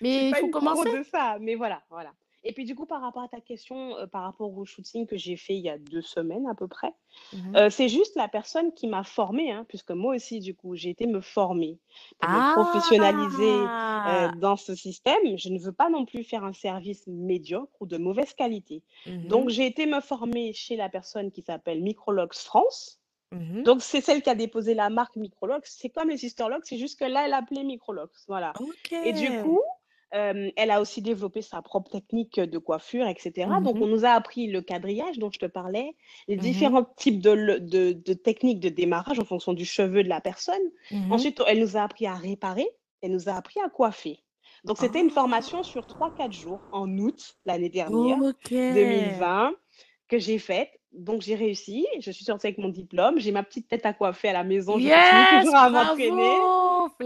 Mais 0.00 0.30
il 0.30 0.34
pas 0.34 0.36
faut 0.36 0.48
commencer. 0.48 0.90
de 0.90 1.02
ça, 1.02 1.38
mais 1.40 1.54
voilà, 1.54 1.82
voilà. 1.90 2.14
Et 2.44 2.52
puis 2.52 2.64
du 2.64 2.74
coup, 2.74 2.86
par 2.86 3.00
rapport 3.02 3.22
à 3.22 3.28
ta 3.28 3.40
question, 3.40 3.98
heu, 3.98 4.06
par 4.06 4.22
rapport 4.22 4.56
au 4.56 4.64
shooting 4.64 5.06
que 5.06 5.16
j'ai 5.16 5.36
fait 5.36 5.54
il 5.54 5.60
y 5.60 5.68
a 5.68 5.76
2 5.78 6.02
semaines 6.02 6.46
à 6.46 6.54
peu 6.54 6.68
près, 6.68 6.92
Mmh 7.32 7.50
mh. 7.52 7.58
heu, 7.58 7.70
c'est 7.70 7.88
juste 7.88 8.16
la 8.16 8.28
personne 8.28 8.72
qui 8.74 8.88
m'a 8.88 9.04
formée, 9.04 9.52
hein, 9.52 9.66
puisque 9.68 9.92
moi 9.92 10.16
aussi 10.16 10.40
du 10.40 10.54
coup, 10.56 10.76
j'ai 10.76 10.90
été 10.90 11.06
me 11.06 11.20
former 11.22 11.80
pour 12.18 12.30
me 12.30 12.42
professionnaliser, 12.42 13.72
heu, 14.06 14.28
Ah! 14.28 14.34
dans 14.34 14.56
ce 14.56 14.74
système. 14.76 15.38
Je 15.38 15.50
ne 15.50 15.58
veux 15.60 15.72
pas 15.72 15.90
non 15.90 16.06
plus 16.06 16.24
faire 16.24 16.44
un 16.44 16.52
service 16.54 17.06
médiocre 17.08 17.72
ou 17.80 17.86
de 17.86 17.98
mauvaise 17.98 18.34
qualité. 18.34 18.84
Mmh 19.06 19.24
Donc 19.24 19.50
j'ai 19.50 19.66
été 19.66 19.86
me 19.86 20.00
former 20.00 20.52
chez 20.54 20.76
la 20.76 20.88
personne 20.90 21.32
qui 21.32 21.42
s'appelle 21.42 21.82
Microlocks 21.82 22.34
France. 22.36 23.00
Mmh 23.32 23.60
mh. 23.60 23.62
Donc 23.64 23.82
c'est 23.82 24.00
celle 24.00 24.22
qui 24.22 24.30
a 24.30 24.34
déposé 24.34 24.74
la 24.74 24.88
marque 24.90 25.16
Microlocks. 25.16 25.66
C'est 25.66 25.90
comme 25.90 26.08
les 26.08 26.16
Sisterlocks, 26.16 26.64
c'est 26.66 26.78
juste 26.78 26.98
que 26.98 27.04
là, 27.04 27.24
elle 27.24 27.30
l'appelait 27.30 27.64
Microlocks, 27.64 28.12
voilà. 28.26 28.52
Et 29.04 29.12
du 29.12 29.28
coup, 29.42 29.60
elle 30.10 30.70
a 30.70 30.80
aussi 30.80 31.02
développé 31.02 31.42
sa 31.42 31.60
propre 31.60 31.90
technique 31.90 32.40
de 32.40 32.58
coiffure 32.58 33.06
et 33.06 33.14
cetera. 33.18 33.60
Mmh 33.60 33.64
Donc 33.64 33.76
on 33.76 33.86
nous 33.86 34.06
a 34.06 34.10
appris 34.10 34.46
le 34.46 34.62
quadrillage 34.62 35.18
dont 35.18 35.30
je 35.30 35.38
te 35.38 35.46
parlais, 35.46 35.94
les 36.26 36.36
Mmh 36.36 36.38
mh. 36.38 36.42
différents 36.42 36.84
types 36.96 37.20
de 37.20 37.30
le 37.30 37.60
de 37.60 37.92
de 37.92 38.12
techniques 38.14 38.60
de 38.60 38.70
démarrage 38.70 39.18
en 39.20 39.24
fonction 39.26 39.52
du 39.52 39.66
cheveu 39.66 40.02
de 40.02 40.08
la 40.08 40.20
personne. 40.22 40.62
Ensuite, 41.10 41.42
elle 41.46 41.60
nous 41.60 41.76
a 41.76 41.82
appris 41.82 42.06
à 42.06 42.14
réparer, 42.14 42.66
elle 43.02 43.12
nous 43.12 43.28
a 43.28 43.32
appris 43.34 43.60
à 43.60 43.68
coiffer. 43.68 44.20
Donc 44.64 44.78
c'était 44.78 45.00
une 45.00 45.10
formation 45.10 45.58
Oh! 45.60 45.62
sur 45.62 45.86
3-4 45.86 46.32
jours 46.32 46.66
en 46.72 46.88
août 46.98 47.36
l'année 47.44 47.68
dernière, 47.68 48.18
OK. 48.22 48.48
2020, 48.50 49.52
que 50.08 50.18
j'ai 50.18 50.38
faite. 50.38 50.77
Donc 50.92 51.22
j'ai 51.22 51.34
réussi, 51.34 51.86
je 52.00 52.10
suis 52.10 52.24
sortie 52.24 52.46
avec 52.46 52.58
mon 52.58 52.68
diplôme, 52.70 53.18
j'ai 53.18 53.30
ma 53.32 53.42
petite 53.42 53.68
tête 53.68 53.84
à 53.86 53.92
coiffer 53.92 54.28
à 54.28 54.32
la 54.32 54.44
maison, 54.44 54.78
je 54.78 54.88
continue 54.88 55.26
Yes! 55.26 55.26
toujours 55.26 55.54
à 55.54 55.68
m'entraîner. 55.70 56.38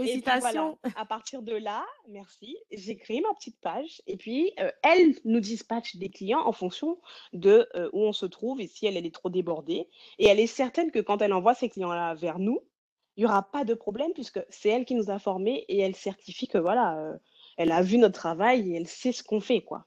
Et 0.05 0.19
puis 0.19 0.37
voilà, 0.37 0.73
Félicitations! 0.73 0.77
à 0.95 1.05
partir 1.05 1.41
de 1.43 1.53
là, 1.55 1.85
merci, 2.07 2.57
j'ai 2.71 2.95
créé 2.97 3.21
ma 3.21 3.33
petite 3.35 3.59
page 3.61 4.01
et 4.07 4.17
puis, 4.17 4.53
heu, 4.59 4.71
elle 4.83 5.15
nous 5.25 5.39
dispatche 5.41 5.95
des 5.97 6.09
clients 6.09 6.41
en 6.45 6.51
fonction 6.53 6.99
de, 7.33 7.67
heu, 7.75 7.89
où 7.93 8.01
on 8.03 8.13
se 8.13 8.25
trouve 8.25 8.61
et 8.61 8.67
si 8.67 8.85
elle, 8.85 8.97
elle 8.97 9.05
est 9.05 9.13
trop 9.13 9.29
débordée 9.29 9.87
et 10.19 10.27
elle 10.27 10.39
est 10.39 10.47
certaine 10.47 10.91
que 10.91 10.99
quand 10.99 11.21
elle 11.21 11.33
envoie 11.33 11.53
ces 11.55 11.69
clients-là 11.69 12.15
vers 12.15 12.39
nous, 12.39 12.59
il 13.17 13.23
y 13.23 13.25
aura 13.25 13.43
pas 13.51 13.63
de 13.65 13.73
problème 13.75 14.13
puisque 14.13 14.39
c'est 14.49 14.69
elle 14.69 14.85
qui 14.85 14.95
nous 14.95 15.09
a 15.11 15.19
formés 15.19 15.65
et 15.69 15.79
elle 15.79 15.95
certifie 15.95 16.47
que 16.47 16.57
voilà, 16.57 16.97
heu, 17.13 17.19
elle 17.57 17.71
a 17.71 17.81
vu 17.81 17.97
notre 17.97 18.19
travail 18.19 18.71
et 18.73 18.77
elle 18.77 18.87
sait 18.87 19.11
ce 19.11 19.23
qu'on 19.23 19.39
fait, 19.41 19.61
quoi. 19.61 19.85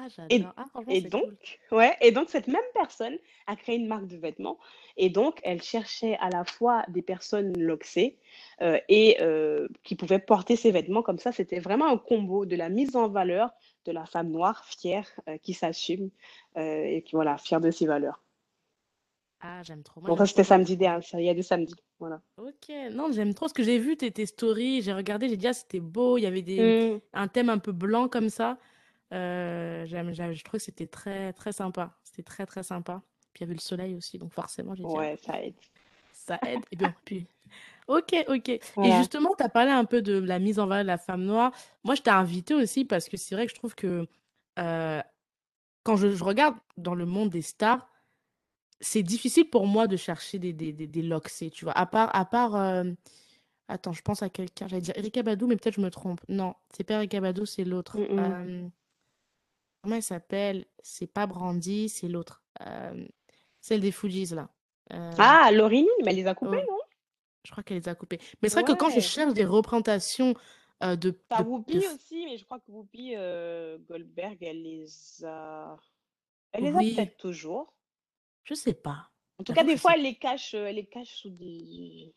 Ah 0.00 0.08
Et 0.30 0.48
j'adore. 0.48 0.54
Ah 0.56 0.64
franchement, 0.66 0.94
et 0.94 1.00
c'est 1.00 1.10
donc 1.10 1.22
cool. 1.22 1.36
ouais 1.70 1.94
et 2.00 2.12
donc 2.12 2.30
cette 2.30 2.48
même 2.48 2.62
personne 2.74 3.18
a 3.46 3.56
créé 3.56 3.76
une 3.76 3.86
marque 3.88 4.06
de 4.06 4.16
vêtements 4.16 4.58
et 4.96 5.10
donc 5.10 5.38
elle 5.42 5.62
cherchait 5.62 6.16
à 6.20 6.30
la 6.30 6.44
fois 6.44 6.84
des 6.88 7.02
personnes 7.02 7.52
locsées, 7.58 8.18
heu 8.62 8.80
et 8.88 9.18
heu, 9.20 9.68
qui 9.84 9.96
pouvaient 9.96 10.18
porter 10.18 10.56
ses 10.56 10.70
vêtements 10.70 11.02
comme 11.02 11.18
ça. 11.18 11.32
C'était 11.32 11.60
vraiment 11.60 11.86
un 11.88 11.98
combo 11.98 12.46
de 12.46 12.56
la 12.56 12.68
mise 12.70 12.96
en 12.96 13.08
valeur 13.08 13.50
de 13.84 13.92
la 13.92 14.06
femme 14.06 14.30
noire 14.30 14.64
fière, 14.64 15.08
heu, 15.28 15.36
qui 15.42 15.52
s'assume, 15.54 16.10
et 16.56 17.02
qui 17.06 17.12
voilà, 17.14 17.36
fière 17.38 17.60
de 17.60 17.70
ses 17.70 17.86
valeurs. 17.86 18.22
Ah 19.40 19.62
j'aime 19.64 19.82
trop, 19.82 20.00
moi 20.00 20.10
Donc 20.10 20.18
ça, 20.18 20.26
j'aime 20.26 20.28
trop 20.28 20.28
c'était 20.28 20.44
quand 20.44 20.54
samedi 20.54 20.76
der 20.76 21.02
ça 21.04 21.20
il 21.20 21.26
y 21.26 21.28
a 21.28 21.34
2 21.34 21.42
samedis, 21.42 21.74
voilà. 22.00 22.20
OK, 22.38 22.70
non, 22.92 23.10
j'aime 23.10 23.34
trop 23.34 23.48
ce 23.48 23.54
que 23.54 23.64
j'ai 23.64 23.78
vu 23.78 23.96
tes 23.96 24.12
tes 24.12 24.24
stories, 24.26 24.82
j'ai 24.82 24.92
regardé, 24.92 25.28
j'ai 25.28 25.36
dit: 25.36 25.48
«Ah 25.48 25.52
c'était 25.52 25.80
beau», 25.80 26.18
il 26.18 26.22
y 26.22 26.26
avait 26.26 26.42
des 26.42 26.76
Mmh. 26.76 27.00
un 27.12 27.26
thème 27.26 27.48
un 27.50 27.58
peu 27.58 27.72
blanc 27.72 28.08
comme 28.08 28.28
ça. 28.30 28.58
Heu, 29.12 29.86
j'aime 29.86 30.12
je 30.14 30.44
trouvais 30.44 30.58
que 30.58 30.64
c'était 30.64 30.86
très, 30.86 31.32
très 31.32 31.52
sympa. 31.52 31.98
C'était 32.04 32.22
très, 32.22 32.46
très 32.46 32.62
sympa. 32.62 33.02
Puis 33.32 33.42
il 33.42 33.44
y 33.44 33.46
avait 33.46 33.54
le 33.54 33.60
soleil 33.60 33.94
aussi, 33.96 34.18
donc 34.18 34.32
forcément 34.34 34.74
j'ai 34.74 34.86
dit: 34.86 34.98
«Ah, 35.00 35.06
Ouais, 35.06 35.16
ça 35.18 35.40
aide. 35.44 35.54
ça 36.12 36.40
aide» 36.44 36.64
et 36.70 36.76
bon, 36.76 36.92
puis 37.04 37.28
OK, 37.88 38.14
OK 38.28 38.50
et 38.82 38.92
justement, 38.92 39.30
tu 39.38 39.44
as 39.44 39.50
parlé 39.50 39.70
un 39.72 39.84
peu 39.86 40.02
de 40.02 40.18
la 40.18 40.38
mise 40.40 40.58
en 40.60 40.66
valeur 40.68 40.84
de 40.84 40.88
la 40.88 40.98
femme 40.98 41.24
noire. 41.24 41.52
Moi, 41.84 41.94
je 41.96 42.02
t'ai 42.02 42.10
invitée 42.10 42.54
aussi 42.54 42.84
parce 42.86 43.08
que 43.08 43.16
c'est 43.18 43.34
vrai 43.36 43.46
que 43.46 43.52
je 43.52 43.56
trouve 43.58 43.74
que, 43.76 44.08
heu, 44.60 45.02
quand 45.84 45.96
je 45.96 46.10
je 46.12 46.24
regarde 46.24 46.56
dans 46.78 46.94
le 46.96 47.06
monde 47.06 47.30
des 47.30 47.42
stars, 47.42 47.90
c'est 48.80 49.02
difficile 49.02 49.50
pour 49.50 49.66
moi 49.66 49.86
de 49.88 49.96
chercher 49.96 50.38
des 50.40 50.52
des 50.52 50.72
des 50.72 50.86
des 50.88 51.02
locsés, 51.02 51.50
tu 51.50 51.64
vois? 51.66 51.74
À 51.78 51.86
part 51.86 52.14
à 52.16 52.24
part, 52.26 52.56
hem, 52.56 52.96
attends, 53.68 53.92
je 53.94 54.02
pense 54.02 54.22
à 54.22 54.30
quelqu'un, 54.30 54.68
j'allais 54.68 54.82
dire 54.82 54.96
Erykah 54.98 55.22
Badu, 55.24 55.46
mais 55.46 55.56
peut-être 55.56 55.76
je 55.76 55.80
me 55.82 55.90
trompe. 55.90 56.20
Non, 56.28 56.54
c'est 56.76 56.84
pas 56.84 56.94
Erykah 56.96 57.20
Badu, 57.22 57.46
c'est 57.46 57.64
l'autre. 57.64 58.02
Hem, 58.18 58.70
comment 59.82 59.96
elle 59.96 60.02
s'appelle? 60.02 60.66
C'est 60.82 61.06
pas 61.06 61.26
Brandy, 61.26 61.88
c'est 61.88 62.08
l'autre. 62.08 62.44
Hem, 62.60 63.08
celle 63.60 63.80
des 63.80 63.92
Fugees 63.92 64.34
là. 64.34 64.50
Hem, 64.90 65.38
Ah, 65.40 65.50
Lauryn 65.52 65.82
Hill, 65.84 65.88
mais 66.04 66.10
elle 66.10 66.16
les 66.16 66.26
a 66.26 66.34
coupées, 66.34 66.56
oh, 66.56 66.68
non? 66.68 66.78
je 67.44 67.52
crois 67.52 67.64
qu'elle 67.64 67.78
les 67.78 67.88
a 67.88 67.94
coupés. 67.96 68.20
Mais 68.42 68.48
c'est 68.50 68.56
vrai 68.56 68.64
que 68.64 68.72
quand 68.72 68.90
je 68.90 69.00
Ouais. 69.00 69.02
cherche 69.02 69.34
des 69.34 69.44
représentations, 69.46 70.34
heu, 70.84 70.96
de 70.98 71.20
Tu 71.30 71.34
as 71.36 71.42
de 71.42 71.46
de 71.68 71.80
Whoopi 71.80 71.80
f 71.80 71.94
aussi, 71.94 72.24
mais 72.26 72.36
je 72.38 72.44
crois 72.44 72.60
que 72.60 72.70
Whoopi, 72.70 73.12
Goldberg, 73.88 74.42
elle 74.42 74.62
les 74.62 75.24
a 75.24 75.76
elle 76.52 76.64
les 76.64 76.76
a 76.76 76.84
oui, 76.84 76.84
peut-être 76.84 77.16
toujours. 77.18 77.74
je 78.44 78.54
sais 78.54 78.74
pas. 78.74 79.10
En 79.38 79.44
tout 79.44 79.52
cas, 79.52 79.62
J'avoue 79.62 79.68
que 79.68 79.72
des 79.72 79.76
je 79.76 79.82
sais 79.82 79.82
fois, 79.82 79.94
elle 79.96 80.02
les 80.04 80.16
cache, 80.16 80.54
elle 80.54 80.76
les 80.76 80.86
cache 80.88 81.16
sous 81.16 81.30
des 81.30 82.14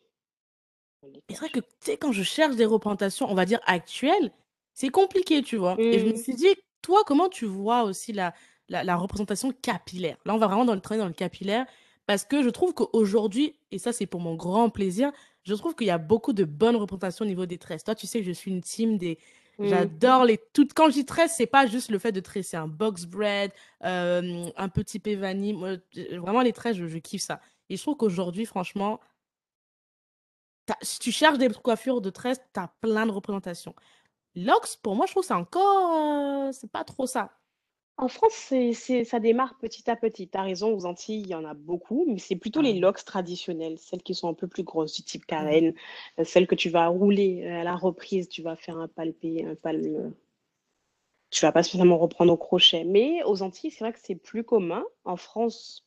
elle 1.02 1.12
les 1.12 1.22
Et 1.28 1.34
c'est 1.34 1.40
vrai 1.40 1.50
que, 1.50 1.60
cache. 1.60 1.60
tu 1.60 1.66
sais, 1.80 1.96
quand 1.98 2.12
je 2.12 2.22
cherche 2.22 2.56
des 2.56 2.64
représentations, 2.66 3.30
on 3.30 3.34
va 3.34 3.44
dire 3.44 3.60
actuelles, 3.66 4.32
c'est 4.74 4.88
compliqué, 4.90 5.42
tu 5.42 5.56
vois? 5.56 5.84
Et 5.90 5.98
je 5.98 6.06
me 6.06 6.12
Mmh. 6.12 6.22
suis 6.22 6.34
dit, 6.34 6.48
toi, 6.82 7.02
comment 7.06 7.28
tu 7.28 7.44
vois 7.46 7.84
aussi 7.84 8.12
la 8.12 8.34
la 8.68 8.84
la 8.84 8.96
représentation 8.96 9.52
capillaire? 9.52 10.16
Là, 10.26 10.34
on 10.34 10.38
va 10.38 10.46
vraiment 10.46 10.64
dans 10.64 10.74
le 10.74 10.80
travailler 10.80 11.02
dans 11.02 11.08
le 11.08 11.14
capillaire 11.14 11.66
parce 12.06 12.24
que 12.24 12.42
je 12.42 12.48
trouve 12.50 12.74
qu'aujourd'hui, 12.74 13.54
et 13.70 13.78
ça, 13.78 13.92
c'est 13.92 14.06
pour 14.06 14.20
mon 14.20 14.34
grand 14.34 14.70
plaisir, 14.70 15.12
je 15.44 15.54
trouve 15.54 15.74
qu'il 15.74 15.86
y 15.86 15.90
a 15.90 15.98
beaucoup 15.98 16.32
de 16.32 16.44
bonnes 16.44 16.76
représentations 16.76 17.24
au 17.24 17.28
niveau 17.28 17.46
des 17.46 17.58
tresses. 17.58 17.84
Toi, 17.84 17.94
tu 17.94 18.06
sais 18.06 18.20
que 18.20 18.26
je 18.26 18.32
suis 18.32 18.50
une 18.50 18.60
team 18.60 18.98
des 18.98 19.18
Mmh. 19.58 19.92
j'adore 19.96 20.24
les 20.24 20.38
toutes 20.52 20.74
quand 20.74 20.88
je 20.88 20.94
dis 20.94 21.04
tresse, 21.04 21.34
c'est 21.36 21.46
pas 21.46 21.66
juste 21.66 21.90
le 21.90 21.98
fait 22.00 22.10
de 22.12 22.20
tresser 22.20 22.56
un 22.56 22.66
box 22.68 23.04
braid, 23.06 23.52
hem, 23.82 24.50
un. 24.56 24.68
Moi, 25.52 25.70
heu, 25.96 26.18
vraiment 26.18 26.42
les 26.42 26.52
tresses, 26.52 26.76
je 26.76 26.86
je 26.86 26.98
kiffe 26.98 27.22
ça. 27.22 27.40
Et 27.68 27.76
je 27.76 27.82
trouve 27.82 27.96
qu'aujourd'hui, 27.96 28.44
franchement 28.44 29.00
si 30.82 30.98
tu 30.98 31.12
cherches 31.12 31.38
des 31.38 31.48
coiffures 31.48 32.00
de 32.00 32.10
tresses, 32.10 32.40
tu 32.54 32.60
as 32.60 32.68
plein 32.80 33.06
de 33.06 33.10
représentations. 33.12 33.74
Locks, 34.34 34.78
pour 34.82 34.94
moi, 34.94 35.06
je 35.06 35.12
trouve 35.12 35.22
que 35.22 35.26
c'est 35.28 35.34
encore, 35.34 36.48
euh, 36.48 36.52
c'est 36.52 36.70
pas 36.70 36.84
trop 36.84 37.06
ça. 37.06 37.30
En 37.98 38.08
France, 38.08 38.32
c'est, 38.34 38.72
c'est- 38.74 39.04
ça 39.04 39.20
démarre 39.20 39.58
petit 39.58 39.90
à 39.90 39.96
petit. 39.96 40.28
Tu 40.28 40.38
as 40.38 40.42
raison, 40.42 40.74
aux 40.74 40.86
Antilles, 40.86 41.20
il 41.22 41.28
y 41.28 41.34
en 41.36 41.44
a 41.46 41.54
beaucoup, 41.54 42.06
mais 42.08 42.18
c'est 42.18 42.36
plutôt 42.36 42.62
les 42.62 42.74
locks 42.80 43.04
traditionnelles, 43.04 43.78
celles 43.78 44.02
qui 44.02 44.14
sont 44.14 44.28
un 44.28 44.34
peu 44.34 44.48
plus 44.48 44.64
grosses, 44.64 44.94
du 44.96 45.04
type 45.04 45.26
carène, 45.26 45.74
euh, 46.20 46.24
celles 46.24 46.46
que 46.48 46.54
tu 46.56 46.70
vas 46.70 46.88
rouler 46.88 47.44
euh, 47.46 47.60
à 47.60 47.64
la 47.64 47.76
reprise, 47.76 48.28
tu 48.28 48.42
vas 48.42 48.56
faire 48.56 48.78
un 48.78 48.88
palpé, 48.88 49.44
un 49.46 49.54
palme. 49.56 50.14
Tu 51.30 51.40
vas 51.44 51.50
pas 51.50 51.64
spécialement 51.64 51.98
reprendre 51.98 52.32
au 52.32 52.36
crochet. 52.36 52.84
Mais 52.84 53.24
aux 53.24 53.42
Antilles, 53.42 53.70
c'est 53.72 53.82
vrai 53.84 53.92
que 53.92 53.98
c'est 54.00 54.14
plus 54.14 54.44
commun. 54.44 54.84
En 55.04 55.16
France, 55.16 55.84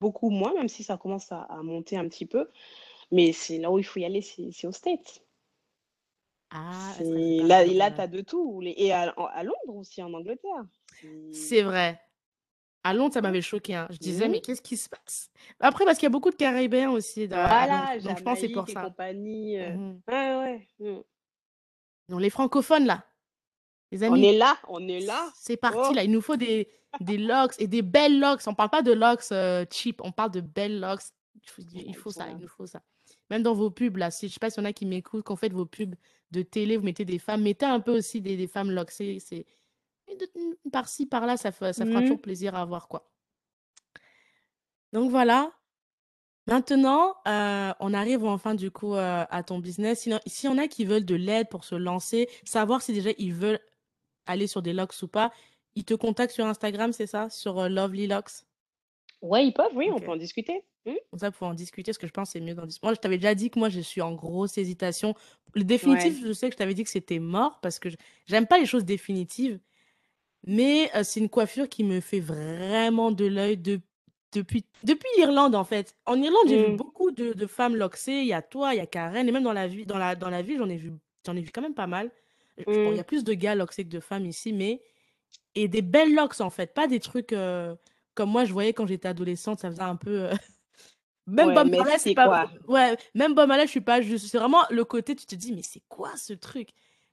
beaucoup 0.00 0.30
moins, 0.30 0.54
même 0.54 0.68
si 0.68 0.84
ça 0.84 0.98
commence 0.98 1.32
à, 1.32 1.42
à 1.42 1.62
monter 1.62 1.96
un 1.98 2.08
petit 2.08 2.26
peu. 2.26 2.50
Mais 3.12 3.32
c'est 3.32 3.58
là 3.58 3.70
où 3.72 3.78
il 3.78 3.84
faut 3.84 4.00
y 4.00 4.06
aller, 4.06 4.22
c'est 4.22 4.52
c'est 4.52 4.66
aux 4.68 4.72
States. 4.72 5.24
Ah, 6.50 6.94
là, 7.00 7.64
et 7.64 7.74
là, 7.74 7.90
tu 7.90 8.00
as 8.00 8.06
de 8.06 8.20
tout. 8.22 8.60
Et 8.64 8.92
à, 8.92 9.06
Londres 9.42 9.76
aussi, 9.76 10.02
en 10.02 10.12
Angleterre. 10.14 10.64
C'est- 11.32 11.62
vrai. 11.62 12.00
À 12.84 12.94
Londres, 12.94 13.12
ça 13.12 13.20
m'avait 13.20 13.42
choqué. 13.42 13.74
hein. 13.74 13.86
Je 13.90 13.98
disais, 13.98 14.26
Mhm. 14.26 14.32
mais 14.32 14.40
qu'est-ce 14.40 14.62
qui 14.62 14.76
se 14.76 14.88
passe? 14.88 15.30
Après, 15.60 15.84
parce 15.84 15.98
qu'il 15.98 16.06
y 16.06 16.06
a 16.06 16.10
beaucoup 16.10 16.30
de 16.30 16.36
Caribéens 16.36 16.90
aussi 16.90 17.28
dans-. 17.28 17.36
Voilà, 17.36 17.98
Donc, 17.98 18.18
je 18.18 18.22
pense 18.22 18.38
c'est 18.38 18.48
pour 18.48 18.68
ça. 18.68 18.82
compagnie. 18.82 19.58
euh. 19.58 19.70
Mhm. 19.76 20.00
Ouais, 20.08 20.36
ouais. 20.36 20.68
mm. 20.78 21.00
Donc, 22.08 22.20
les 22.20 22.30
francophones, 22.30 22.86
là, 22.86 23.04
les 23.90 24.04
On 24.04 24.12
amis, 24.14 24.26
est 24.28 24.38
là, 24.38 24.56
on 24.68 24.86
est 24.88 25.00
là. 25.00 25.28
c'est 25.34 25.56
parti, 25.58 25.78
Oh. 25.90 25.92
là. 25.92 26.04
Il 26.04 26.10
nous 26.12 26.22
faut 26.22 26.36
des, 26.36 26.68
des 27.00 27.18
locks 27.18 27.54
et 27.58 27.66
des 27.66 27.82
belles 27.82 28.18
locks. 28.20 28.40
On 28.46 28.54
parle 28.54 28.70
pas 28.70 28.82
de 28.82 28.92
locks 28.92 29.32
euh, 29.32 29.66
cheap, 29.70 30.00
on 30.02 30.12
parle 30.12 30.30
de 30.30 30.40
belles 30.40 30.80
locks. 30.80 31.02
Il 31.42 31.50
faut, 31.50 31.62
il 31.74 31.96
faut 31.96 32.10
ça, 32.10 32.28
il 32.30 32.36
nous 32.38 32.48
faut 32.48 32.66
ça. 32.66 32.80
Même 33.28 33.42
dans 33.42 33.54
vos 33.54 33.70
pubs, 33.70 33.96
là, 33.98 34.10
si, 34.10 34.28
je 34.28 34.32
sais 34.34 34.38
pas 34.40 34.48
s'il 34.50 34.62
y 34.62 34.66
en 34.66 34.68
a 34.70 34.72
qui 34.72 34.86
m'écoutent, 34.86 35.28
vous 35.28 35.36
faites 35.36 35.52
vos 35.52 35.66
pubs 35.66 35.94
de 36.30 36.42
télé, 36.42 36.76
vous 36.76 36.84
mettez 36.84 37.04
des 37.04 37.18
femmes, 37.18 37.42
mettez 37.42 37.66
un 37.66 37.80
peu 37.80 37.96
aussi 37.96 38.20
des, 38.20 38.36
des 38.36 38.46
femmes 38.48 38.70
locks. 38.70 38.90
C'est, 38.90 39.18
par-ci, 40.72 41.06
par-là, 41.06 41.36
ça, 41.36 41.52
fera 41.52 41.72
Mhm. 41.72 42.02
toujours 42.02 42.20
plaisir 42.20 42.54
à 42.54 42.64
voir, 42.64 42.88
quoi. 42.88 43.10
Donc 44.92 45.10
voilà. 45.10 45.52
Maintenant, 46.46 47.16
euh, 47.28 47.72
on 47.80 47.94
arrive 47.94 48.24
enfin 48.24 48.54
du 48.54 48.70
coup 48.70 48.94
euh, 48.94 49.24
à 49.30 49.42
ton 49.42 49.58
business. 49.58 50.00
Sinon, 50.00 50.18
s'il 50.26 50.50
y 50.50 50.52
en 50.52 50.58
a 50.58 50.68
qui 50.68 50.84
veulent 50.86 51.04
de 51.04 51.14
l'aide 51.14 51.48
pour 51.50 51.64
se 51.64 51.74
lancer, 51.74 52.28
savoir 52.44 52.82
si 52.82 52.92
déjà 52.94 53.10
ils 53.18 53.34
veulent 53.34 53.60
aller 54.26 54.46
sur 54.46 54.62
des 54.62 54.72
locks 54.72 54.94
ou 55.02 55.08
pas, 55.08 55.32
ils 55.76 55.84
te 55.84 55.94
contactent 55.94 56.34
sur 56.34 56.46
Instagram, 56.46 56.92
c'est 56.92 57.06
ça? 57.08 57.30
Sur 57.30 57.58
euh, 57.60 57.68
Lovely 57.68 58.06
Locks? 58.08 58.44
Ouais, 59.22 59.46
ils 59.46 59.52
peuvent, 59.52 59.70
oui, 59.76 59.90
on 59.92 60.00
peut 60.00 60.10
en 60.10 60.16
discuter. 60.16 60.64
Mm. 60.88 60.94
Comme 61.10 61.20
ça, 61.20 61.30
pour 61.30 61.46
en 61.46 61.54
discuter, 61.54 61.90
parce 61.90 61.98
que 61.98 62.06
je 62.06 62.12
pense 62.12 62.28
que 62.28 62.32
c'est 62.32 62.40
mieux 62.40 62.54
d'en 62.54 62.66
discuter. 62.66 62.86
Moi, 62.86 62.94
je 62.94 63.00
t'avais 63.00 63.18
déjà 63.18 63.34
dit 63.34 63.50
que 63.50 63.58
moi, 63.58 63.68
je 63.68 63.80
suis 63.80 64.00
en 64.00 64.12
grosse 64.14 64.56
hésitation. 64.58 65.14
Le 65.54 65.64
définitif, 65.64 66.20
je 66.24 66.32
sais 66.32 66.48
que 66.48 66.54
je 66.54 66.58
t'avais 66.58 66.74
dit 66.74 66.84
que 66.84 66.90
c'était 66.90 67.18
mort, 67.18 67.60
parce 67.60 67.78
que 67.78 67.90
je- 67.90 67.96
j'aime 68.26 68.46
pas 68.46 68.58
les 68.58 68.66
choses 68.66 68.84
définitives. 68.84 69.58
Mais 70.46 70.90
euh, 70.94 71.02
c'est 71.02 71.20
une 71.20 71.28
coiffure 71.28 71.68
qui 71.68 71.84
me 71.84 72.00
fait 72.00 72.20
vraiment 72.20 73.10
de 73.10 73.26
l'œil 73.26 73.56
de- 73.56 73.80
depuis, 74.32 74.64
depuis 74.84 75.08
l'Irlande, 75.16 75.54
en 75.54 75.64
fait. 75.64 75.96
En 76.06 76.16
Irlande, 76.20 76.44
j'ai 76.48 76.58
vu 76.58 76.68
Mm. 76.72 76.76
beaucoup 76.76 77.10
de, 77.10 77.32
de 77.32 77.46
femmes 77.46 77.76
loxées. 77.76 78.20
Il 78.20 78.26
y 78.26 78.32
a 78.32 78.42
toi, 78.42 78.74
il 78.74 78.78
y 78.78 78.80
a 78.80 78.86
Karen, 78.86 79.28
et 79.28 79.32
même 79.32 79.42
dans 79.42 79.52
la 79.52 79.66
vie, 79.66 79.84
dans 79.86 79.98
la, 79.98 80.14
dans 80.14 80.30
la 80.30 80.42
ville, 80.42 80.58
j'en 80.58 80.68
ai 80.68 80.76
vu, 80.76 80.92
j'en 81.26 81.34
ai 81.36 81.40
vu 81.40 81.50
quand 81.52 81.62
même 81.62 81.74
pas 81.74 81.86
mal. 81.86 82.10
Bon, 82.66 82.90
il 82.92 82.92
y 82.92 82.96
Mm. 82.96 83.00
a 83.00 83.04
plus 83.04 83.24
de 83.24 83.34
gars 83.34 83.54
loxés 83.54 83.84
que 83.84 83.88
de 83.90 84.00
femmes 84.00 84.26
ici, 84.26 84.52
mais. 84.52 84.82
Et 85.54 85.66
des 85.68 85.82
belles 85.82 86.14
locks, 86.14 86.40
en 86.40 86.50
fait. 86.50 86.72
Pas 86.74 86.86
des 86.86 87.00
trucs 87.00 87.32
euh, 87.32 87.74
comme 88.14 88.30
moi, 88.30 88.44
je 88.44 88.52
voyais 88.52 88.72
quand 88.72 88.86
j'étais 88.86 89.08
adolescente, 89.08 89.60
ça 89.60 89.70
faisait 89.70 89.82
un 89.82 89.96
peu. 89.96 90.24
euh, 90.24 90.34
Même 91.28 91.48
Ouais, 91.48 91.54
Bob 91.54 91.70
Marley, 91.70 91.98
c'est 91.98 92.14
pas. 92.14 92.24
quoi? 92.26 92.50
Ouais, 92.68 92.96
même 93.14 93.34
Bob 93.34 93.48
Marley, 93.48 93.66
je 93.66 93.70
suis 93.70 93.80
pas 93.80 94.00
juste. 94.00 94.26
C'est 94.28 94.38
vraiment 94.38 94.62
le 94.70 94.84
côté, 94.84 95.14
tu 95.14 95.26
te 95.26 95.34
dis, 95.34 95.52
mais 95.52 95.62
c'est 95.62 95.82
quoi 95.88 96.16
ce 96.16 96.32
truc? 96.32 96.70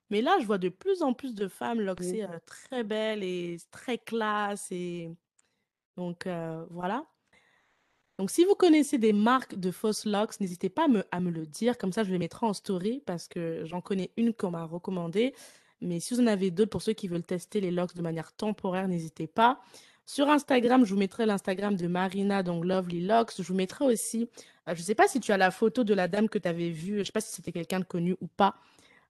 Mais 0.10 0.22
là, 0.22 0.38
je 0.40 0.46
vois 0.46 0.58
de 0.58 0.70
plus 0.70 1.02
en 1.02 1.14
plus 1.14 1.36
de 1.36 1.48
femmes 1.48 1.80
Mm. 1.82 1.86
loxées 1.86 2.24
euh, 2.24 2.40
très 2.46 2.84
belles 2.84 3.24
et 3.24 3.58
très 3.72 3.98
classe. 3.98 4.68
Et 4.72 5.10
donc, 5.98 6.28
euh, 6.28 6.66
voilà. 6.72 7.06
Donc, 8.18 8.32
si 8.32 8.46
vous 8.46 8.56
connaissez 8.56 8.98
des 8.98 9.12
marques 9.14 9.56
de 9.56 9.72
fausses 9.72 10.06
locks, 10.06 10.40
n'hésitez 10.40 10.70
pas 10.70 10.86
à 10.86 10.88
me, 10.88 11.04
à 11.12 11.20
me 11.20 11.30
le 11.32 11.46
dire. 11.46 11.78
Comme 11.78 11.92
ça, 11.92 12.04
je 12.04 12.12
les 12.12 12.18
mettrai 12.20 12.46
en 12.46 12.54
story 12.54 13.02
parce 13.06 13.28
que 13.28 13.66
j'en 13.66 13.82
connais 13.82 14.12
une 14.16 14.34
qu'on 14.34 14.52
m'a 14.52 14.64
recommandée. 14.64 15.34
Mais 15.82 16.00
si 16.00 16.14
vous 16.14 16.22
en 16.22 16.28
avez 16.28 16.50
d'autres 16.52 16.70
pour 16.70 16.82
ceux 16.82 16.94
qui 16.94 17.10
veulent 17.10 17.24
tester 17.26 17.60
les 17.60 17.72
locks 17.72 17.94
de 17.94 18.02
manière 18.02 18.32
temporaire, 18.32 18.88
n'hésitez 18.88 19.28
pas. 19.28 19.60
Sur 20.06 20.30
Instagram, 20.30 20.86
je 20.86 20.94
vous 20.94 21.00
mettrai 21.00 21.26
l'Instagram 21.26 21.76
de 21.76 21.88
Marina, 21.88 22.44
donc 22.44 22.64
Lovely 22.64 23.02
Locks. 23.06 23.34
Je 23.38 23.44
vous 23.44 23.56
mettrai 23.56 23.86
aussi, 23.86 24.30
euh, 24.68 24.76
je 24.76 24.80
ne 24.80 24.86
sais 24.86 24.94
pas 24.96 25.08
si 25.08 25.20
tu 25.20 25.32
as 25.32 25.38
la 25.38 25.50
photo 25.50 25.84
de 25.84 25.94
la 25.96 26.08
dame 26.08 26.30
que 26.30 26.38
tu 26.38 26.48
avais 26.48 26.70
vue, 26.70 26.96
je 26.96 27.00
ne 27.00 27.04
sais 27.06 27.12
pas 27.12 27.22
si 27.22 27.34
c'était 27.34 27.52
quelqu'un 27.52 27.80
de 27.80 27.86
connu 27.86 28.16
ou 28.22 28.28
pas, 28.28 28.56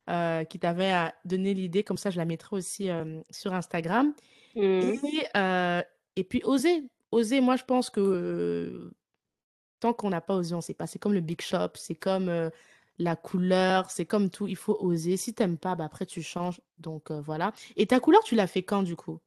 euh, 0.10 0.46
qui 0.46 0.58
t'avait 0.58 0.94
euh, 0.94 1.08
donné 1.26 1.54
l'idée. 1.54 1.84
Comme 1.84 1.98
ça, 1.98 2.12
je 2.12 2.18
la 2.18 2.24
mettrai 2.24 2.56
aussi 2.56 2.90
euh, 2.90 3.20
sur 3.30 3.54
Instagram. 3.54 4.14
Mm. 4.56 4.62
Et, 4.62 5.00
euh, 5.36 5.82
et 6.16 6.24
puis, 6.24 6.42
oser. 6.46 6.84
Oser, 7.12 7.42
moi, 7.42 7.58
je 7.58 7.66
pense 7.66 7.90
que 7.90 8.92
tant 9.82 9.94
qu'on 9.94 10.10
n'a 10.10 10.22
pas 10.22 10.36
osé, 10.36 10.54
on 10.54 10.58
ne 10.58 10.62
sait 10.62 10.74
pas. 10.74 10.88
C'est 10.88 11.00
comme 11.00 11.14
le 11.14 11.22
big 11.22 11.42
shop, 11.42 11.72
c'est 11.76 11.96
comme 11.96 12.52
la 13.00 13.16
couleur, 13.16 13.92
c'est 13.92 14.06
comme 14.06 14.30
tout. 14.30 14.48
Il 14.48 14.56
faut 14.56 14.78
oser. 14.80 15.18
Si 15.18 15.34
tu 15.34 15.44
n'aimes 15.44 15.58
pas, 15.58 15.76
bah, 15.76 15.86
après, 15.86 16.06
tu 16.06 16.22
changes. 16.22 16.62
Donc, 16.78 17.12
voilà. 17.12 17.52
Et 17.76 17.86
ta 17.86 18.00
couleur, 18.00 18.24
tu 18.24 18.36
l'as 18.36 18.48
fait 18.48 18.64
quand, 18.64 18.84
du 18.84 18.96
coup? 18.96 19.20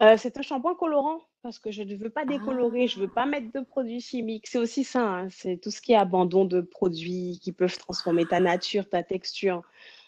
Euh, 0.00 0.16
c'est 0.16 0.38
un 0.38 0.42
shampoing 0.42 0.76
colorant 0.76 1.20
parce 1.42 1.58
que 1.58 1.70
je 1.70 1.82
ne 1.82 1.96
veux 1.96 2.10
pas 2.10 2.24
décolorer, 2.24 2.86
je 2.86 2.98
ne 3.00 3.04
veux 3.04 3.10
Ah, 3.12 3.22
pas 3.22 3.26
mettre 3.26 3.52
de 3.52 3.60
produits 3.64 4.00
chimiques. 4.00 4.46
C'est 4.46 4.58
aussi 4.58 4.84
ça, 4.84 5.02
hein, 5.02 5.28
c'est 5.30 5.56
tout 5.60 5.70
ce 5.70 5.80
qui 5.80 5.92
est 5.92 5.96
abandon 5.96 6.44
de 6.44 6.60
produits 6.60 7.40
qui 7.42 7.52
peuvent 7.52 7.76
transformer 7.78 8.24
ta 8.26 8.38
nature, 8.40 8.88
ta 8.88 9.02
texture. 9.02 9.62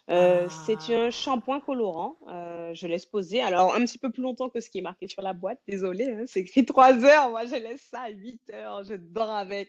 Euh, 0.09 0.49
c'est 0.66 0.78
ah. 0.91 1.05
un 1.07 1.11
shampoing 1.11 1.61
colorant. 1.61 2.16
euh, 2.28 2.72
je 2.74 2.86
laisse 2.86 3.07
poser. 3.07 3.41
Alors, 3.43 3.74
un 3.74 3.80
petit 3.84 3.99
peu 3.99 4.11
plus 4.11 4.22
longtemps 4.22 4.49
que 4.49 4.61
ce 4.61 4.70
qui 4.70 4.78
est 4.78 4.82
marqué 4.82 5.09
sur 5.09 5.22
la 5.22 5.32
boîte. 5.32 5.61
Désolée, 5.68 6.12
hein, 6.12 6.24
c'est 6.26 6.41
écrit 6.41 6.64
3 6.64 7.05
heures. 7.05 7.30
Moi, 7.30 7.47
je 7.47 7.57
laisse 7.57 7.82
ça 7.91 8.03
à 8.03 8.11
8 8.11 8.41
heures. 8.55 8.84
Je 8.84 8.95
dors 8.95 9.30
avec. 9.30 9.68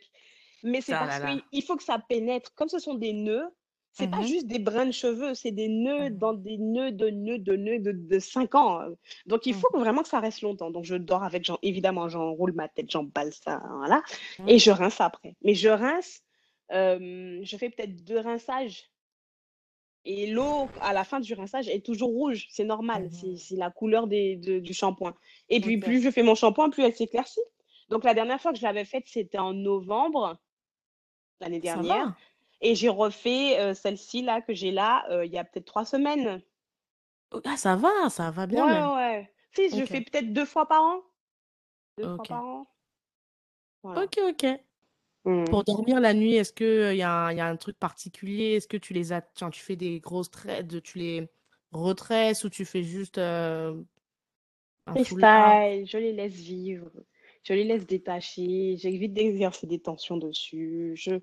Mais 0.63 0.81
c'est 0.81 0.91
là 0.91 0.99
parce 0.99 1.19
qu'il 1.19 1.43
il 1.51 1.63
faut 1.63 1.75
que 1.75 1.83
ça 1.83 1.99
pénètre. 1.99 2.53
Comme 2.55 2.69
ce 2.69 2.79
sont 2.79 2.95
des 2.95 3.13
nœuds, 3.13 3.47
c'est 3.93 4.07
pas 4.07 4.21
Mhm, 4.21 4.23
juste 4.23 4.47
des 4.47 4.59
brins 4.59 4.85
de 4.85 4.91
cheveux, 4.91 5.33
c'est 5.35 5.51
des 5.51 5.67
nœuds 5.69 6.09
mhm, 6.09 6.11
dans 6.11 6.33
des 6.33 6.57
nœuds 6.57 6.91
de 6.91 7.09
nœuds 7.09 7.39
de 7.39 7.55
nœuds 7.55 7.79
de, 7.79 7.91
de 7.91 8.19
5 8.19 8.55
ans. 8.55 8.81
euh. 8.81 8.95
Donc, 9.25 9.45
il 9.45 9.53
faut 9.53 9.67
mhm, 9.67 9.75
vraiment 9.75 10.01
que 10.03 10.07
ça 10.09 10.19
reste 10.19 10.41
longtemps. 10.41 10.71
Donc, 10.71 10.85
je 10.85 10.95
dors 10.95 11.23
avec, 11.23 11.45
genre, 11.45 11.59
évidemment, 11.63 12.07
j'enroule 12.09 12.53
ma 12.53 12.67
tête, 12.69 12.89
j'emballe 12.91 13.33
ça, 13.33 13.61
voilà. 13.77 14.01
mhm. 14.37 14.47
Et 14.47 14.59
je 14.59 14.71
rince 14.71 15.01
après. 15.01 15.35
Mais 15.43 15.53
je 15.55 15.69
rince, 15.69 16.21
euh, 16.71 17.39
je 17.43 17.57
fais 17.57 17.69
peut-être 17.69 18.03
deux 18.05 18.19
rinçages. 18.19 18.89
Et 20.05 20.27
l'eau, 20.27 20.73
à 20.79 20.93
la 20.93 21.03
fin 21.03 21.19
du 21.19 21.33
rinçage, 21.33 21.67
est 21.69 21.83
toujours 21.85 22.09
rouge. 22.09 22.47
C'est 22.49 22.63
normal. 22.63 23.09
C'est 23.11 23.55
la 23.55 23.69
couleur 23.71 24.07
des, 24.07 24.35
de- 24.35 24.59
du 24.59 24.73
shampoing. 24.73 25.15
Et 25.49 25.59
puis, 25.61 25.77
plus 25.79 26.01
je 26.01 26.09
fais 26.11 26.23
mon 26.23 26.35
shampoing, 26.35 26.69
plus 26.69 26.83
elle 26.83 26.95
s'éclaircit. 26.95 27.39
Donc, 27.89 28.03
la 28.03 28.13
dernière 28.13 28.41
fois 28.41 28.51
que 28.53 28.57
je 28.59 28.63
l'avais 28.63 28.85
faite, 28.85 29.03
c'était 29.07 29.37
en 29.37 29.53
novembre 29.53 30.39
l'année 31.41 31.59
dernière. 31.59 32.07
Et 32.61 32.75
j'ai 32.75 32.89
refait 32.89 33.59
euh, 33.59 33.73
celle-ci 33.73 34.21
là 34.21 34.41
que 34.41 34.53
j'ai 34.53 34.71
là 34.71 35.05
euh, 35.11 35.25
il 35.25 35.31
y 35.33 35.37
a 35.37 35.43
peut-être 35.43 35.65
trois 35.65 35.85
semaines. 35.85 36.41
Oh, 37.31 37.41
Ah, 37.45 37.57
ça 37.57 37.75
va, 37.75 38.09
ça 38.09 38.31
va 38.31 38.47
bien 38.47 38.63
Ouais, 38.63 38.63
même. 38.67 38.91
ouais. 38.95 39.33
Si, 39.55 39.69
je 39.75 39.83
Ok, 39.83 39.87
fais 39.87 40.01
peut-être 40.01 40.31
deux 40.33 40.45
fois 40.45 40.67
par 40.67 40.83
an. 40.83 41.01
Deux 41.97 42.07
fois 42.09 42.25
ok, 42.25 42.27
par 42.27 42.43
an. 42.45 42.67
Voilà. 43.83 44.03
ok, 44.03 44.17
ok. 44.29 44.45
Mm. 45.25 45.45
Pour 45.45 45.63
dormir 45.63 45.99
la 45.99 46.13
nuit, 46.13 46.35
est-ce 46.35 46.53
qu'il 46.53 46.95
y 46.97 47.01
a 47.03 47.11
un, 47.27 47.33
y 47.33 47.39
a 47.41 47.47
un 47.47 47.57
truc 47.57 47.77
particulier? 47.79 48.55
Est-ce 48.55 48.67
que 48.67 48.77
tu 48.77 48.93
les 48.93 49.13
as, 49.13 49.21
tiens, 49.21 49.49
tu 49.51 49.61
fais 49.61 49.75
des 49.75 49.99
grosses 49.99 50.31
tresses, 50.31 50.65
tu 50.83 50.99
les 50.99 51.29
retresses 51.71 52.43
ou 52.43 52.49
tu 52.49 52.65
fais 52.65 52.83
juste 52.83 53.17
euh, 53.17 53.75
un 54.85 54.97
foulard? 54.97 55.65
Freestyle, 55.69 55.85
je 55.87 55.97
les 55.97 56.13
laisse 56.13 56.33
vivre. 56.33 56.91
Je 57.43 57.53
les 57.53 57.63
laisse 57.63 57.85
détacher. 57.87 58.77
J'évite 58.77 59.13
d'exercer 59.13 59.67
des 59.67 59.79
tensions 59.79 60.17
dessus. 60.17 60.93
Je, 60.95 61.19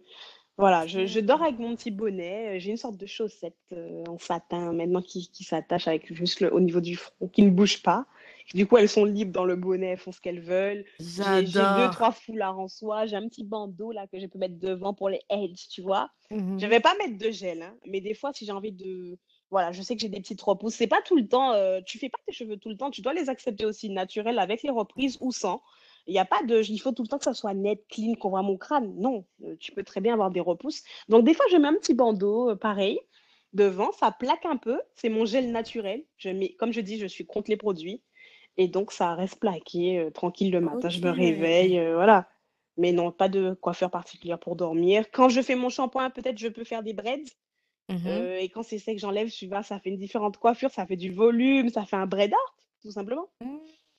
Voilà, 0.58 0.86
je, 0.88 1.06
je 1.06 1.20
dors 1.20 1.42
avec 1.42 1.58
mon 1.60 1.76
petit 1.76 1.90
bonnet. 1.92 2.56
euh, 2.56 2.58
J'ai 2.58 2.70
une 2.70 2.76
sorte 2.76 2.96
de 2.96 3.06
chaussette 3.06 3.56
euh, 3.72 4.04
en 4.08 4.18
satin 4.18 4.72
maintenant 4.72 5.00
qui, 5.00 5.28
qui 5.30 5.44
s'attache 5.44 5.86
avec 5.86 6.12
juste 6.12 6.40
le, 6.40 6.52
au 6.52 6.58
niveau 6.60 6.80
du 6.80 6.96
front, 6.96 7.28
qui 7.28 7.42
ne 7.42 7.50
bouge 7.50 7.80
pas. 7.82 8.06
Du 8.54 8.66
coup, 8.66 8.76
elles 8.76 8.88
sont 8.88 9.04
libres 9.04 9.30
dans 9.32 9.44
le 9.44 9.54
bonnet, 9.56 9.88
elles 9.88 9.98
font 9.98 10.10
ce 10.10 10.20
qu'elles 10.20 10.40
veulent. 10.40 10.84
J'ai 10.98 11.42
deux, 11.44 11.88
trois 11.90 12.10
foulards 12.10 12.58
en 12.58 12.66
soie. 12.68 13.06
J'ai 13.06 13.14
un 13.16 13.28
petit 13.28 13.44
bandeau 13.44 13.92
là 13.92 14.06
que 14.08 14.18
je 14.18 14.26
peux 14.26 14.38
mettre 14.38 14.58
devant 14.58 14.94
pour 14.94 15.08
les 15.10 15.20
edges, 15.30 15.68
tu 15.70 15.80
vois. 15.82 16.10
Je 16.30 16.36
Mhm. 16.36 16.70
vais 16.70 16.80
pas 16.80 16.94
mettre 16.96 17.18
de 17.18 17.30
gel, 17.30 17.62
hein, 17.62 17.76
mais 17.86 18.00
des 18.00 18.14
fois, 18.14 18.32
si 18.32 18.44
j'ai 18.44 18.52
envie 18.52 18.72
de. 18.72 19.16
Voilà, 19.50 19.70
je 19.72 19.80
sais 19.80 19.94
que 19.94 20.00
j'ai 20.02 20.08
des 20.08 20.20
petites 20.20 20.42
repousses. 20.42 20.74
C'est 20.74 20.86
pas 20.88 21.00
tout 21.02 21.16
le 21.16 21.26
temps. 21.28 21.52
euh, 21.52 21.80
tu 21.86 21.98
fais 21.98 22.08
pas 22.10 22.18
tes 22.26 22.32
cheveux 22.32 22.56
tout 22.58 22.68
le 22.68 22.76
temps. 22.76 22.90
Tu 22.90 23.00
dois 23.00 23.14
les 23.14 23.28
accepter 23.30 23.64
aussi 23.64 23.88
naturels 23.90 24.38
avec 24.38 24.62
les 24.62 24.70
reprises 24.70 25.16
ou 25.20 25.30
sans. 25.32 25.62
Il 26.08 26.14
y 26.14 26.18
a 26.18 26.24
pas 26.24 26.42
de. 26.42 26.62
Il 26.68 26.78
faut 26.78 26.92
tout 26.92 27.02
le 27.02 27.08
temps 27.08 27.18
que 27.18 27.24
ça 27.24 27.34
soit 27.34 27.54
net, 27.54 27.84
clean, 27.88 28.14
qu'on 28.14 28.30
voit 28.30 28.42
mon 28.42 28.56
crâne. 28.56 28.94
Non, 28.96 29.24
euh, 29.44 29.54
tu 29.60 29.72
peux 29.72 29.84
très 29.84 30.00
bien 30.00 30.14
avoir 30.14 30.30
des 30.30 30.40
repousses. 30.40 30.82
Donc, 31.08 31.24
des 31.24 31.34
fois, 31.34 31.44
je 31.50 31.56
mets 31.56 31.68
un 31.68 31.74
petit 31.74 31.94
bandeau, 31.94 32.50
euh, 32.50 32.56
pareil, 32.56 32.98
devant. 33.52 33.92
Ça 33.92 34.10
plaque 34.10 34.44
un 34.46 34.56
peu. 34.56 34.80
C'est 34.96 35.08
mon 35.08 35.24
gel 35.24 35.52
naturel. 35.52 36.02
Je 36.16 36.30
mets, 36.30 36.54
comme 36.54 36.72
je 36.72 36.80
dis, 36.80 36.98
je 36.98 37.06
suis 37.06 37.26
contre 37.26 37.50
les 37.50 37.56
produits. 37.56 38.02
Et 38.58 38.66
donc, 38.66 38.90
ça 38.90 39.14
reste 39.14 39.38
plaqué, 39.38 39.98
euh, 39.98 40.10
tranquille 40.10 40.50
le 40.50 40.60
matin. 40.60 40.88
Je 40.88 41.00
me 41.00 41.10
réveille, 41.10 41.78
euh, 41.78 41.94
voilà. 41.94 42.28
Mais 42.76 42.92
non, 42.92 43.12
pas 43.12 43.28
de 43.28 43.54
coiffeur 43.54 43.90
particulière 43.90 44.38
pour 44.38 44.56
dormir. 44.56 45.04
Quand 45.12 45.28
je 45.28 45.40
fais 45.40 45.54
mon 45.54 45.68
shampoing, 45.68 46.10
peut-être 46.10 46.38
je 46.38 46.48
peux 46.48 46.64
faire 46.64 46.82
des 46.82 46.92
braids. 46.92 47.24
Mhm. 47.88 48.06
Euh, 48.06 48.38
et 48.38 48.48
quand 48.48 48.62
c'est 48.62 48.78
sec, 48.78 48.98
j'enlève, 48.98 49.30
vois, 49.48 49.62
ça 49.62 49.78
fait 49.78 49.90
une 49.90 49.96
différente 49.96 50.36
coiffure, 50.36 50.70
ça 50.70 50.86
fait 50.86 50.96
du 50.96 51.10
volume, 51.10 51.70
ça 51.70 51.84
fait 51.86 51.96
un 51.96 52.06
braid 52.06 52.32
art, 52.32 52.56
tout 52.82 52.90
simplement. 52.90 53.28
Mm, 53.40 53.56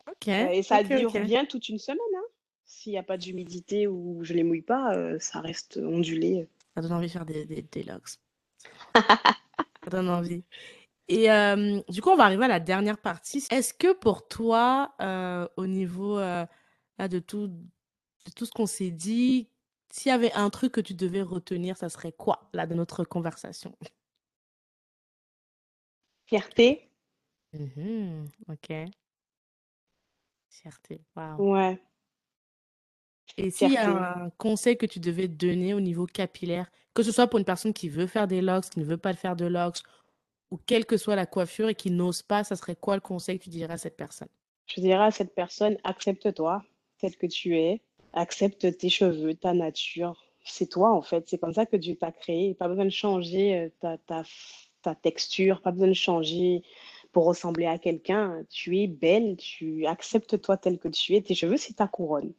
Ok, 0.07 0.27
Euh, 0.29 0.49
et 0.49 0.63
ça 0.63 0.81
ok, 0.81 0.91
dure 0.91 1.11
ok. 1.15 1.25
bien 1.25 1.45
toute 1.45 1.69
une 1.69 1.79
semaine. 1.79 1.99
hein. 2.17 2.23
S'il 2.65 2.91
n'y 2.91 2.97
a 2.97 3.03
pas 3.03 3.17
d'humidité 3.17 3.87
ou 3.87 4.19
je 4.23 4.33
les 4.33 4.43
mouille 4.43 4.61
pas, 4.61 4.95
euh, 4.95 5.17
ça 5.19 5.41
reste 5.41 5.77
ondulé. 5.77 6.47
Ça 6.75 6.81
donne 6.81 6.93
envie 6.93 7.07
de 7.07 7.11
faire 7.11 7.25
des, 7.25 7.45
des. 7.45 7.61
Ça 9.83 9.89
donne 9.89 10.09
envie. 10.09 10.43
Et 11.09 11.31
euh, 11.31 11.81
du 11.89 12.01
coup, 12.01 12.09
on 12.11 12.15
va 12.17 12.25
arriver 12.25 12.45
à 12.45 12.49
la 12.49 12.59
dernière 12.59 12.97
partie. 12.99 13.45
Est-ce 13.51 13.73
que 13.73 13.93
pour 13.93 14.27
toi, 14.27 14.93
euh, 15.01 15.47
au 15.57 15.67
niveau 15.67 16.19
euh, 16.19 16.45
de 16.99 17.19
tout, 17.19 17.47
de 17.49 18.31
tout 18.35 18.45
ce 18.45 18.51
qu'on 18.51 18.67
s'est 18.67 18.91
dit, 18.91 19.49
s'il 19.91 20.11
y 20.11 20.13
avait 20.15 20.33
un 20.33 20.49
truc 20.49 20.73
que 20.73 20.81
tu 20.81 20.93
devais 20.95 21.21
retenir, 21.23 21.77
ça 21.77 21.89
serait 21.89 22.13
quoi, 22.13 22.49
là, 22.53 22.67
de 22.67 22.75
notre 22.75 23.03
conversation? 23.05 23.75
Fierté, 26.27 26.89
Mhm, 27.53 28.25
ok. 28.47 28.67
Fierté, 30.49 31.01
waouh. 31.15 31.41
ouais, 31.51 31.81
Et 33.37 33.51
s'il 33.51 33.71
y 33.71 33.77
a 33.77 33.89
un 33.89 34.29
conseil 34.31 34.77
que 34.77 34.85
tu 34.85 34.99
devais 34.99 35.27
donner 35.27 35.73
au 35.73 35.79
niveau 35.79 36.05
capillaire, 36.05 36.69
que 36.93 37.03
ce 37.03 37.11
soit 37.11 37.27
pour 37.27 37.39
une 37.39 37.45
personne 37.45 37.73
qui 37.73 37.89
veut 37.89 38.07
faire 38.07 38.27
des 38.27 38.41
locks, 38.41 38.69
qui 38.69 38.79
ne 38.79 38.85
veut 38.85 38.97
pas 38.97 39.13
faire 39.13 39.35
de 39.35 39.45
locks, 39.45 39.81
ou 40.51 40.57
quelle 40.57 40.85
que 40.85 40.97
soit 40.97 41.15
la 41.15 41.25
coiffure 41.25 41.69
et 41.69 41.75
qui 41.75 41.91
n'ose 41.91 42.21
pas, 42.21 42.43
ça 42.43 42.55
serait 42.55 42.75
quoi 42.75 42.95
le 42.95 43.01
conseil 43.01 43.37
que 43.39 43.45
tu 43.45 43.49
dirais 43.49 43.73
à 43.73 43.77
cette 43.77 43.95
personne? 43.95 44.29
Je 44.65 44.81
dirais 44.81 45.05
à 45.05 45.11
cette 45.11 45.33
personne, 45.33 45.77
accepte-toi, 45.83 46.63
tel 46.99 47.15
que 47.15 47.27
tu 47.27 47.57
es, 47.57 47.81
accepte 48.13 48.77
tes 48.77 48.89
cheveux, 48.89 49.35
ta 49.35 49.53
nature. 49.53 50.21
C'est 50.43 50.67
toi, 50.69 50.91
en 50.91 51.01
fait. 51.01 51.27
C'est 51.27 51.37
comme 51.37 51.53
ça 51.53 51.65
que 51.65 51.77
Dieu 51.77 51.95
t'a 51.95 52.11
créé. 52.11 52.55
Pas 52.55 52.67
besoin 52.67 52.85
de 52.85 52.89
changer 52.89 53.57
euh, 53.57 53.69
ta, 53.79 53.97
ta, 53.99 54.23
ta 54.81 54.95
texture, 54.95 55.61
pas 55.61 55.71
besoin 55.71 55.87
de 55.87 55.93
changer 55.93 56.63
pour 57.11 57.25
ressembler 57.25 57.65
à 57.65 57.77
quelqu'un. 57.77 58.43
Tu 58.49 58.79
es 58.79 58.87
belle, 58.87 59.37
tu 59.37 59.85
acceptes-toi 59.85 60.57
tel 60.57 60.79
que 60.79 60.87
tu 60.87 61.15
es. 61.15 61.21
Tes 61.21 61.35
cheveux, 61.35 61.57
c'est 61.57 61.73
ta 61.73 61.87
couronne. 61.87 62.33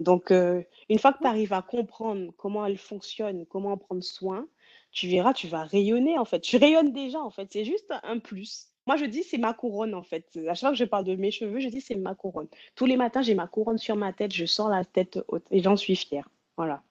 Donc, 0.00 0.30
euh, 0.30 0.62
une 0.88 0.98
fois 0.98 1.12
que 1.12 1.20
tu 1.20 1.26
arrives 1.26 1.52
à 1.52 1.62
comprendre 1.62 2.32
comment 2.36 2.66
elle 2.66 2.78
fonctionne, 2.78 3.46
comment 3.46 3.72
en 3.72 3.76
prendre 3.78 4.04
soin, 4.04 4.46
tu 4.92 5.08
verras, 5.08 5.32
tu 5.32 5.48
vas 5.48 5.64
rayonner 5.64 6.18
en 6.18 6.24
fait. 6.24 6.40
Tu 6.40 6.56
rayonnes 6.56 6.92
déjà 6.92 7.20
en 7.20 7.30
fait. 7.30 7.48
C'est 7.52 7.64
juste 7.64 7.92
un 8.02 8.18
plus. 8.18 8.68
Moi, 8.86 8.96
je 8.96 9.04
dis 9.04 9.22
c'est 9.22 9.38
ma 9.38 9.52
couronne 9.52 9.94
en 9.94 10.02
fait. 10.02 10.38
À 10.48 10.54
chaque 10.54 10.60
fois 10.60 10.70
que 10.70 10.76
je 10.76 10.84
parle 10.84 11.04
de 11.04 11.16
mes 11.16 11.30
cheveux, 11.30 11.60
je 11.60 11.68
dis 11.68 11.80
c'est 11.80 11.96
ma 11.96 12.14
couronne. 12.14 12.48
Tous 12.74 12.86
les 12.86 12.96
matins, 12.96 13.22
j'ai 13.22 13.34
ma 13.34 13.46
couronne 13.46 13.78
sur 13.78 13.96
ma 13.96 14.12
tête, 14.12 14.32
je 14.32 14.46
sors 14.46 14.68
la 14.68 14.84
tête 14.84 15.18
haute 15.28 15.44
et 15.50 15.60
j'en 15.62 15.76
suis 15.76 15.96
fière. 15.96 16.28
Voilà. 16.56 16.82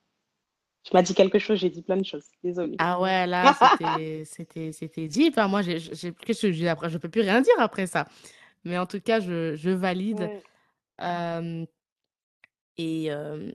Tu 0.85 0.91
m'as 0.93 1.01
dit 1.01 1.15
quelque 1.15 1.39
chose, 1.39 1.57
j'ai 1.57 1.71
dit 1.71 1.81
plein 1.81 1.97
de 1.97 2.05
choses. 2.05 2.25
Désolée. 2.43 2.75
Ah 2.77 2.99
ouais, 3.01 3.25
là, 3.25 3.57
c'était, 4.23 5.07
deep. 5.07 5.37
hein. 5.39 5.47
Moi, 5.47 5.63
j'ai, 5.63 5.79
je 5.79 6.47
dis 6.49 6.67
après? 6.67 6.91
Je 6.91 6.99
peux 6.99 7.09
plus 7.09 7.21
rien 7.21 7.41
dire 7.41 7.55
après 7.57 7.87
ça. 7.87 8.07
Mais 8.63 8.77
en 8.77 8.85
tout 8.85 9.01
cas, 9.01 9.19
je, 9.19 9.55
je 9.55 9.71
valide. 9.71 10.19
Ouais. 10.19 10.43
Euh, 11.01 11.65
et, 12.77 13.11
euh, 13.11 13.51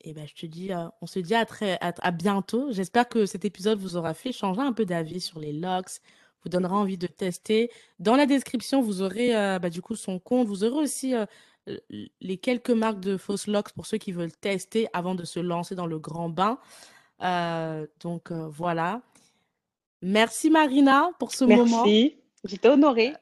et 0.00 0.14
ben, 0.14 0.26
je 0.26 0.34
te 0.34 0.46
dis, 0.46 0.72
euh, 0.72 0.86
on 1.02 1.06
se 1.06 1.18
dit 1.18 1.34
à 1.34 1.44
très, 1.44 1.76
à, 1.82 1.92
à 2.00 2.10
bientôt. 2.12 2.72
J'espère 2.72 3.08
que 3.10 3.26
cet 3.26 3.44
épisode 3.44 3.78
vous 3.78 3.96
aura 3.96 4.14
fait 4.14 4.32
changer 4.32 4.62
un 4.62 4.72
peu 4.72 4.86
d'avis 4.86 5.20
sur 5.20 5.38
les 5.38 5.52
locks, 5.52 6.00
vous 6.42 6.48
donnera 6.48 6.76
envie 6.76 6.96
de 6.96 7.06
tester. 7.06 7.70
Dans 7.98 8.16
la 8.16 8.24
description, 8.24 8.80
vous 8.80 9.02
aurez 9.02 9.36
euh, 9.36 9.58
bah, 9.58 9.68
du 9.68 9.82
coup 9.82 9.96
son 9.96 10.18
compte. 10.18 10.46
Vous 10.48 10.64
aurez 10.64 10.82
aussi 10.82 11.14
euh, 11.14 11.26
les 12.20 12.36
quelques 12.36 12.70
marques 12.70 13.00
de 13.00 13.16
fausses 13.16 13.46
locks 13.46 13.72
pour 13.72 13.86
ceux 13.86 13.98
qui 13.98 14.12
veulent 14.12 14.32
tester 14.32 14.88
avant 14.92 15.14
de 15.14 15.24
se 15.24 15.40
lancer 15.40 15.74
dans 15.74 15.86
le 15.86 15.98
grand 15.98 16.28
bain. 16.28 16.58
Euh, 17.22 17.86
donc 18.00 18.30
euh, 18.30 18.48
voilà. 18.48 19.02
Merci 20.02 20.50
Marina 20.50 21.10
pour 21.18 21.32
ce 21.32 21.44
moment. 21.44 21.84
Merci. 21.84 22.16
J'étais 22.44 22.68
honorée. 22.68 23.12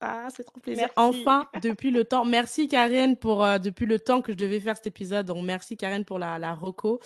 Ah, 0.00 0.28
c'est 0.34 0.44
trop 0.44 0.60
plaisir. 0.60 0.88
Merci. 0.96 1.20
Enfin, 1.20 1.48
depuis 1.62 1.90
le 1.90 2.04
temps. 2.04 2.24
Merci 2.24 2.68
Karen 2.68 3.16
pour 3.16 3.44
euh, 3.44 3.58
depuis 3.58 3.86
le 3.86 3.98
temps 3.98 4.22
que 4.22 4.32
je 4.32 4.36
devais 4.36 4.60
faire 4.60 4.76
cet 4.76 4.86
épisode. 4.86 5.26
Donc 5.26 5.44
merci 5.44 5.76
Karen 5.76 6.04
pour 6.04 6.18
la, 6.18 6.38
la 6.38 6.54
reco. 6.54 7.00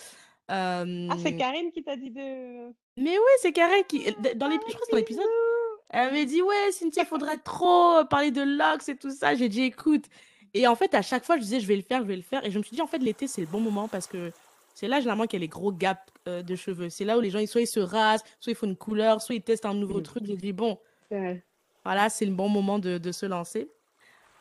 Ah, 0.47 0.83
c'est 1.21 1.35
Karine 1.35 1.71
qui 1.71 1.83
t'a 1.83 1.95
dit 1.95 2.09
de. 2.09 2.71
mais 2.97 3.11
oui, 3.11 3.33
c'est 3.39 3.51
Karen 3.51 3.83
qui 3.87 4.03
dans 4.35 4.47
les, 4.47 4.55
je 4.55 4.73
crois 4.73 4.79
que 4.79 4.85
c'est 4.85 4.91
dans 4.91 4.97
l'épisode. 4.97 5.25
Elle 5.89 6.13
m'a 6.13 6.25
dit 6.25 6.41
ouais, 6.41 6.71
Cynthia, 6.71 7.05
faudrait 7.05 7.37
trop 7.37 8.03
parler 8.05 8.31
de 8.31 8.41
locks 8.41 8.87
et 8.89 8.95
tout 8.95 9.11
ça. 9.11 9.35
J'ai 9.35 9.49
dit 9.49 9.63
écoute. 9.63 10.05
Et 10.53 10.67
en 10.67 10.75
fait, 10.75 10.93
à 10.95 11.01
chaque 11.01 11.23
fois, 11.25 11.37
je 11.37 11.41
disais 11.41 11.59
je 11.59 11.67
vais 11.67 11.75
le 11.75 11.81
faire, 11.81 12.01
je 12.01 12.07
vais 12.07 12.15
le 12.15 12.21
faire. 12.21 12.43
Et 12.45 12.51
je 12.51 12.57
me 12.57 12.63
suis 12.63 12.75
dit 12.75 12.81
en 12.81 12.87
fait 12.87 12.99
l'été 12.99 13.27
c'est 13.27 13.41
le 13.41 13.47
bon 13.47 13.59
moment 13.59 13.87
parce 13.87 14.07
que 14.07 14.31
c'est 14.75 14.87
là 14.87 14.99
généralement 14.99 15.25
qu'il 15.25 15.39
y 15.39 15.41
a 15.41 15.45
les 15.45 15.47
gros 15.49 15.71
gaps 15.71 15.99
euh, 16.27 16.41
de 16.41 16.55
cheveux. 16.55 16.89
C'est 16.89 17.05
là 17.05 17.17
où 17.17 17.21
les 17.21 17.29
gens 17.29 17.39
ils- 17.39 17.47
soit 17.47 17.61
ils 17.61 17.67
se 17.67 17.79
rasent, 17.79 18.23
soit 18.39 18.51
ils 18.51 18.55
font 18.55 18.67
une 18.67 18.75
couleur, 18.77 19.21
soit 19.21 19.35
ils 19.35 19.41
testent 19.41 19.65
un 19.65 19.73
nouveau 19.73 19.99
Mm. 19.99 20.03
truc. 20.03 20.25
J'ai 20.25 20.37
dit 20.37 20.53
bon. 20.53 20.79
Ouais. 21.11 21.43
Voilà, 21.83 22.09
c'est 22.09 22.25
le 22.25 22.33
bon 22.33 22.49
moment 22.49 22.77
de, 22.79 22.97
de 22.97 23.11
se 23.11 23.25
lancer. 23.25 23.69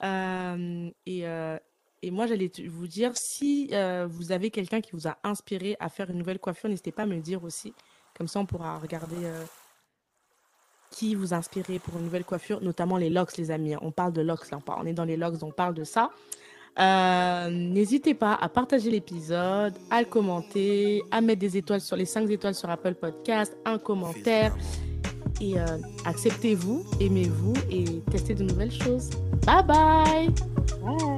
Euh, 0.03 0.91
et, 1.07 1.27
euh, 1.27 1.59
et 2.03 2.11
moi, 2.11 2.27
j'allais 2.27 2.51
vous 2.69 2.87
dire, 2.87 3.17
si 3.17 3.71
vous 4.09 4.33
avez 4.33 4.51
quelqu'un 4.51 4.81
qui 4.81 4.91
vous 4.93 5.09
a 5.09 5.19
inspiré 5.25 5.77
à 5.81 5.89
faire 5.89 6.11
une 6.11 6.19
nouvelle 6.19 6.39
coiffure, 6.39 6.69
n'hésitez 6.69 6.93
pas 6.93 7.03
à 7.03 7.07
me 7.07 7.15
le 7.15 7.21
dire 7.23 7.43
aussi. 7.45 7.73
Comme 8.17 8.29
ça, 8.29 8.39
on 8.41 8.47
pourra 8.47 8.79
regarder 8.79 9.17
qui 10.91 11.15
vous 11.15 11.35
inspirait 11.35 11.79
pour 11.79 11.97
une 11.99 12.05
nouvelle 12.05 12.25
coiffure, 12.25 12.61
notamment 12.63 12.97
les 12.97 13.11
locks, 13.11 13.37
les 13.37 13.51
amis. 13.51 13.75
On 13.81 13.91
parle 13.91 14.13
de 14.13 14.23
locks, 14.23 14.51
là, 14.51 14.59
on 14.79 14.87
est 14.87 14.93
dans 14.93 15.05
les 15.05 15.17
locks, 15.17 15.43
on 15.43 15.51
parle 15.51 15.75
de 15.75 15.85
ça. 15.85 16.11
Euh, 16.79 17.51
n'hésitez 17.51 18.15
pas 18.15 18.35
à 18.35 18.49
partager 18.49 18.91
l'épisode, 18.91 19.75
à 19.91 20.01
le 20.01 20.07
commenter, 20.07 21.03
à 21.11 21.21
mettre 21.21 21.41
des 21.41 21.57
étoiles 21.57 21.81
sur 21.81 21.97
les 21.97 22.05
5 22.05 22.31
étoiles 22.31 22.55
sur 22.55 22.71
Apple 22.71 22.95
Podcast, 22.95 23.57
un 23.65 23.79
commentaire. 23.79 24.55
Et 25.41 25.59
euh, 25.59 25.65
acceptez-vous, 26.05 26.85
aimez-vous 27.01 27.55
et 27.71 27.85
testez 28.11 28.35
de 28.35 28.45
nouvelles 28.45 28.73
choses. 28.73 29.11
Bye 29.45 29.65
bye. 29.65 31.18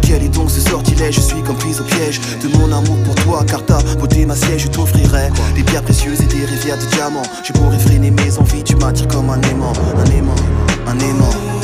Quel 0.01 0.23
est 0.23 0.29
donc 0.29 0.49
ce 0.49 0.59
sortilège? 0.61 1.15
Je 1.15 1.21
suis 1.21 1.41
comme 1.41 1.57
prise 1.57 1.79
au 1.79 1.83
piège 1.83 2.19
de 2.41 2.57
mon 2.57 2.71
amour 2.71 2.97
pour 3.05 3.15
toi 3.15 3.43
Car 3.47 3.65
ta 3.65 3.79
beauté 3.99 4.25
ma 4.25 4.35
siège, 4.35 4.63
je 4.63 4.67
t'offrirai 4.67 5.29
Des 5.55 5.63
pierres 5.63 5.83
précieuses 5.83 6.21
et 6.21 6.25
des 6.25 6.45
rivières 6.45 6.77
de 6.77 6.85
diamants. 6.95 7.23
Je 7.43 7.53
pourrais 7.53 7.79
freiner 7.79 8.11
mes 8.11 8.37
envies, 8.37 8.63
tu 8.63 8.75
m'attires 8.75 9.07
comme 9.07 9.29
un 9.29 9.41
aimant 9.41 9.73
Un 9.97 10.11
aimant, 10.11 10.35
un 10.87 10.99
aimant 10.99 11.60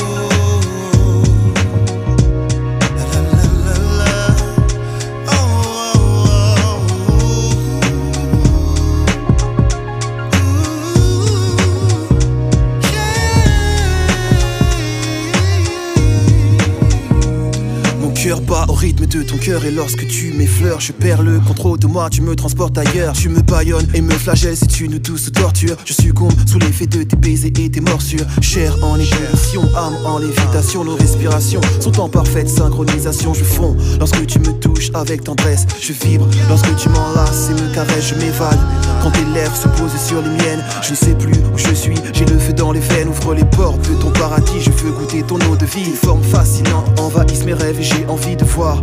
de 19.08 19.22
ton 19.22 19.38
cœur 19.38 19.64
et 19.64 19.70
lorsque 19.70 20.06
tu 20.06 20.32
m'effleures, 20.32 20.80
je 20.80 20.92
perds 20.92 21.22
le 21.22 21.40
contrôle 21.40 21.78
de 21.78 21.86
moi, 21.86 22.10
tu 22.10 22.20
me 22.20 22.36
transportes 22.36 22.76
ailleurs. 22.76 23.14
Tu 23.14 23.28
me 23.28 23.40
baillonnes 23.40 23.88
et 23.94 24.00
me 24.00 24.10
flagelles, 24.10 24.56
c'est 24.56 24.80
une 24.80 24.98
douce 24.98 25.32
torture. 25.32 25.76
Je 25.84 25.92
succombe 25.92 26.32
sous 26.46 26.58
l'effet 26.58 26.86
de 26.86 27.02
tes 27.02 27.16
baisers 27.16 27.52
et 27.58 27.70
tes 27.70 27.80
morsures. 27.80 28.26
Chair 28.42 28.76
en 28.82 28.96
ébullition, 28.96 29.62
âme 29.76 29.96
en 30.04 30.18
lévitation, 30.18 30.84
nos 30.84 30.96
respirations 30.96 31.60
sont 31.80 31.98
en 32.00 32.08
parfaite 32.08 32.48
synchronisation. 32.48 33.32
Je 33.34 33.44
fonds 33.44 33.76
lorsque 33.98 34.26
tu 34.26 34.38
me 34.40 34.52
touches 34.58 34.90
avec 34.94 35.24
tendresse, 35.24 35.66
je 35.80 35.92
vibre 35.92 36.28
lorsque 36.48 36.74
tu 36.76 36.88
m'enlaces 36.88 37.50
et 37.50 37.54
me 37.54 37.74
caresses, 37.74 38.08
je 38.08 38.14
m'évade. 38.14 38.58
Quand 39.02 39.10
tes 39.10 39.24
lèvres 39.32 39.56
se 39.56 39.68
posent 39.68 40.00
sur 40.06 40.20
les 40.20 40.30
miennes, 40.30 40.64
je 40.82 40.90
ne 40.90 40.96
sais 40.96 41.14
plus 41.14 41.32
où 41.32 41.56
je 41.56 41.74
suis, 41.74 41.96
j'ai 42.12 42.26
le 42.26 42.38
feu 42.38 42.52
dans 42.52 42.72
les 42.72 42.80
veines, 42.80 43.08
ouvre 43.08 43.34
les 43.34 43.44
portes 43.44 43.88
de 43.88 43.94
ton 43.94 44.10
paradis, 44.10 44.60
je 44.60 44.70
veux 44.70 44.92
goûter 44.92 45.22
ton 45.22 45.36
eau 45.50 45.56
de 45.56 45.64
vie. 45.64 45.84
Tes 45.84 46.06
formes 46.06 46.22
fascinantes 46.22 47.00
envahissent 47.00 47.44
mes 47.44 47.54
rêves 47.54 47.80
et 47.80 47.84
j'ai 47.84 48.06
envie 48.06 48.36
de 48.36 48.44
voir 48.44 48.82